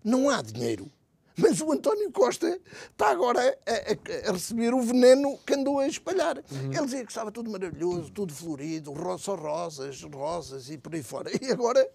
Não 0.02 0.30
há 0.30 0.40
dinheiro. 0.40 0.90
Mas 1.38 1.60
o 1.60 1.70
António 1.72 2.10
Costa 2.10 2.58
está 2.90 3.10
agora 3.10 3.40
a, 3.66 3.70
a- 3.72 4.30
a 4.30 4.32
receber 4.32 4.72
o 4.72 4.80
veneno 4.80 5.38
que 5.46 5.54
andou 5.54 5.78
a 5.80 5.86
espalhar. 5.86 6.38
Ele 6.50 6.84
dizia 6.84 7.04
que 7.04 7.10
estava 7.12 7.30
tudo 7.30 7.50
maravilhoso, 7.50 8.10
tudo 8.10 8.32
florido, 8.32 8.92
só 9.18 9.34
rosas, 9.34 10.02
rosas 10.02 10.70
e 10.70 10.78
por 10.78 10.94
aí 10.94 11.02
fora. 11.02 11.30
E 11.40 11.50
agora 11.52 11.86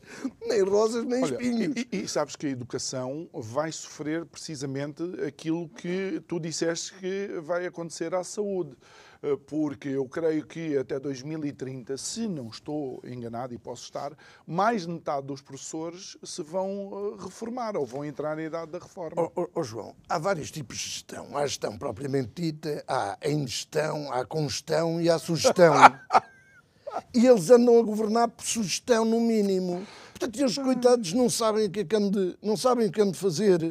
nem 0.48 0.62
rosas 0.64 1.04
nem 1.06 1.24
Olha, 1.24 1.34
espinhos. 1.34 1.76
e, 1.92 2.04
e 2.04 2.08
sabes 2.08 2.36
que 2.36 2.46
a 2.48 2.50
educação 2.50 3.28
vai 3.34 3.72
sofrer 3.72 4.26
precisamente 4.26 5.02
aquilo 5.26 5.68
que 5.70 6.22
tu 6.28 6.40
disseste 6.40 6.94
que 7.00 7.28
vai 7.42 7.66
acontecer 7.66 8.14
à 8.14 8.24
saúde. 8.24 8.76
Eh, 9.24 9.38
Porque 9.46 9.90
eu 9.90 10.06
creio 10.06 10.46
que 10.46 10.78
até 10.78 11.00
2030, 11.00 11.96
se 11.98 12.28
não 12.28 12.48
estou 12.50 13.02
enganado 13.06 13.54
e 13.54 13.58
posso 13.58 13.84
estar, 13.84 14.14
mais 14.48 14.84
de 14.84 14.90
metade 14.90 15.28
dos 15.28 15.42
professores 15.42 16.18
se 16.24 16.42
vão 16.42 17.16
eh, 17.20 17.24
reformar 17.24 17.78
ou 17.78 17.86
vão 17.86 18.04
entrar 18.04 18.36
na 18.36 18.44
idade 18.44 18.72
da 18.72 18.80
reforma. 18.80 19.22
Ó 19.22 19.32
ó, 19.36 19.48
ó, 19.54 19.64
João, 19.64 19.96
há 20.10 20.18
vários 20.18 20.50
tipos 20.50 20.78
de 20.78 20.84
gestão. 20.84 21.38
Há 21.38 21.46
gestão 21.46 21.78
propriamente 21.78 22.32
dita, 22.36 22.84
há 22.88 23.18
a 23.22 23.30
ingestão, 23.30 24.12
há 24.12 24.22
a 24.22 24.26
congestão 24.26 25.00
e 25.00 25.10
há 25.10 25.16
a 25.16 25.20
sugestão. 25.20 25.74
e 27.14 27.26
eles 27.28 27.50
andam 27.50 27.80
a 27.80 27.84
governar 27.84 28.28
por 28.28 28.46
sugestão, 28.46 29.06
no 29.06 29.20
mínimo. 29.22 29.86
Portanto, 30.12 30.40
eles, 30.40 30.58
coitados, 30.58 31.14
não 31.14 31.30
sabem 31.30 31.68
o 31.68 31.70
que 31.72 31.80
é 31.82 31.84
que 31.86 32.00
de, 32.10 32.38
não 32.42 32.58
sabem 32.58 32.88
o 32.88 32.92
que 32.92 33.04
de 33.04 33.18
fazer. 33.18 33.62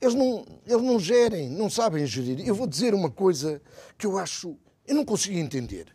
Eles 0.00 0.14
não, 0.14 0.46
eles 0.66 0.82
não 0.82 0.98
gerem, 0.98 1.50
não 1.50 1.68
sabem 1.68 2.06
gerir. 2.06 2.46
Eu 2.46 2.54
vou 2.54 2.66
dizer 2.66 2.94
uma 2.94 3.10
coisa 3.10 3.60
que 3.98 4.06
eu 4.06 4.18
acho... 4.18 4.56
Eu 4.90 4.96
não 4.96 5.04
consigo 5.04 5.38
entender. 5.38 5.86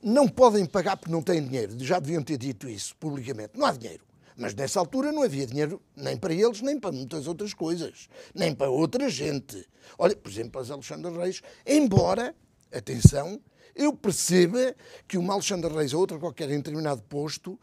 Não 0.00 0.28
podem 0.28 0.64
pagar 0.64 0.96
porque 0.96 1.10
não 1.10 1.20
têm 1.20 1.44
dinheiro. 1.44 1.74
Já 1.80 1.98
deviam 1.98 2.22
ter 2.22 2.38
dito 2.38 2.68
isso 2.68 2.94
publicamente. 2.94 3.58
Não 3.58 3.66
há 3.66 3.72
dinheiro. 3.72 4.04
Mas 4.36 4.54
nessa 4.54 4.78
altura 4.78 5.10
não 5.10 5.24
havia 5.24 5.44
dinheiro 5.44 5.82
nem 5.96 6.16
para 6.16 6.32
eles, 6.32 6.62
nem 6.62 6.78
para 6.78 6.92
muitas 6.92 7.26
outras 7.26 7.52
coisas. 7.52 8.08
Nem 8.32 8.54
para 8.54 8.70
outra 8.70 9.08
gente. 9.10 9.68
Olha, 9.98 10.14
por 10.14 10.30
exemplo, 10.30 10.52
para 10.52 10.60
os 10.60 10.70
Alexandre 10.70 11.10
Reis, 11.10 11.42
embora, 11.66 12.32
atenção, 12.72 13.40
eu 13.74 13.92
perceba 13.92 14.76
que 15.08 15.18
uma 15.18 15.34
Alexandre 15.34 15.74
Reis 15.74 15.92
ou 15.92 16.00
outra 16.00 16.16
qualquer 16.16 16.50
em 16.50 16.58
determinado 16.58 17.02
posto 17.02 17.58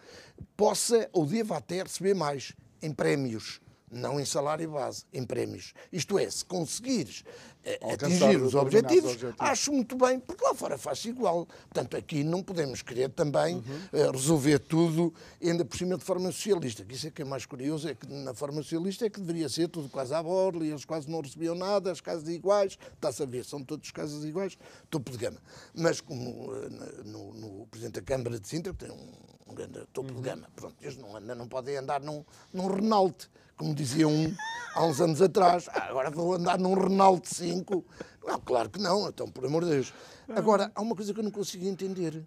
possa 0.57 1.09
ou 1.13 1.25
deva 1.25 1.55
até 1.55 1.81
receber 1.81 2.13
mais 2.13 2.51
em 2.81 2.91
prémios. 2.91 3.61
Não 3.89 4.19
em 4.19 4.25
salário 4.25 4.69
base, 4.71 5.05
em 5.13 5.23
prémios. 5.25 5.73
Isto 5.93 6.19
é, 6.19 6.29
se 6.29 6.43
conseguires 6.43 7.23
eh, 7.63 7.79
Alcançar 7.81 8.25
atingir 8.27 8.41
os 8.43 8.53
objetivos, 8.53 9.11
objetivos. 9.13 9.35
acho 9.39 9.71
muito 9.71 9.95
bem, 9.95 10.19
porque 10.19 10.43
lá 10.43 10.53
fora 10.53 10.77
faz 10.77 11.05
igual. 11.05 11.45
Portanto, 11.45 11.95
aqui 11.95 12.21
não 12.21 12.43
podemos 12.43 12.81
querer 12.81 13.09
também 13.09 13.63
eh, 13.93 14.11
resolver 14.11 14.59
tudo, 14.59 15.13
ainda 15.41 15.63
por 15.63 15.77
cima 15.77 15.97
de 15.97 16.03
forma 16.03 16.29
socialista. 16.33 16.83
Que 16.83 16.95
isso 16.95 17.07
é 17.07 17.11
que 17.11 17.21
é 17.21 17.25
mais 17.25 17.45
curioso, 17.45 17.87
é 17.87 17.95
que 17.95 18.05
na 18.07 18.33
forma 18.33 18.61
socialista 18.61 19.05
é 19.05 19.09
que 19.09 19.21
deveria 19.21 19.47
ser 19.47 19.69
tudo 19.69 19.87
quase 19.87 20.13
à 20.13 20.21
borla, 20.21 20.65
e 20.65 20.69
eles 20.69 20.83
quase 20.83 21.09
não 21.09 21.21
recebiam 21.21 21.55
nada, 21.55 21.89
as 21.89 22.01
casas 22.01 22.27
iguais, 22.27 22.77
está-se 22.93 23.23
a 23.23 23.25
ver, 23.25 23.45
são 23.45 23.63
todas 23.63 23.89
casas 23.91 24.25
iguais, 24.25 24.57
topo 24.89 25.11
de 25.11 25.17
gama. 25.17 25.37
Mas 25.73 26.01
como 26.01 26.53
eh, 26.55 26.69
na- 26.69 27.03
no, 27.09 27.33
no 27.33 27.67
Presidente 27.67 28.01
da 28.01 28.01
Câmara 28.01 28.37
de 28.37 28.47
Sintra, 28.49 28.73
tem 28.73 28.91
um, 28.91 29.13
um 29.47 29.55
grande 29.55 29.79
topo 29.93 30.13
de 30.13 30.19
gama, 30.19 30.49
pronto, 30.57 30.75
eles 30.81 30.97
não, 30.97 31.15
andam, 31.15 31.35
não 31.37 31.47
podem 31.47 31.77
andar 31.77 32.01
num, 32.01 32.25
num 32.53 32.67
Renault, 32.67 33.29
como 33.57 33.73
dizia 33.73 34.07
um 34.07 34.33
há 34.75 34.85
uns 34.85 35.01
anos 35.01 35.21
atrás. 35.21 35.67
Ah, 35.69 35.87
agora 35.89 36.11
vou 36.11 36.35
andar 36.35 36.59
num 36.59 36.73
Renault 36.73 37.27
5. 37.27 37.83
Não, 38.25 38.39
claro 38.39 38.69
que 38.69 38.79
não, 38.79 39.09
então, 39.09 39.27
por 39.27 39.45
amor 39.45 39.63
de 39.65 39.71
Deus. 39.71 39.93
Agora, 40.29 40.71
há 40.75 40.81
uma 40.81 40.95
coisa 40.95 41.13
que 41.13 41.19
eu 41.19 41.23
não 41.23 41.31
consigo 41.31 41.65
entender. 41.65 42.23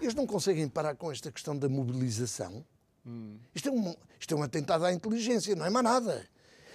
Eles 0.00 0.14
não 0.14 0.26
conseguem 0.26 0.68
parar 0.68 0.96
com 0.96 1.12
esta 1.12 1.30
questão 1.30 1.56
da 1.56 1.68
mobilização. 1.68 2.64
Isto, 3.54 3.68
é 3.68 3.72
um, 3.72 3.94
isto 4.18 4.34
é 4.34 4.36
um 4.36 4.42
atentado 4.42 4.84
à 4.84 4.92
inteligência, 4.92 5.54
não 5.54 5.66
é 5.66 5.70
mais 5.70 5.84
nada. 5.84 6.26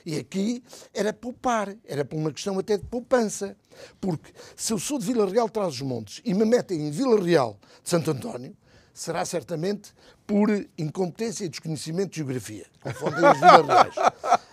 E 0.05 0.17
aqui 0.17 0.63
era 0.93 1.11
poupar, 1.11 1.75
era 1.83 2.05
por 2.05 2.17
uma 2.17 2.31
questão 2.31 2.59
até 2.59 2.77
de 2.77 2.85
poupança. 2.85 3.57
Porque 3.99 4.31
se 4.55 4.71
eu 4.71 4.77
sou 4.77 4.99
de 4.99 5.05
Vila 5.05 5.27
Real 5.27 5.47
de 5.47 5.53
Trás-os-Montes 5.53 6.21
e 6.23 6.33
me 6.33 6.45
metem 6.45 6.87
em 6.87 6.91
Vila 6.91 7.19
Real 7.19 7.57
de 7.83 7.89
Santo 7.89 8.11
António, 8.11 8.55
será 8.95 9.25
certamente 9.25 9.93
por 10.25 10.49
incompetência 10.77 11.45
e 11.45 11.49
desconhecimento 11.49 12.11
de 12.11 12.15
geografia. 12.17 12.65
Confundem 12.81 13.25
os 13.29 13.37
Vila 13.37 13.63
Reais. 13.83 13.95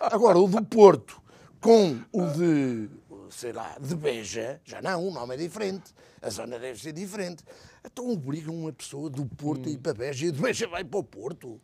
Agora, 0.01 0.39
o 0.39 0.49
do 0.49 0.63
Porto 0.65 1.23
com 1.61 1.99
o 2.13 2.27
de, 2.27 2.91
sei 3.31 3.53
lá, 3.53 3.77
de 3.81 3.95
Beja, 3.95 4.61
já 4.65 4.83
não, 4.83 5.07
o 5.09 5.11
nome 5.13 5.35
é 5.35 5.39
diferente. 5.39 5.95
A 6.21 6.29
zona 6.29 6.59
deve 6.59 6.81
ser 6.81 6.93
diferente. 6.93 7.45
Então 7.85 8.11
obrigam 8.11 8.55
uma 8.55 8.73
pessoa 8.73 9.09
do 9.09 9.25
Porto 9.25 9.69
a 9.69 9.73
ir 9.73 9.79
para 9.79 9.95
Beja 9.95 10.27
e 10.27 10.33
de 10.33 10.41
Beja 10.43 10.67
vai 10.67 10.85
para 10.85 10.99
o 11.01 11.05
Porto. 11.05 11.61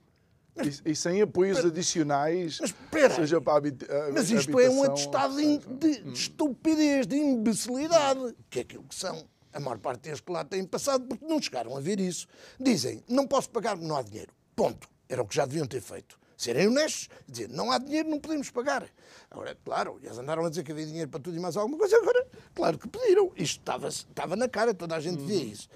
E, 0.85 0.91
e 0.91 0.97
sem 0.97 1.23
apoios 1.23 1.59
adicionais, 1.65 2.59
Mas 2.61 2.71
espera, 2.71 3.15
seja 3.15 3.41
para 3.41 3.53
a 3.53 3.57
habita- 3.59 3.87
a- 4.09 4.13
Mas 4.13 4.29
isto 4.31 4.59
é 4.59 4.69
um 4.69 4.83
atestado 4.83 5.37
de- 5.37 5.59
de 6.03 6.13
estupidez, 6.13 7.07
de 7.07 7.17
imbecilidade, 7.17 8.35
que 8.51 8.59
é 8.61 8.63
aquilo 8.63 8.83
que 8.83 8.95
são. 8.95 9.25
A 9.59 9.61
maior 9.61 9.79
parte 9.79 10.03
deles 10.03 10.21
que 10.21 10.31
lá 10.31 10.45
têm 10.45 10.65
passado, 10.65 11.05
porque 11.05 11.27
não 11.27 11.43
chegaram 11.43 11.77
a 11.77 11.81
ver 11.81 11.99
isso. 11.99 12.29
Dizem, 12.61 13.03
não 13.09 13.27
posso 13.27 13.51
pagar 13.51 13.77
não 13.77 13.97
há 13.97 14.03
dinheiro. 14.03 14.33
Ponto. 14.55 14.89
Era 15.09 15.21
o 15.21 15.27
que 15.27 15.35
já 15.35 15.45
deviam 15.45 15.67
ter 15.67 15.81
feito. 15.81 16.17
Serem 16.37 16.69
honestos, 16.69 17.09
dizer, 17.27 17.49
não 17.49 17.73
há 17.73 17.79
dinheiro, 17.79 18.09
não 18.09 18.21
podemos 18.21 18.49
pagar. 18.51 18.89
Agora, 19.29 19.59
claro, 19.65 19.99
eles 20.01 20.17
andaram 20.17 20.45
a 20.45 20.49
dizer 20.49 20.63
que 20.63 20.71
havia 20.71 20.87
dinheiro 20.87 21.11
para 21.11 21.19
tudo 21.19 21.37
e 21.37 21.41
mais 21.41 21.57
alguma 21.57 21.77
coisa, 21.77 21.97
agora, 21.97 22.29
claro 22.55 22.79
que 22.79 22.87
pediram. 22.87 23.33
Isto 23.35 23.59
estava, 23.59 23.89
estava 23.89 24.37
na 24.37 24.49
cara, 24.49 24.73
toda 24.73 24.95
a 24.95 25.01
gente 25.01 25.21
via 25.25 25.43
isso. 25.43 25.69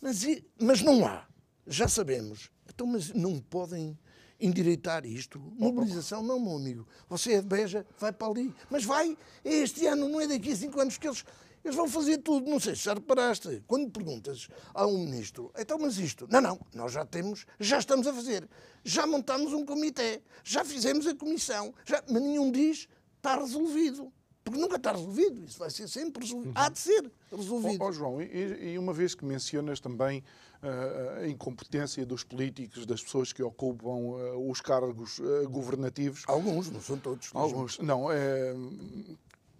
Mas, 0.00 0.24
mas 0.60 0.80
não 0.80 1.04
há. 1.04 1.26
Já 1.66 1.88
sabemos. 1.88 2.48
Então, 2.68 2.86
mas 2.86 3.12
não 3.12 3.40
podem 3.40 3.98
endireitar 4.38 5.04
isto. 5.04 5.40
Mobilização, 5.58 6.22
não, 6.22 6.38
meu 6.38 6.54
amigo. 6.54 6.86
Você 7.08 7.32
é 7.32 7.40
de 7.40 7.48
Beja, 7.48 7.84
vai 7.98 8.12
para 8.12 8.28
ali. 8.28 8.54
Mas 8.70 8.84
vai, 8.84 9.18
é 9.44 9.52
este 9.52 9.86
ano, 9.86 10.08
não 10.08 10.20
é 10.20 10.28
daqui 10.28 10.52
a 10.52 10.56
cinco 10.56 10.78
anos 10.80 10.96
que 10.96 11.08
eles, 11.08 11.24
eles 11.68 11.76
vão 11.76 11.88
fazer 11.88 12.18
tudo. 12.18 12.48
Não 12.48 12.58
sei 12.58 12.74
se 12.74 12.84
já 12.84 12.94
reparaste. 12.94 13.62
Quando 13.66 13.90
perguntas 13.90 14.48
a 14.74 14.86
um 14.86 14.98
ministro, 14.98 15.52
então, 15.56 15.78
mas 15.78 15.98
isto? 15.98 16.26
Não, 16.30 16.40
não, 16.40 16.58
nós 16.74 16.92
já 16.92 17.04
temos, 17.04 17.46
já 17.60 17.78
estamos 17.78 18.06
a 18.06 18.12
fazer. 18.12 18.48
Já 18.84 19.06
montámos 19.06 19.52
um 19.52 19.64
comitê, 19.64 20.22
já 20.42 20.64
fizemos 20.64 21.06
a 21.06 21.14
comissão, 21.14 21.74
já, 21.84 22.02
mas 22.08 22.22
nenhum 22.22 22.50
diz 22.50 22.88
está 23.16 23.36
resolvido. 23.36 24.12
Porque 24.42 24.58
nunca 24.58 24.76
está 24.76 24.92
resolvido. 24.92 25.44
Isso 25.44 25.58
vai 25.58 25.68
ser 25.68 25.86
sempre 25.88 26.24
resolvido. 26.24 26.52
Há 26.54 26.70
de 26.70 26.78
ser 26.78 27.12
resolvido. 27.30 27.82
Ó 27.82 27.88
ó, 27.88 27.92
João, 27.92 28.22
e, 28.22 28.72
e 28.72 28.78
uma 28.78 28.94
vez 28.94 29.14
que 29.14 29.22
mencionas 29.22 29.78
também 29.78 30.24
ah, 30.62 31.18
a 31.20 31.28
incompetência 31.28 32.06
dos 32.06 32.24
políticos, 32.24 32.86
das 32.86 33.02
pessoas 33.02 33.30
que 33.30 33.42
ocupam 33.42 33.90
ah, 33.90 34.38
os 34.38 34.62
cargos 34.62 35.20
ah, 35.20 35.46
governativos, 35.46 36.22
Alguns, 36.26 36.70
não 36.70 36.80
são 36.80 36.98
todos. 36.98 37.30
Alguns, 37.34 37.78
não. 37.78 38.10
É... 38.10 38.54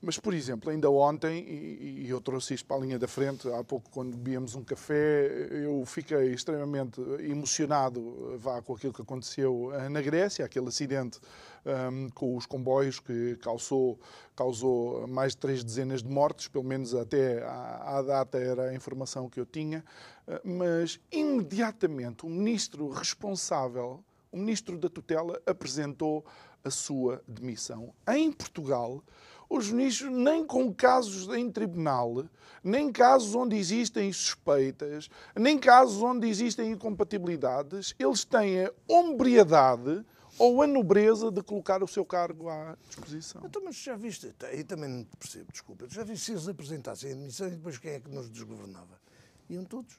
Mas, 0.01 0.16
por 0.16 0.32
exemplo, 0.32 0.70
ainda 0.70 0.88
ontem, 0.88 1.44
e 1.49 1.88
e 2.07 2.11
eu 2.11 2.20
trouxe 2.20 2.55
isto 2.55 2.66
para 2.66 2.76
a 2.76 2.80
linha 2.80 2.99
da 2.99 3.09
frente, 3.09 3.49
há 3.53 3.62
pouco, 3.64 3.90
quando 3.90 4.16
bebíamos 4.16 4.55
um 4.55 4.62
café, 4.62 5.49
eu 5.51 5.84
fiquei 5.84 6.32
extremamente 6.32 7.01
emocionado 7.20 8.36
vá, 8.38 8.62
com 8.62 8.74
aquilo 8.74 8.92
que 8.92 9.03
aconteceu 9.03 9.72
eh, 9.74 9.88
na 9.88 10.01
Grécia, 10.01 10.44
aquele 10.44 10.68
acidente 10.68 11.18
ahm, 11.66 12.09
com 12.14 12.36
os 12.36 12.46
comboios 12.46 13.01
que 13.01 13.36
causou, 13.42 13.99
causou 14.34 15.07
mais 15.09 15.32
de 15.32 15.38
três 15.38 15.64
dezenas 15.64 16.03
de 16.03 16.09
mortes, 16.09 16.49
pelo 16.49 16.64
menos 16.64 16.94
até 16.94 17.42
à, 17.42 17.99
à 17.99 18.03
data 18.03 18.38
era 18.38 18.70
a 18.70 18.74
informação 18.74 19.28
que 19.28 19.40
eu 19.40 19.44
tinha. 19.44 19.84
Ah, 20.26 20.40
Mas, 20.44 21.01
imediatamente, 21.11 22.24
o 22.24 22.28
ministro 22.30 22.88
responsável 22.88 24.03
o 24.30 24.36
ministro 24.36 24.76
da 24.78 24.88
tutela 24.88 25.40
apresentou 25.46 26.24
a 26.62 26.70
sua 26.70 27.22
demissão. 27.26 27.94
Em 28.07 28.30
Portugal, 28.30 29.03
os 29.49 29.70
ministros, 29.70 30.12
nem 30.12 30.44
com 30.44 30.72
casos 30.74 31.28
em 31.34 31.51
tribunal, 31.51 32.24
nem 32.62 32.92
casos 32.92 33.34
onde 33.34 33.57
existem 33.57 34.12
suspeitas, 34.12 35.09
nem 35.34 35.59
casos 35.59 36.03
onde 36.03 36.28
existem 36.28 36.72
incompatibilidades, 36.72 37.94
eles 37.99 38.24
têm 38.24 38.66
a 38.66 38.72
hombridade 38.86 40.05
ou 40.38 40.62
a 40.62 40.66
nobreza 40.66 41.30
de 41.30 41.42
colocar 41.42 41.82
o 41.82 41.88
seu 41.88 42.05
cargo 42.05 42.49
à 42.49 42.76
disposição. 42.86 43.42
Então, 43.44 43.62
mas 43.64 43.74
já 43.76 43.96
viste, 43.96 44.32
aí 44.42 44.62
também 44.62 44.88
não 44.88 45.05
te 45.05 45.16
percebo, 45.16 45.51
desculpa, 45.51 45.86
já 45.88 46.05
viste 46.05 46.26
se 46.26 46.32
eles 46.32 46.46
apresentassem 46.46 47.11
a 47.11 47.14
admissão 47.14 47.49
e 47.49 47.51
depois 47.53 47.78
quem 47.78 47.92
é 47.92 48.01
que 48.01 48.11
nos 48.11 48.28
desgovernava? 48.30 49.01
Iam 49.49 49.64
todos. 49.64 49.99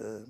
Ah, 0.00 0.24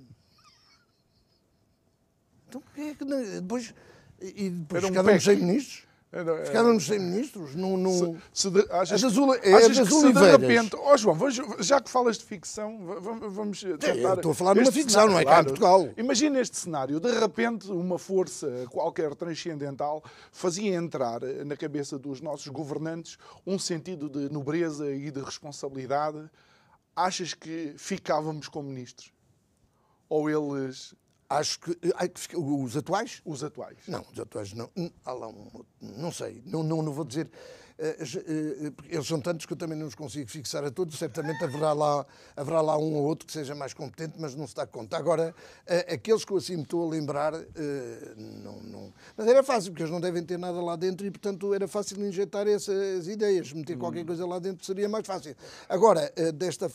Então, 2.48 2.62
quem 2.74 2.88
é 2.90 2.94
que 2.94 3.04
depois 3.04 3.74
E 4.20 4.50
depois 4.50 4.82
Era 4.82 4.86
um 4.86 4.94
ficávamos 4.94 5.24
PEC. 5.24 5.36
sem 5.36 5.46
ministros. 5.46 5.85
Era- 6.16 6.32
era- 6.32 6.46
Ficávamos 6.46 6.86
sem 6.86 6.98
ministros. 6.98 7.54
No, 7.54 7.76
no... 7.76 8.16
Se 8.32 8.50
de, 8.50 8.60
achas, 8.70 9.02
A 9.04 9.06
é 9.42 9.52
a 9.52 9.56
achas 9.58 9.78
que 9.80 9.94
se 9.94 10.12
de 10.12 10.30
repente, 10.30 10.74
ó 10.76 10.96
João, 10.96 11.14
vamos- 11.16 11.34
já 11.60 11.80
que 11.80 11.90
falas 11.90 12.16
de 12.16 12.24
ficção, 12.24 12.78
va- 12.86 13.00
va- 13.00 13.28
vamos 13.28 13.60
tentar. 13.60 13.88
eu 13.94 14.14
estou 14.14 14.32
a 14.32 14.34
falar 14.34 14.54
de 14.54 14.60
uma 14.60 14.68
este 14.68 14.72
ficção, 14.82 15.02
cenário, 15.02 15.12
não 15.12 15.18
é 15.20 15.24
cá 15.24 15.40
em 15.40 15.44
Portugal. 15.44 15.88
Imagina 15.96 16.40
este 16.40 16.56
cenário, 16.56 16.98
de 16.98 17.10
repente 17.20 17.70
uma 17.70 17.98
força 17.98 18.66
qualquer 18.70 19.14
transcendental 19.14 20.02
fazia 20.32 20.74
entrar 20.74 21.20
na 21.44 21.56
cabeça 21.56 21.98
dos 21.98 22.20
nossos 22.20 22.46
governantes 22.48 23.18
um 23.46 23.58
sentido 23.58 24.08
de 24.08 24.32
nobreza 24.32 24.90
e 24.90 25.10
de 25.10 25.20
responsabilidade. 25.20 26.30
Achas 26.94 27.34
que 27.34 27.74
ficávamos 27.76 28.48
como 28.48 28.68
ministros? 28.70 29.12
Ou 30.08 30.30
eles, 30.30 30.94
Acho 31.28 31.58
que, 31.60 31.76
os 32.36 32.76
atuais? 32.76 33.20
os 33.24 33.42
atuais? 33.42 33.78
Não, 33.88 34.04
os 34.12 34.18
atuais 34.18 34.52
não. 34.52 34.70
Hum, 34.76 34.90
um, 35.26 35.48
outro, 35.52 35.66
não 35.80 36.12
sei, 36.12 36.42
não, 36.46 36.62
não, 36.62 36.82
não 36.82 36.92
vou 36.92 37.04
dizer. 37.04 37.28
Eh, 37.78 37.96
eh, 38.00 38.06
eh, 38.26 38.72
eles 38.88 39.06
são 39.06 39.20
tantos 39.20 39.44
que 39.44 39.52
eu 39.52 39.56
também 39.56 39.76
não 39.78 39.86
os 39.86 39.94
consigo 39.94 40.30
fixar 40.30 40.64
a 40.64 40.70
todos. 40.70 40.98
Certamente 40.98 41.42
haverá 41.44 41.72
lá, 41.72 42.06
haverá 42.36 42.60
lá 42.60 42.78
um 42.78 42.94
ou 42.94 43.04
outro 43.04 43.26
que 43.26 43.32
seja 43.32 43.54
mais 43.54 43.74
competente, 43.74 44.14
mas 44.18 44.34
não 44.34 44.46
se 44.46 44.54
dá 44.54 44.66
conta. 44.66 44.96
Agora, 44.96 45.34
aqueles 45.92 46.24
que 46.24 46.32
eu 46.32 46.38
assim 46.38 46.56
me 46.56 46.62
estou 46.62 46.86
a 46.86 46.90
lembrar, 46.90 47.32
não, 48.16 48.60
não. 48.62 48.92
Mas 49.16 49.26
era 49.26 49.42
fácil, 49.42 49.70
porque 49.72 49.82
eles 49.82 49.92
não 49.92 50.00
devem 50.00 50.24
ter 50.24 50.38
nada 50.38 50.60
lá 50.60 50.76
dentro 50.76 51.06
e, 51.06 51.10
portanto, 51.10 51.52
era 51.54 51.68
fácil 51.68 52.04
injetar 52.06 52.46
essas 52.48 53.06
ideias. 53.08 53.52
Meter 53.52 53.76
qualquer 53.76 54.04
coisa 54.04 54.26
lá 54.26 54.38
dentro 54.38 54.64
seria 54.64 54.88
mais 54.88 55.06
fácil. 55.06 55.36
Agora, 55.68 56.12
desta. 56.34 56.70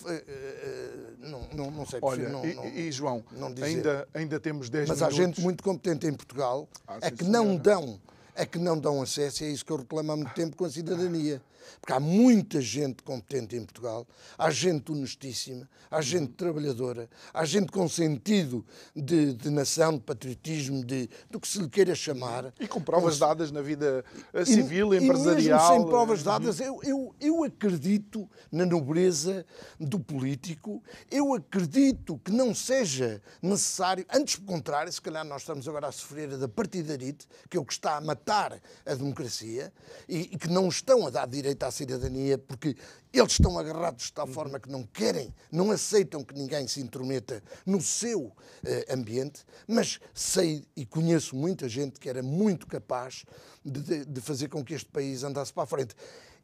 não, 1.19 1.47
não, 1.53 1.71
não 1.71 1.85
sei, 1.85 1.99
Olha, 2.01 2.29
não, 2.29 2.45
e, 2.45 2.53
não- 2.53 2.65
e, 2.67 2.91
João, 2.91 3.23
não 3.31 3.51
dizer. 3.53 3.65
ainda, 3.65 4.07
ainda 4.13 4.39
temos 4.39 4.69
10 4.69 4.87
Mas 4.89 5.01
há 5.01 5.07
minutos. 5.09 5.25
gente 5.35 5.41
muito 5.41 5.63
competente 5.63 6.07
em 6.07 6.13
Portugal 6.13 6.67
Ah, 6.87 6.97
é 7.01 7.09
sim, 7.09 7.15
que 7.15 7.23
não 7.25 7.55
dão, 7.55 7.99
é 8.35 8.45
que 8.45 8.57
não 8.57 8.77
dão 8.77 9.01
acesso, 9.01 9.43
e 9.43 9.47
é 9.47 9.49
isso 9.49 9.65
que 9.65 9.71
eu 9.71 9.77
reclamo 9.77 10.11
há 10.11 10.15
muito 10.15 10.33
tempo 10.33 10.55
com 10.55 10.65
a 10.65 10.69
cidadania. 10.69 11.41
Porque 11.79 11.93
há 11.93 11.99
muita 11.99 12.61
gente 12.61 13.03
competente 13.03 13.55
em 13.55 13.63
Portugal, 13.63 14.07
há 14.37 14.49
gente 14.51 14.91
honestíssima, 14.91 15.69
há 15.89 16.01
gente 16.01 16.33
trabalhadora, 16.33 17.09
há 17.33 17.43
gente 17.45 17.71
com 17.71 17.87
sentido 17.89 18.65
de, 18.95 19.33
de 19.33 19.49
nação, 19.49 19.93
de 19.97 20.01
patriotismo, 20.03 20.83
de, 20.85 21.09
do 21.29 21.39
que 21.39 21.47
se 21.47 21.59
lhe 21.59 21.69
queira 21.69 21.93
chamar. 21.95 22.53
E 22.59 22.67
com 22.67 22.81
provas 22.81 23.17
dadas 23.19 23.51
na 23.51 23.61
vida 23.61 24.03
eh, 24.33 24.41
E- 24.41 24.45
civil, 24.45 24.93
e 24.93 24.97
empresarial. 24.97 25.59
mesmo 25.59 25.75
sem 25.83 25.89
provas 25.89 26.21
eh, 26.21 26.23
dadas, 26.23 26.59
eu, 26.59 26.79
eu, 26.83 27.15
eu 27.19 27.43
acredito 27.43 28.29
na 28.51 28.65
nobreza 28.65 29.45
do 29.79 29.99
político, 29.99 30.83
eu 31.09 31.33
acredito 31.33 32.19
que 32.23 32.31
não 32.31 32.53
seja 32.55 33.21
necessário, 33.41 34.05
antes 34.13 34.35
pelo 34.35 34.47
contrário, 34.47 34.91
se 34.91 35.01
calhar 35.01 35.25
nós 35.25 35.41
estamos 35.41 35.67
agora 35.67 35.87
a 35.87 35.91
sofrer 35.91 36.37
da 36.37 36.47
partidarite, 36.47 37.27
que 37.49 37.57
é 37.57 37.59
o 37.59 37.65
que 37.65 37.73
está 37.73 37.97
a 37.97 38.01
matar 38.01 38.59
a 38.85 38.93
democracia, 38.93 39.73
e, 40.07 40.19
e 40.33 40.37
que 40.37 40.47
não 40.47 40.67
estão 40.69 41.05
a 41.05 41.09
dar 41.09 41.27
direito 41.27 41.50
à 41.63 41.71
cidadania, 41.71 42.37
porque 42.37 42.75
eles 43.13 43.33
estão 43.33 43.57
agarrados 43.59 44.05
de 44.05 44.13
tal 44.13 44.27
forma 44.27 44.59
que 44.59 44.69
não 44.69 44.83
querem, 44.83 45.33
não 45.51 45.71
aceitam 45.71 46.23
que 46.23 46.33
ninguém 46.33 46.67
se 46.67 46.79
intrometa 46.81 47.43
no 47.65 47.81
seu 47.81 48.31
eh, 48.63 48.85
ambiente, 48.93 49.43
mas 49.67 49.99
sei 50.13 50.65
e 50.75 50.85
conheço 50.85 51.35
muita 51.35 51.67
gente 51.69 51.99
que 51.99 52.09
era 52.09 52.23
muito 52.23 52.65
capaz 52.67 53.25
de, 53.63 54.05
de- 54.05 54.21
fazer 54.21 54.47
com 54.49 54.63
que 54.63 54.73
este 54.73 54.89
país 54.89 55.23
andasse 55.23 55.51
para 55.53 55.63
a 55.63 55.67
frente. 55.67 55.95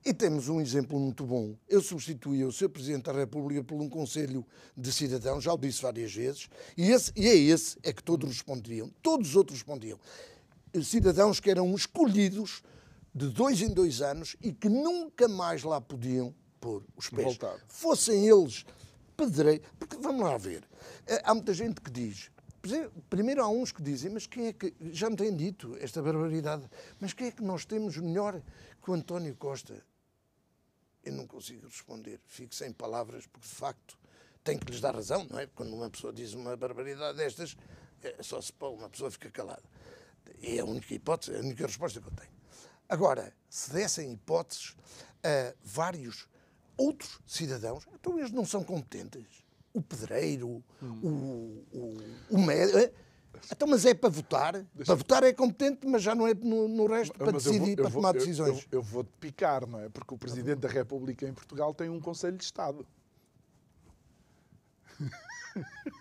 E 0.05 0.13
temos 0.13 0.47
um 0.47 0.61
exemplo 0.61 0.99
muito 0.99 1.25
bom. 1.25 1.55
Eu 1.67 1.81
substituí 1.81 2.45
o 2.45 2.51
Sr. 2.51 2.69
Presidente 2.69 3.05
da 3.05 3.13
República 3.13 3.63
por 3.63 3.81
um 3.81 3.89
Conselho 3.89 4.45
de 4.77 4.91
Cidadãos, 4.93 5.43
já 5.43 5.53
o 5.53 5.57
disse 5.57 5.81
várias 5.81 6.13
vezes, 6.13 6.47
e, 6.77 6.91
esse, 6.91 7.11
e 7.15 7.27
é 7.27 7.35
esse 7.35 7.77
é 7.83 7.91
que 7.91 8.03
todos 8.03 8.29
respondiam. 8.29 8.89
Todos 9.01 9.29
os 9.29 9.35
outros 9.35 9.57
respondiam. 9.59 9.99
Cidadãos 10.83 11.39
que 11.39 11.49
eram 11.49 11.73
escolhidos 11.73 12.61
de 13.17 13.29
dois 13.29 13.61
em 13.61 13.73
dois 13.73 14.01
anos 14.01 14.35
e 14.41 14.53
que 14.53 14.69
nunca 14.69 15.27
mais 15.27 15.63
lá 15.63 15.81
podiam 15.81 16.33
pôr 16.61 16.83
os 16.95 17.09
pés. 17.09 17.23
Voltar. 17.23 17.59
Fossem 17.67 18.27
eles 18.27 18.63
pedreiros. 19.15 19.67
Porque 19.79 19.97
vamos 19.97 20.23
lá 20.23 20.37
ver. 20.37 20.63
Eh, 21.07 21.21
Há 21.23 21.33
muita 21.33 21.53
gente 21.53 21.81
que 21.81 21.89
diz. 21.89 22.29
Primeiro 23.09 23.41
há 23.41 23.47
uns 23.47 23.71
que 23.71 23.81
dizem, 23.81 24.11
mas 24.11 24.27
quem 24.27 24.47
é 24.47 24.53
que. 24.53 24.71
Já 24.91 25.09
me 25.09 25.15
têm 25.15 25.35
dito 25.35 25.75
esta 25.79 26.01
barbaridade. 26.01 26.69
Mas 26.99 27.13
quem 27.13 27.27
é 27.27 27.31
que 27.31 27.41
nós 27.41 27.65
temos 27.65 27.97
melhor 27.97 28.39
que 28.83 28.91
o 28.91 28.93
António 28.93 29.35
Costa? 29.35 29.83
Eu 31.03 31.13
não 31.13 31.25
consigo 31.25 31.65
responder. 31.65 32.19
Fico 32.27 32.53
sem 32.53 32.71
palavras, 32.71 33.25
porque 33.25 33.47
de 33.47 33.55
facto 33.55 33.97
tenho 34.43 34.59
que 34.59 34.71
lhes 34.71 34.81
dar 34.81 34.93
razão, 34.93 35.25
não 35.29 35.39
é? 35.39 35.47
Quando 35.47 35.73
uma 35.73 35.89
pessoa 35.89 36.13
diz 36.13 36.33
uma 36.33 36.55
barbaridade 36.55 37.17
destas, 37.17 37.57
é 38.03 38.21
só 38.21 38.39
se 38.41 38.53
pôr, 38.53 38.73
uma 38.73 38.89
pessoa 38.89 39.09
fica 39.09 39.31
calada. 39.31 39.63
É 40.41 40.59
a 40.59 40.65
única 40.65 40.93
hipótese, 40.93 41.33
é 41.33 41.37
a 41.37 41.41
única 41.41 41.65
resposta 41.65 41.99
que 41.99 42.07
eu 42.07 42.13
tenho. 42.13 42.36
Agora, 42.89 43.33
se 43.49 43.71
dessem 43.73 44.13
hipóteses 44.13 44.75
a 45.23 45.53
vários 45.63 46.27
outros 46.77 47.19
cidadãos, 47.25 47.85
então 47.93 48.17
eles 48.17 48.31
não 48.31 48.45
são 48.45 48.63
competentes. 48.63 49.45
O 49.73 49.81
pedreiro, 49.81 50.63
o, 50.81 50.85
o, 51.03 51.97
o 52.31 52.37
médico. 52.41 52.77
é? 52.79 52.91
Então, 53.51 53.67
mas 53.67 53.85
é 53.85 53.93
para 53.93 54.09
votar. 54.09 54.65
Para 54.85 54.95
votar 54.95 55.23
é 55.23 55.31
competente, 55.33 55.85
mas 55.85 56.01
já 56.01 56.15
não 56.15 56.25
é 56.25 56.33
no, 56.33 56.67
no 56.67 56.87
resto 56.87 57.13
para 57.15 57.31
Mas 57.31 57.43
vou- 57.43 57.53
decidir, 57.53 57.71
eu 57.77 57.83
para 57.83 57.89
vou- 57.89 58.01
tomar 58.01 58.15
eu- 58.15 58.19
decisões. 58.19 58.67
Eu, 58.71 58.79
eu 58.79 58.81
vou-te 58.81 59.11
picar, 59.19 59.67
não 59.67 59.79
é? 59.79 59.89
Porque 59.89 60.13
o 60.13 60.17
Presidente 60.17 60.59
da 60.59 60.67
República 60.69 61.27
em 61.27 61.33
Portugal 61.33 61.73
tem 61.73 61.89
um 61.89 61.99
Conselho 61.99 62.37
de 62.37 62.43
Estado. 62.45 62.87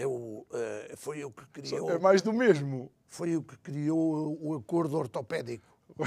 É 0.00 0.06
o, 0.06 0.46
eh, 0.52 0.94
foi 0.96 1.24
o 1.24 1.30
que 1.30 1.44
criou, 1.46 1.90
É 1.90 1.98
mais 1.98 2.22
do 2.22 2.32
mesmo. 2.32 2.90
foi 3.06 3.36
o 3.36 3.42
que 3.42 3.56
criou 3.58 4.38
o 4.40 4.54
acordo 4.54 4.96
ortopédico. 4.96 5.66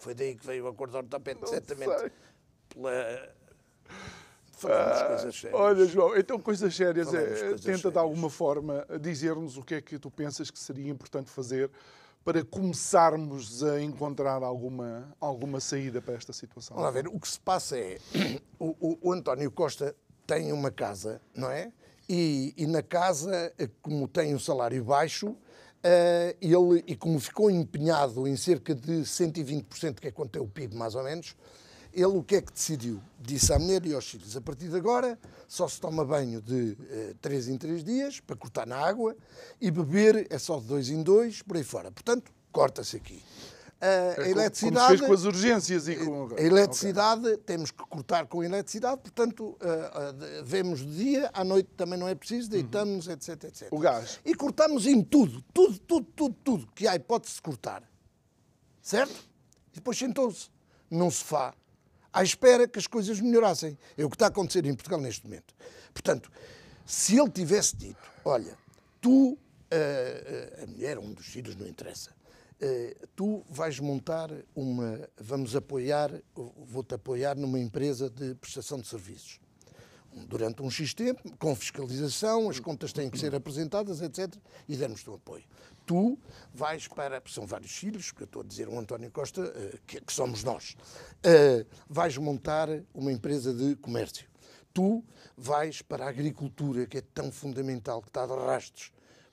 foi 0.00 0.14
daí 0.14 0.34
que 0.34 0.46
veio 0.46 0.64
o 0.64 0.68
acordo 0.68 0.96
ortopédico, 0.96 1.46
certamente. 1.46 2.10
Pela... 2.70 3.34
Falamos 4.52 5.02
coisas 5.02 5.34
sérias. 5.40 5.60
Ah, 5.60 5.64
Olha, 5.64 5.86
João, 5.86 6.16
então 6.16 6.38
coisas 6.38 6.74
sérias. 6.74 7.08
Falamos 7.10 7.30
é, 7.30 7.40
coisas 7.40 7.60
tenta 7.60 7.76
de 7.76 7.82
sérias. 7.82 7.96
alguma 7.96 8.30
forma 8.30 8.86
dizer-nos 9.00 9.56
o 9.56 9.62
que 9.62 9.74
é 9.74 9.80
que 9.82 9.98
tu 9.98 10.10
pensas 10.10 10.50
que 10.50 10.58
seria 10.58 10.88
importante 10.90 11.30
fazer 11.30 11.70
para 12.24 12.44
começarmos 12.44 13.64
a 13.64 13.80
encontrar 13.82 14.42
alguma, 14.44 15.12
alguma 15.20 15.58
saída 15.58 16.00
para 16.00 16.14
esta 16.14 16.32
situação. 16.32 16.76
Lá 16.78 16.90
ver, 16.92 17.08
o 17.08 17.18
que 17.18 17.28
se 17.28 17.40
passa 17.40 17.76
é, 17.76 17.98
o, 18.58 18.68
o- 18.92 18.98
o 19.08 19.12
António 19.12 19.50
Costa 19.50 19.94
tem 20.26 20.52
uma 20.52 20.70
casa, 20.70 21.20
não 21.34 21.50
é? 21.50 21.72
E, 22.08 22.52
e 22.56 22.66
na 22.66 22.82
casa, 22.82 23.52
eh, 23.58 23.68
como 23.80 24.06
tem 24.08 24.34
um 24.34 24.38
salário 24.38 24.82
baixo, 24.84 25.36
eh, 25.82 26.36
ele, 26.40 26.84
e 26.86 26.96
como 26.96 27.18
ficou 27.18 27.50
empenhado 27.50 28.26
em 28.26 28.36
cerca 28.36 28.74
de 28.74 29.02
120%, 29.02 30.00
que 30.00 30.08
é 30.08 30.10
quanto 30.10 30.36
é 30.36 30.40
o 30.40 30.46
PIB 30.46 30.76
mais 30.76 30.94
ou 30.94 31.02
menos, 31.02 31.34
ele 31.92 32.06
o 32.06 32.22
que 32.22 32.36
é 32.36 32.40
que 32.40 32.52
decidiu? 32.52 33.02
Disse 33.20 33.52
à 33.52 33.58
mulher 33.58 33.84
e 33.84 33.94
aos 33.94 34.08
filhos, 34.08 34.36
a 34.36 34.40
partir 34.40 34.68
de 34.68 34.76
agora 34.76 35.18
só 35.46 35.68
se 35.68 35.80
toma 35.80 36.04
banho 36.04 36.40
de 36.40 36.76
eh, 36.90 37.14
três 37.20 37.48
em 37.48 37.58
três 37.58 37.84
dias, 37.84 38.20
para 38.20 38.36
cortar 38.36 38.66
na 38.66 38.76
água, 38.76 39.14
e 39.60 39.70
beber 39.70 40.26
é 40.30 40.38
só 40.38 40.58
de 40.58 40.66
dois 40.66 40.88
em 40.88 41.02
dois, 41.02 41.42
por 41.42 41.56
aí 41.56 41.64
fora. 41.64 41.90
Portanto, 41.90 42.32
corta-se 42.50 42.96
aqui. 42.96 43.22
A, 43.82 44.22
É 44.22 44.30
eletricidade... 44.30 44.74
Como 44.76 44.80
se 44.80 44.96
fez 44.98 45.00
com 45.08 45.12
as 45.12 45.24
urgências 45.24 45.88
e 45.88 45.96
com... 45.96 46.28
A 46.36 46.40
eletricidade, 46.40 47.36
temos 47.38 47.72
que 47.72 47.82
cortar 47.88 48.26
com 48.26 48.40
a 48.40 48.44
eletricidade, 48.44 49.00
portanto, 49.00 49.58
de- 50.18 50.42
vemos 50.44 50.80
de 50.86 50.96
dia, 50.96 51.30
à 51.34 51.42
noite 51.42 51.68
também 51.76 51.98
não 51.98 52.06
é 52.06 52.14
preciso, 52.14 52.48
deitamos, 52.48 53.08
etc, 53.08 53.44
etc. 53.44 53.68
O 53.72 53.78
gás. 53.78 54.20
E 54.24 54.34
cortamos 54.36 54.86
em 54.86 55.02
tudo, 55.02 55.42
tudo, 55.52 55.78
tudo, 55.80 56.06
tudo, 56.14 56.36
tudo, 56.44 56.66
que 56.74 56.86
há 56.86 56.94
hipótese 56.94 57.34
de 57.34 57.42
cortar. 57.42 57.82
Certo? 58.80 59.14
E 59.72 59.76
depois 59.76 59.98
sentou-se 59.98 60.48
num 60.90 61.10
sofá, 61.10 61.52
à 62.12 62.22
espera 62.22 62.68
que 62.68 62.78
as 62.78 62.86
coisas 62.86 63.18
melhorassem. 63.20 63.76
É 63.96 64.04
o 64.04 64.08
que 64.10 64.14
está 64.14 64.26
a 64.26 64.28
acontecer 64.28 64.64
em 64.64 64.74
Portugal 64.74 65.00
neste 65.00 65.24
momento. 65.24 65.54
Portanto, 65.92 66.30
se 66.86 67.18
ele 67.18 67.30
tivesse 67.30 67.74
dito, 67.76 67.98
olha, 68.24 68.56
tu, 69.00 69.36
ah, 69.70 69.76
ah, 69.76 70.62
a 70.64 70.66
mulher, 70.66 70.98
um 70.98 71.12
dos 71.12 71.26
filhos, 71.26 71.56
não 71.56 71.66
interessa, 71.66 72.10
tu 73.16 73.44
vais 73.48 73.78
montar 73.80 74.30
uma. 74.54 75.08
Vamos 75.18 75.56
apoiar, 75.56 76.10
vou-te 76.34 76.94
apoiar 76.94 77.36
numa 77.36 77.58
empresa 77.58 78.08
de 78.08 78.34
prestação 78.34 78.80
de 78.80 78.86
serviços. 78.86 79.40
Durante 80.28 80.62
um 80.62 80.70
X 80.70 80.92
tempo, 80.92 81.22
com 81.38 81.56
fiscalização, 81.56 82.50
as 82.50 82.60
contas 82.60 82.92
têm 82.92 83.08
que 83.08 83.18
ser 83.18 83.34
apresentadas, 83.34 84.02
etc. 84.02 84.34
E 84.68 84.76
damos-te 84.76 85.08
o 85.08 85.14
apoio. 85.14 85.44
Tu 85.86 86.18
vais 86.52 86.86
para. 86.86 87.22
São 87.26 87.46
vários 87.46 87.72
filhos, 87.72 88.10
porque 88.10 88.24
eu 88.24 88.26
estou 88.26 88.42
a 88.42 88.44
dizer 88.44 88.68
o 88.68 88.78
António 88.78 89.10
Costa, 89.10 89.40
eh, 89.40 89.78
que, 89.86 90.00
que 90.00 90.12
somos 90.12 90.44
nós. 90.44 90.76
Eh, 91.22 91.64
vais 91.88 92.16
montar 92.18 92.68
uma 92.94 93.10
empresa 93.10 93.54
de 93.54 93.74
comércio. 93.76 94.26
Tu 94.74 95.02
vais 95.36 95.82
para 95.82 96.04
a 96.04 96.08
agricultura, 96.08 96.86
que 96.86 96.98
é 96.98 97.00
tão 97.00 97.32
fundamental, 97.32 98.02
que 98.02 98.08
está 98.08 98.26
de 98.26 98.34
rastros. 98.34 98.92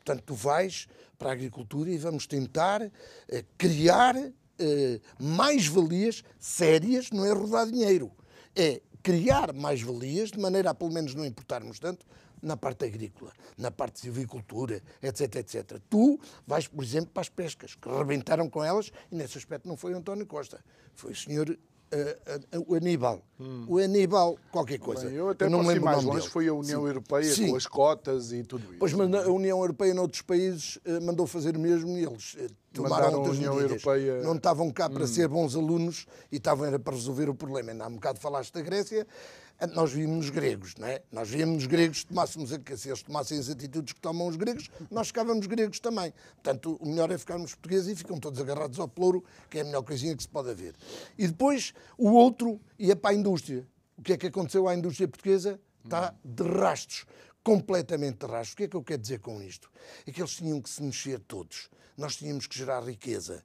Portanto, 0.10 0.24
tu 0.26 0.34
vais 0.34 0.88
para 1.20 1.30
a 1.30 1.34
agricultura 1.34 1.92
e 1.92 1.98
vamos 2.00 2.26
tentar 2.26 2.82
eh, 2.82 3.46
criar 3.60 4.16
eh, 4.18 5.00
mais-valias 5.20 6.24
sérias, 6.40 7.12
não 7.12 7.24
é 7.24 7.32
rodar 7.32 7.68
dinheiro. 7.68 8.12
É 8.56 8.82
criar 9.04 9.54
mais-valias, 9.54 10.32
de 10.32 10.40
maneira 10.40 10.72
a 10.72 10.74
pelo 10.74 10.92
menos 10.92 11.14
não 11.14 11.24
importarmos 11.24 11.78
tanto 11.78 12.08
na 12.42 12.58
parte 12.58 12.86
agrícola, 12.86 13.32
na 13.56 13.70
parte 13.70 13.96
de 13.96 14.00
silvicultura, 14.02 14.82
etc, 15.00 15.36
etc. 15.36 15.80
Tu 15.88 16.20
vais, 16.48 16.68
por 16.68 16.84
exemplo, 16.84 17.12
para 17.14 17.22
as 17.22 17.30
pescas, 17.30 17.76
que 17.76 17.88
rebentaram 17.88 18.50
com 18.50 18.64
elas, 18.64 18.92
e 19.12 19.16
nesse 19.16 19.38
aspecto 19.38 19.68
não 19.68 19.78
foi 19.78 19.94
o 19.94 19.98
António 19.98 20.26
Costa, 20.26 20.60
foi 20.96 21.12
o 21.12 21.16
senhor 21.16 21.56
uh, 21.94 22.60
uh, 22.60 22.66
o 22.68 22.76
Aníbal. 22.76 23.22
Hum. 23.40 23.66
O 23.68 23.78
Aníbal, 23.78 24.38
qualquer 24.52 24.80
coisa. 24.80 25.06
Bem, 25.06 25.16
eu 25.16 25.30
até 25.30 25.46
eu 25.46 25.50
não 25.50 25.62
me 25.62 25.68
lembro 25.68 25.86
mais 25.86 26.04
longe, 26.04 26.28
foi 26.30 26.48
a 26.48 26.54
União 26.54 26.82
Sim. 26.82 26.88
Europeia 26.88 27.34
Sim. 27.34 27.50
com 27.50 27.56
as 27.56 27.66
cotas 27.66 28.32
e 28.32 28.44
tudo 28.44 28.64
isso. 28.66 28.80
Pois, 28.80 28.94
mas 28.94 29.14
a 29.14 29.30
União 29.30 29.60
Europeia 29.60 29.94
noutros 29.94 30.22
países 30.22 30.78
uh, 30.78 31.02
mandou 31.02 31.26
fazer 31.26 31.56
o 31.56 31.60
mesmo 31.60 31.98
e 31.98 32.04
eles 32.04 32.38
tomaram 32.74 33.20
outras 33.20 33.38
União 33.38 33.56
medidas. 33.56 33.84
Europeia... 33.86 34.22
Não 34.22 34.36
estavam 34.36 34.72
cá 34.72 34.90
para 34.90 35.04
hum. 35.04 35.08
ser 35.08 35.28
bons 35.28 35.56
alunos 35.56 36.06
e 36.32 36.38
estavam 36.38 36.66
era 36.66 36.80
para 36.80 36.94
resolver 36.94 37.30
o 37.30 37.36
problema. 37.36 37.72
Ainda 37.72 37.86
há 37.86 37.88
um 37.88 37.96
bocado 37.96 38.20
falaste 38.20 38.54
da 38.54 38.62
Grécia, 38.62 39.08
nós 39.68 39.92
víamos 39.92 40.26
os 40.26 40.32
gregos, 40.32 40.76
não 40.76 40.88
é? 40.88 41.02
Nós 41.12 41.30
víamos 41.30 41.58
os 41.58 41.68
gregos, 41.68 42.04
tomássemos, 42.04 42.50
se 42.50 42.90
eles 42.90 43.04
tomassem 43.04 43.38
as 43.38 43.50
atitudes 43.50 43.94
que 43.94 44.00
tomam 44.00 44.28
os 44.28 44.36
gregos, 44.36 44.70
nós 44.90 45.08
ficávamos 45.08 45.46
gregos 45.48 45.80
também. 45.80 46.14
Portanto, 46.36 46.78
o 46.80 46.88
melhor 46.88 47.12
é 47.12 47.18
ficarmos 47.18 47.54
portugueses 47.56 47.88
e 47.88 47.96
ficam 47.96 48.20
todos 48.20 48.40
agarrados 48.40 48.80
ao 48.80 48.88
pelouro, 48.88 49.24
que 49.50 49.58
é 49.58 49.62
a 49.62 49.66
melhor 49.66 49.84
coisinha 49.84 50.16
que 50.16 50.24
se 50.24 50.30
pode 50.30 50.50
haver. 50.50 50.76
E 51.18 51.28
depois, 51.28 51.74
o 51.98 52.12
outro 52.12 52.60
ia 52.78 52.96
para 52.96 53.12
a 53.12 53.14
indústria. 53.14 53.68
O 53.98 54.02
que 54.02 54.14
é 54.14 54.18
que 54.18 54.28
aconteceu 54.28 54.68
à 54.68 54.74
indústria 54.74 55.08
portuguesa? 55.08 55.60
Está 55.84 56.16
de 56.24 56.44
rastros, 56.44 57.06
completamente 57.44 58.26
de 58.26 58.32
rastros. 58.32 58.54
O 58.54 58.58
que 58.58 58.64
é 58.64 58.68
que 58.68 58.76
eu 58.78 58.84
quero 58.84 59.02
dizer 59.02 59.20
com 59.20 59.42
isto? 59.42 59.70
É 60.08 60.12
que 60.12 60.22
eles 60.22 60.36
tinham 60.36 60.62
que 60.62 60.70
se 60.70 60.82
mexer 60.82 61.20
todos. 61.20 61.70
Nós 61.98 62.16
tínhamos 62.16 62.48
que 62.48 62.58
gerar 62.58 62.82
riqueza, 62.82 63.44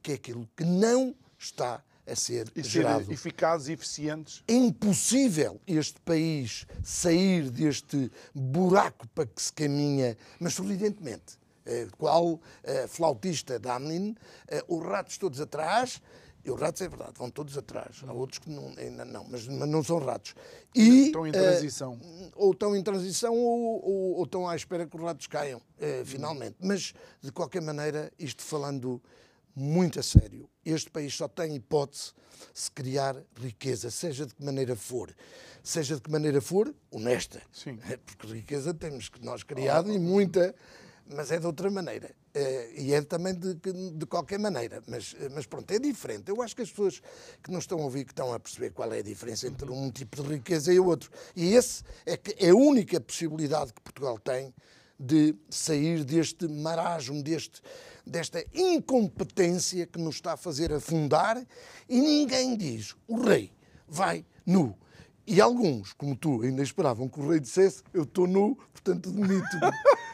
que 0.00 0.12
é 0.12 0.14
aquilo 0.14 0.48
que 0.56 0.64
não 0.64 1.14
está 1.36 1.82
a 2.10 2.16
ser 2.16 2.50
e 2.54 2.62
gerado. 2.62 3.04
Ser 3.06 3.12
eficazes 3.12 3.68
e 3.68 3.72
eficientes. 3.72 4.42
É 4.48 4.54
impossível 4.54 5.60
este 5.66 6.00
país 6.00 6.66
sair 6.82 7.50
deste 7.50 8.10
buraco 8.34 9.06
para 9.08 9.26
que 9.26 9.40
se 9.40 9.52
caminha, 9.52 10.16
mas 10.38 10.54
sorridentemente. 10.54 11.38
Eh, 11.66 11.86
qual 11.98 12.40
eh, 12.64 12.86
flautista 12.86 13.58
Damlin, 13.58 14.16
eh, 14.48 14.64
os 14.66 14.82
ratos 14.82 15.18
todos 15.18 15.40
atrás, 15.40 16.00
e 16.44 16.50
os 16.50 16.58
ratos 16.58 16.80
é 16.80 16.88
verdade, 16.88 17.12
vão 17.16 17.30
todos 17.30 17.56
atrás. 17.56 18.02
Há 18.06 18.12
outros 18.12 18.38
que 18.38 18.48
não, 18.48 18.72
ainda 18.78 19.04
não, 19.04 19.24
mas, 19.24 19.46
mas 19.46 19.68
não 19.68 19.82
são 19.82 19.98
ratos. 19.98 20.34
E, 20.74 21.06
estão 21.06 21.26
em 21.26 21.32
transição. 21.32 21.94
Uh, 21.94 22.32
ou 22.34 22.52
estão 22.52 22.74
em 22.74 22.82
transição 22.82 23.34
ou, 23.36 23.84
ou, 23.84 24.16
ou, 24.16 24.24
estão 24.24 24.48
à 24.48 24.56
espera 24.56 24.86
que 24.86 24.96
os 24.96 25.02
ratos 25.02 25.26
caiam, 25.26 25.58
uh, 25.58 26.04
finalmente. 26.06 26.56
Mas, 26.58 26.94
de 27.20 27.30
qualquer 27.30 27.60
maneira, 27.60 28.10
isto 28.18 28.42
falando 28.42 29.02
muito 29.60 30.00
a 30.00 30.02
sério. 30.02 30.48
Este 30.64 30.90
país 30.90 31.14
só 31.14 31.28
tem 31.28 31.54
hipótese 31.54 32.12
se 32.54 32.70
criar 32.70 33.16
riqueza, 33.36 33.90
seja 33.90 34.26
de 34.26 34.34
que 34.34 34.44
maneira 34.44 34.74
for. 34.74 35.14
Seja 35.62 35.96
de 35.96 36.00
que 36.00 36.10
maneira 36.10 36.40
for, 36.40 36.74
honesta. 36.90 37.42
Sim. 37.52 37.78
É, 37.88 37.96
porque 37.98 38.26
riqueza 38.26 38.72
temos 38.72 39.08
que 39.08 39.22
nós 39.24 39.42
criado 39.42 39.90
oh. 39.90 39.94
e 39.94 39.98
muita, 39.98 40.54
mas 41.06 41.30
é 41.30 41.38
de 41.38 41.46
outra 41.46 41.70
maneira. 41.70 42.14
É, 42.32 42.80
e 42.80 42.94
é 42.94 43.02
também 43.02 43.34
de, 43.34 43.54
de 43.54 44.06
qualquer 44.06 44.38
maneira. 44.38 44.82
Mas, 44.86 45.14
mas 45.34 45.46
pronto, 45.46 45.70
é 45.70 45.78
diferente. 45.78 46.30
Eu 46.30 46.40
acho 46.40 46.56
que 46.56 46.62
as 46.62 46.70
pessoas 46.70 47.02
que 47.42 47.50
não 47.50 47.58
estão 47.58 47.78
a 47.80 47.82
ouvir 47.82 48.04
que 48.04 48.12
estão 48.12 48.32
a 48.32 48.40
perceber 48.40 48.70
qual 48.70 48.92
é 48.92 49.00
a 49.00 49.02
diferença 49.02 49.46
entre 49.46 49.70
uhum. 49.70 49.86
um 49.86 49.90
tipo 49.90 50.22
de 50.22 50.28
riqueza 50.34 50.72
e 50.72 50.80
outro. 50.80 51.10
E 51.36 51.54
esse 51.54 51.82
é, 52.06 52.16
que 52.16 52.34
é 52.44 52.50
a 52.50 52.54
única 52.54 53.00
possibilidade 53.00 53.72
que 53.72 53.80
Portugal 53.82 54.18
tem 54.18 54.54
de 55.00 55.34
sair 55.48 56.04
deste 56.04 56.46
marasmo, 56.46 57.22
deste, 57.22 57.62
desta 58.06 58.44
incompetência 58.52 59.86
que 59.86 59.98
nos 59.98 60.16
está 60.16 60.34
a 60.34 60.36
fazer 60.36 60.70
afundar 60.70 61.42
e 61.88 61.98
ninguém 61.98 62.54
diz 62.54 62.94
o 63.08 63.22
rei 63.22 63.50
vai 63.88 64.26
nu. 64.44 64.76
E 65.26 65.40
alguns, 65.40 65.92
como 65.94 66.14
tu, 66.14 66.42
ainda 66.42 66.62
esperavam 66.62 67.08
que 67.08 67.18
o 67.18 67.28
rei 67.28 67.40
dissesse 67.40 67.82
eu 67.94 68.02
estou 68.02 68.26
nu, 68.26 68.56
portanto 68.72 69.10
demito-me. 69.10 69.70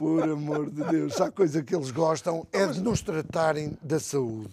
Por 0.00 0.22
amor 0.22 0.70
de 0.70 0.82
Deus, 0.82 1.20
a 1.20 1.30
coisa 1.30 1.62
que 1.62 1.76
eles 1.76 1.90
gostam 1.90 2.46
é 2.50 2.66
de 2.66 2.80
nos 2.80 3.02
tratarem 3.02 3.76
da 3.82 4.00
saúde. 4.00 4.48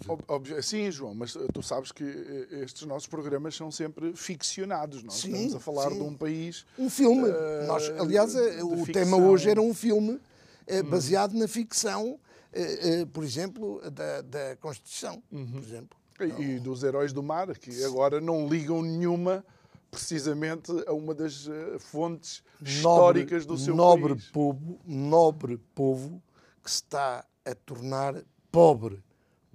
Sim, 0.61 0.91
João, 0.91 1.15
mas 1.15 1.37
tu 1.53 1.63
sabes 1.63 1.93
que 1.93 2.03
eh, 2.03 2.63
estes 2.63 2.85
nossos 2.85 3.07
programas 3.07 3.55
são 3.55 3.71
sempre 3.71 4.11
ficcionados. 4.13 5.01
Nós 5.03 5.13
sim, 5.13 5.31
estamos 5.31 5.55
a 5.55 5.59
falar 5.61 5.89
sim. 5.89 5.99
de 5.99 6.03
um 6.03 6.13
país. 6.13 6.65
Um 6.77 6.89
filme. 6.89 7.29
Uh, 7.29 7.65
Nós, 7.65 7.89
aliás, 7.97 8.35
o 8.35 8.83
ficção. 8.83 8.85
tema 8.91 9.15
hoje 9.15 9.49
era 9.49 9.61
um 9.61 9.73
filme 9.73 10.19
uh, 10.19 10.83
baseado 10.83 11.33
hum. 11.33 11.39
na 11.39 11.47
ficção, 11.47 12.19
uh, 12.19 13.07
por 13.13 13.23
exemplo, 13.23 13.79
da, 13.89 14.21
da 14.23 14.57
Constituição. 14.57 15.23
Uhum. 15.31 15.45
Por 15.45 15.63
exemplo. 15.63 15.97
E, 16.39 16.55
e 16.55 16.59
dos 16.59 16.83
heróis 16.83 17.13
do 17.13 17.23
mar, 17.23 17.57
que 17.57 17.85
agora 17.85 18.19
não 18.19 18.49
ligam 18.49 18.81
nenhuma 18.81 19.45
precisamente 19.89 20.71
a 20.85 20.93
uma 20.93 21.13
das 21.13 21.47
eh, 21.47 21.79
fontes 21.79 22.43
nobre, 22.59 22.71
históricas 22.71 23.45
do 23.45 23.57
seu 23.57 23.75
nobre 23.75 24.15
país. 24.15 24.29
Povo, 24.29 24.79
nobre 24.85 25.57
povo 25.73 26.21
que 26.63 26.69
se 26.69 26.77
está 26.77 27.25
a 27.45 27.55
tornar 27.55 28.23
pobre 28.51 29.01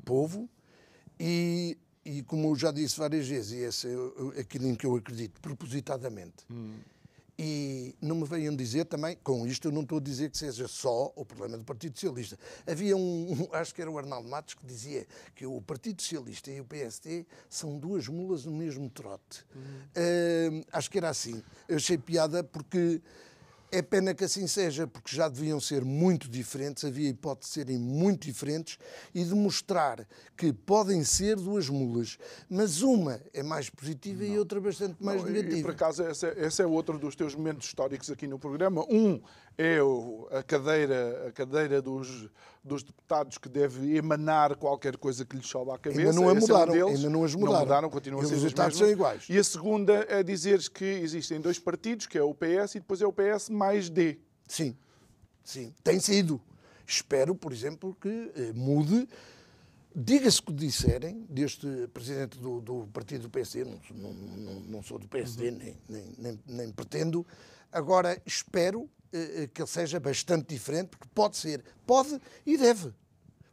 povo 0.04 0.48
e, 1.18 1.78
e 2.04 2.22
como 2.22 2.48
eu 2.48 2.56
já 2.56 2.72
disse 2.72 2.98
várias 2.98 3.28
vezes, 3.28 3.52
e 3.52 3.58
esse 3.58 3.88
é 4.34 4.40
aquilo 4.40 4.66
em 4.66 4.74
que 4.74 4.86
eu 4.86 4.96
acredito, 4.96 5.40
propositadamente, 5.40 6.44
hum. 6.50 6.74
E 7.38 7.94
não 8.00 8.16
me 8.16 8.26
venham 8.26 8.54
dizer 8.54 8.84
também, 8.84 9.16
com 9.22 9.46
isto 9.46 9.68
eu 9.68 9.72
não 9.72 9.82
estou 9.82 9.98
a 9.98 10.00
dizer 10.00 10.30
que 10.30 10.36
seja 10.36 10.68
só 10.68 11.12
o 11.16 11.24
problema 11.24 11.56
do 11.56 11.64
Partido 11.64 11.94
Socialista. 11.94 12.38
Havia 12.66 12.96
um, 12.96 13.48
acho 13.52 13.74
que 13.74 13.80
era 13.80 13.90
o 13.90 13.98
Arnaldo 13.98 14.28
Matos, 14.28 14.54
que 14.54 14.66
dizia 14.66 15.06
que 15.34 15.46
o 15.46 15.60
Partido 15.62 16.02
Socialista 16.02 16.50
e 16.50 16.60
o 16.60 16.64
PSD 16.64 17.24
são 17.48 17.78
duas 17.78 18.06
mulas 18.06 18.44
no 18.44 18.52
mesmo 18.52 18.88
trote. 18.90 19.44
Uhum. 19.54 20.60
Uh, 20.60 20.64
acho 20.72 20.90
que 20.90 20.98
era 20.98 21.08
assim. 21.08 21.42
Eu 21.66 21.76
achei 21.76 21.96
piada 21.96 22.44
porque 22.44 23.00
é 23.72 23.80
pena 23.80 24.14
que 24.14 24.22
assim 24.22 24.46
seja, 24.46 24.86
porque 24.86 25.16
já 25.16 25.30
deviam 25.30 25.58
ser 25.58 25.82
muito 25.82 26.28
diferentes, 26.28 26.84
havia 26.84 27.08
hipótese 27.08 27.48
de 27.48 27.54
serem 27.54 27.78
muito 27.78 28.26
diferentes 28.26 28.78
e 29.14 29.24
demonstrar 29.24 30.06
que 30.36 30.52
podem 30.52 31.02
ser 31.02 31.36
duas 31.36 31.70
mulas, 31.70 32.18
mas 32.50 32.82
uma 32.82 33.18
é 33.32 33.42
mais 33.42 33.70
positiva 33.70 34.22
não. 34.22 34.34
e 34.34 34.38
outra 34.38 34.60
bastante 34.60 35.02
mais 35.02 35.22
não, 35.22 35.30
negativa. 35.30 35.56
E, 35.56 35.62
por 35.62 35.70
acaso, 35.70 36.02
esse 36.02 36.26
é, 36.26 36.46
esse 36.46 36.60
é 36.60 36.66
outro 36.66 36.98
dos 36.98 37.16
teus 37.16 37.34
momentos 37.34 37.66
históricos 37.66 38.10
aqui 38.10 38.26
no 38.26 38.38
programa. 38.38 38.84
Um 38.90 39.18
é 39.59 39.78
a 40.30 40.42
cadeira, 40.42 41.28
a 41.28 41.32
cadeira 41.32 41.82
dos, 41.82 42.28
dos 42.64 42.82
deputados 42.82 43.38
que 43.38 43.48
deve 43.48 43.96
emanar 43.96 44.57
qualquer 44.57 44.96
coisa 44.96 45.24
que 45.24 45.36
lhes 45.36 45.46
sobe 45.46 45.70
à 45.70 45.78
cabeça. 45.78 46.00
Ainda 46.00 46.12
não 46.12 46.28
a 46.28 46.34
mudaram, 46.34 46.74
é 46.74 46.84
um 46.84 46.88
ainda 46.88 47.11
não 47.11 47.24
as 47.24 47.34
mudaram. 47.34 47.53
Não 47.53 47.61
mudaram, 47.61 47.90
continuam 47.90 48.22
a 48.22 48.26
ser 48.26 48.34
os 48.34 48.42
resultados 48.42 48.78
são 48.78 48.88
iguais. 48.88 49.26
E 49.28 49.38
a 49.38 49.44
segunda 49.44 50.07
é 50.09 50.22
dizeres 50.22 50.68
que 50.68 50.84
existem 50.84 51.40
dois 51.40 51.59
partidos, 51.59 52.07
que 52.07 52.16
é 52.16 52.22
o 52.22 52.34
PS 52.34 52.76
e 52.76 52.80
depois 52.80 53.03
é 53.03 53.07
o 53.07 53.12
PS 53.12 53.50
mais 53.50 53.90
D. 53.90 54.18
Sim, 54.48 54.76
sim, 55.44 55.74
tem 55.82 56.00
sido. 56.00 56.40
Espero, 56.86 57.34
por 57.34 57.53
exemplo, 57.53 57.96
que 58.00 58.32
eh, 58.34 58.53
mude. 58.55 59.09
Diga-se 59.94 60.40
o 60.40 60.44
que 60.44 60.53
disserem 60.55 61.26
deste 61.28 61.66
presidente 61.92 62.38
do, 62.38 62.62
do 62.62 62.88
partido 62.94 63.24
do 63.24 63.30
PSD, 63.30 63.64
não, 63.64 63.78
não, 63.94 64.12
não, 64.14 64.61
não 64.61 64.82
sou 64.82 64.98
do 64.98 65.07
PSD, 65.07 65.50
uhum. 65.50 65.59
nem, 65.59 65.76
nem, 65.86 66.14
nem, 66.18 66.40
nem 66.46 66.72
pretendo. 66.72 67.26
Agora, 67.70 68.20
espero 68.24 68.88
que 69.54 69.62
ele 69.62 69.68
seja 69.68 70.00
bastante 70.00 70.46
diferente, 70.46 70.88
porque 70.88 71.08
pode 71.14 71.36
ser, 71.36 71.64
pode 71.86 72.20
e 72.46 72.56
deve. 72.56 72.92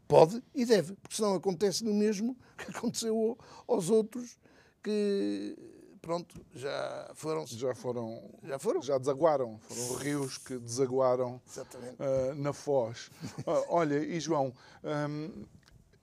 Pode 0.08 0.44
e 0.56 0.66
deve, 0.66 0.96
porque 0.96 1.16
senão 1.16 1.36
acontece 1.36 1.84
no 1.84 1.94
mesmo 1.94 2.36
que 2.58 2.72
aconteceu 2.72 3.38
aos 3.68 3.90
outros 3.90 4.40
que 4.82 5.56
pronto, 6.02 6.36
já 6.56 7.12
foram 7.14 7.46
já 7.46 7.76
foram 7.76 8.32
já 8.44 8.58
foram 8.58 8.82
já 8.82 8.98
desaguaram, 8.98 9.60
foram 9.60 9.96
rios 10.00 10.38
que 10.38 10.58
desaguaram 10.58 11.36
uh, 11.36 12.36
na 12.36 12.54
Foz. 12.54 13.12
Uh, 13.40 13.66
olha, 13.70 14.04
e 14.04 14.20
João, 14.20 14.54
um, 14.84 15.46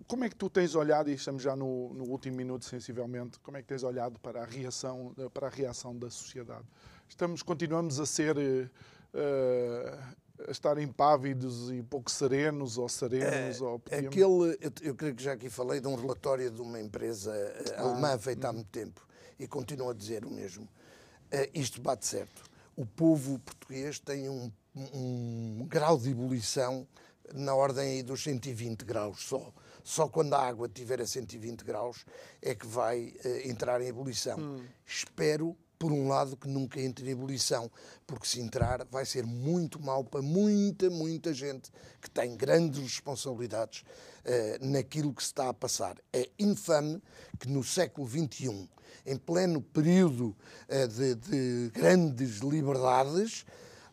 como 0.07 0.25
é 0.25 0.29
que 0.29 0.37
tu 0.37 0.49
tens 0.49 0.75
olhado, 0.75 1.11
e 1.11 1.15
estamos 1.15 1.43
já 1.43 1.57
no, 1.57 1.93
no, 1.95 2.05
último 2.05 2.37
minuto 2.37 2.65
sensivelmente, 2.65 3.41
como 3.41 3.57
é 3.57 3.63
que 3.63 3.67
tens 3.67 3.83
olhado 3.83 4.19
para 4.21 4.43
a 4.43 4.45
reação, 4.45 5.15
para 5.35 5.49
a 5.49 5.51
reação 5.51 5.97
da 5.99 6.11
sociedade? 6.11 6.65
Estamos, 7.09 7.43
continuamos 7.43 7.99
a 7.99 8.07
ser 8.07 8.37
uh, 8.37 8.71
a 9.17 10.51
estar 10.51 10.79
impávidos 10.79 11.71
e 11.71 11.83
pouco 11.83 12.11
serenos 12.11 12.79
ou 12.79 12.89
serenos? 12.89 13.61
É, 13.61 13.65
ou 13.65 13.77
aquele, 13.77 14.21
eu, 14.61 14.73
eu, 14.83 14.95
creio 14.95 15.15
que 15.15 15.23
já 15.23 15.33
aqui 15.33 15.49
falei 15.49 15.81
de 15.81 15.89
um 15.89 15.95
relatório 15.95 16.51
de 16.51 16.61
uma 16.61 16.81
empresa 16.81 17.35
eh, 17.35 17.75
ah, 17.77 17.83
alemã 17.83 18.19
feita 18.19 18.49
há 18.49 18.53
muito 18.53 18.69
tempo 18.69 19.07
e 19.39 19.47
continuo 19.47 19.91
a 19.91 19.95
dizer 19.95 20.25
o 20.25 20.31
mesmo. 20.31 20.65
Uh, 20.65 21.49
isto 21.55 21.81
bate 21.81 22.07
certo. 22.07 22.45
O 22.77 22.85
povo 22.87 23.39
português 23.39 23.99
tem 23.99 24.29
um, 24.29 24.53
um 24.75 25.67
grau 25.69 25.99
de 25.99 26.11
ebulição 26.11 26.87
na 27.35 27.55
ordem 27.55 28.05
dos 28.05 28.23
120 28.23 28.85
graus 28.85 29.23
só. 29.25 29.53
Só 29.83 30.09
quando 30.09 30.35
a 30.35 30.41
água 30.41 30.67
estiver 30.67 31.01
a 31.01 31.07
120 31.07 31.63
graus 31.63 32.05
é 32.43 32.55
que 32.55 32.67
vai 32.67 33.15
uh, 33.25 33.49
entrar 33.49 33.81
em 33.81 33.87
ebulição. 33.87 34.39
Hum. 34.39 34.65
Espero 34.85 35.57
por 35.79 35.93
um 35.93 36.09
lado, 36.09 36.37
que 36.37 36.49
nunca 36.49 36.81
entre 36.81 37.07
em 37.07 37.11
ebulição, 37.11 37.71
porque 38.07 38.27
se 38.27 38.41
entrar 38.41 38.85
vai 38.91 39.05
ser 39.05 39.25
muito 39.25 39.81
mal 39.81 40.05
para 40.05 40.23
muita, 40.23 40.91
muita 40.91 41.33
gente 41.33 41.71
que 42.01 42.11
tem 42.11 42.37
grandes 42.37 42.83
responsabilidades 42.83 43.81
uh, 43.81 44.67
naquilo 44.67 45.13
que 45.13 45.23
se 45.23 45.29
está 45.29 45.49
a 45.49 45.55
passar. 45.55 45.97
É 46.13 46.29
infame 46.39 47.03
que 47.39 47.49
no 47.49 47.63
século 47.63 48.09
XXI, 48.09 48.69
em 49.05 49.17
pleno 49.17 49.61
período 49.61 50.37
uh, 50.69 50.89
de, 50.89 51.15
de, 51.15 51.71
grandes 51.73 52.39
liberdades, 52.39 53.45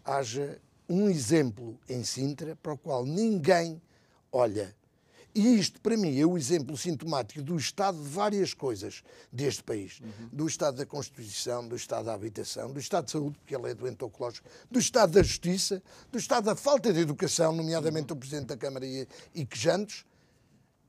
haja 0.03 0.59
um 0.87 1.09
exemplo 1.09 1.79
em 1.87 2.03
Sintra 2.03 2.55
para 2.55 2.73
o 2.73 2.77
qual 2.77 3.05
ninguém 3.05 3.81
olha. 4.31 4.75
E 5.35 5.59
isto, 5.59 5.81
para 5.81 5.97
mim, 5.97 6.19
é 6.19 6.25
o 6.25 6.37
exemplo 6.37 6.77
sintomático 6.77 7.41
do 7.41 7.57
estado 7.57 7.97
de 7.97 8.07
várias 8.07 8.53
coisas 8.53 9.03
deste 9.31 9.63
país. 9.63 9.99
Uhum. 9.99 10.29
Do 10.31 10.47
estado 10.47 10.77
da 10.77 10.85
Constituição, 10.85 11.67
do 11.67 11.75
estado 11.75 12.05
da 12.05 12.13
habitação, 12.13 12.71
do 12.71 12.79
estado 12.79 13.05
de 13.05 13.11
saúde, 13.11 13.37
porque 13.39 13.55
ele 13.55 13.71
é 13.71 13.73
doente 13.73 14.03
oncológico, 14.03 14.47
do 14.69 14.77
estado 14.77 15.13
da 15.13 15.23
justiça, 15.23 15.81
do 16.11 16.19
estado 16.19 16.45
da 16.45 16.55
falta 16.55 16.93
de 16.93 16.99
educação, 16.99 17.51
nomeadamente 17.51 18.11
uhum. 18.11 18.17
o 18.17 18.19
Presidente 18.19 18.47
da 18.47 18.57
Câmara 18.57 18.85
e, 18.85 19.07
e 19.33 19.45
quejantes, 19.45 20.05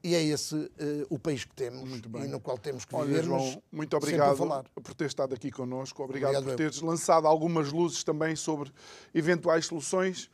e 0.05 0.15
é 0.15 0.23
esse 0.23 0.55
uh, 0.55 0.71
o 1.09 1.19
país 1.19 1.47
que 1.47 1.55
temos 1.55 1.99
e 1.99 2.29
no 2.29 2.39
qual 2.39 2.59
temos 2.59 2.85
que 2.85 2.95
viver. 2.95 3.25
João, 3.25 3.63
muito 3.73 3.97
obrigado 3.97 4.37
por 4.75 4.93
ter 4.95 5.07
estado 5.07 5.35
aqui 5.35 5.51
connosco. 5.51 6.03
Obrigado, 6.03 6.37
obrigado 6.37 6.51
por 6.53 6.57
teres 6.59 6.83
eu. 6.83 6.87
lançado 6.87 7.27
algumas 7.27 7.73
luzes 7.73 8.05
também 8.05 8.37
sobre 8.37 8.71
eventuais 9.15 9.65
soluções. 9.65 10.31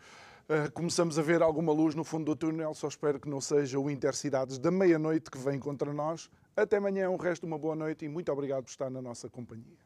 Uh, 0.50 0.68
começamos 0.72 1.16
a 1.16 1.22
ver 1.22 1.42
alguma 1.42 1.72
luz 1.72 1.94
no 1.94 2.02
fundo 2.02 2.24
do 2.24 2.34
túnel. 2.34 2.74
Só 2.74 2.88
espero 2.88 3.20
que 3.20 3.28
não 3.28 3.40
seja 3.40 3.78
o 3.78 3.88
Intercidades 3.88 4.58
da 4.58 4.68
meia-noite 4.68 5.30
que 5.30 5.38
vem 5.38 5.60
contra 5.60 5.92
nós. 5.92 6.28
Até 6.56 6.78
amanhã, 6.78 7.08
um 7.08 7.16
resto 7.16 7.42
de 7.42 7.46
uma 7.46 7.56
boa 7.56 7.76
noite 7.76 8.04
e 8.04 8.08
muito 8.08 8.32
obrigado 8.32 8.64
por 8.64 8.70
estar 8.70 8.90
na 8.90 9.00
nossa 9.00 9.30
companhia. 9.30 9.78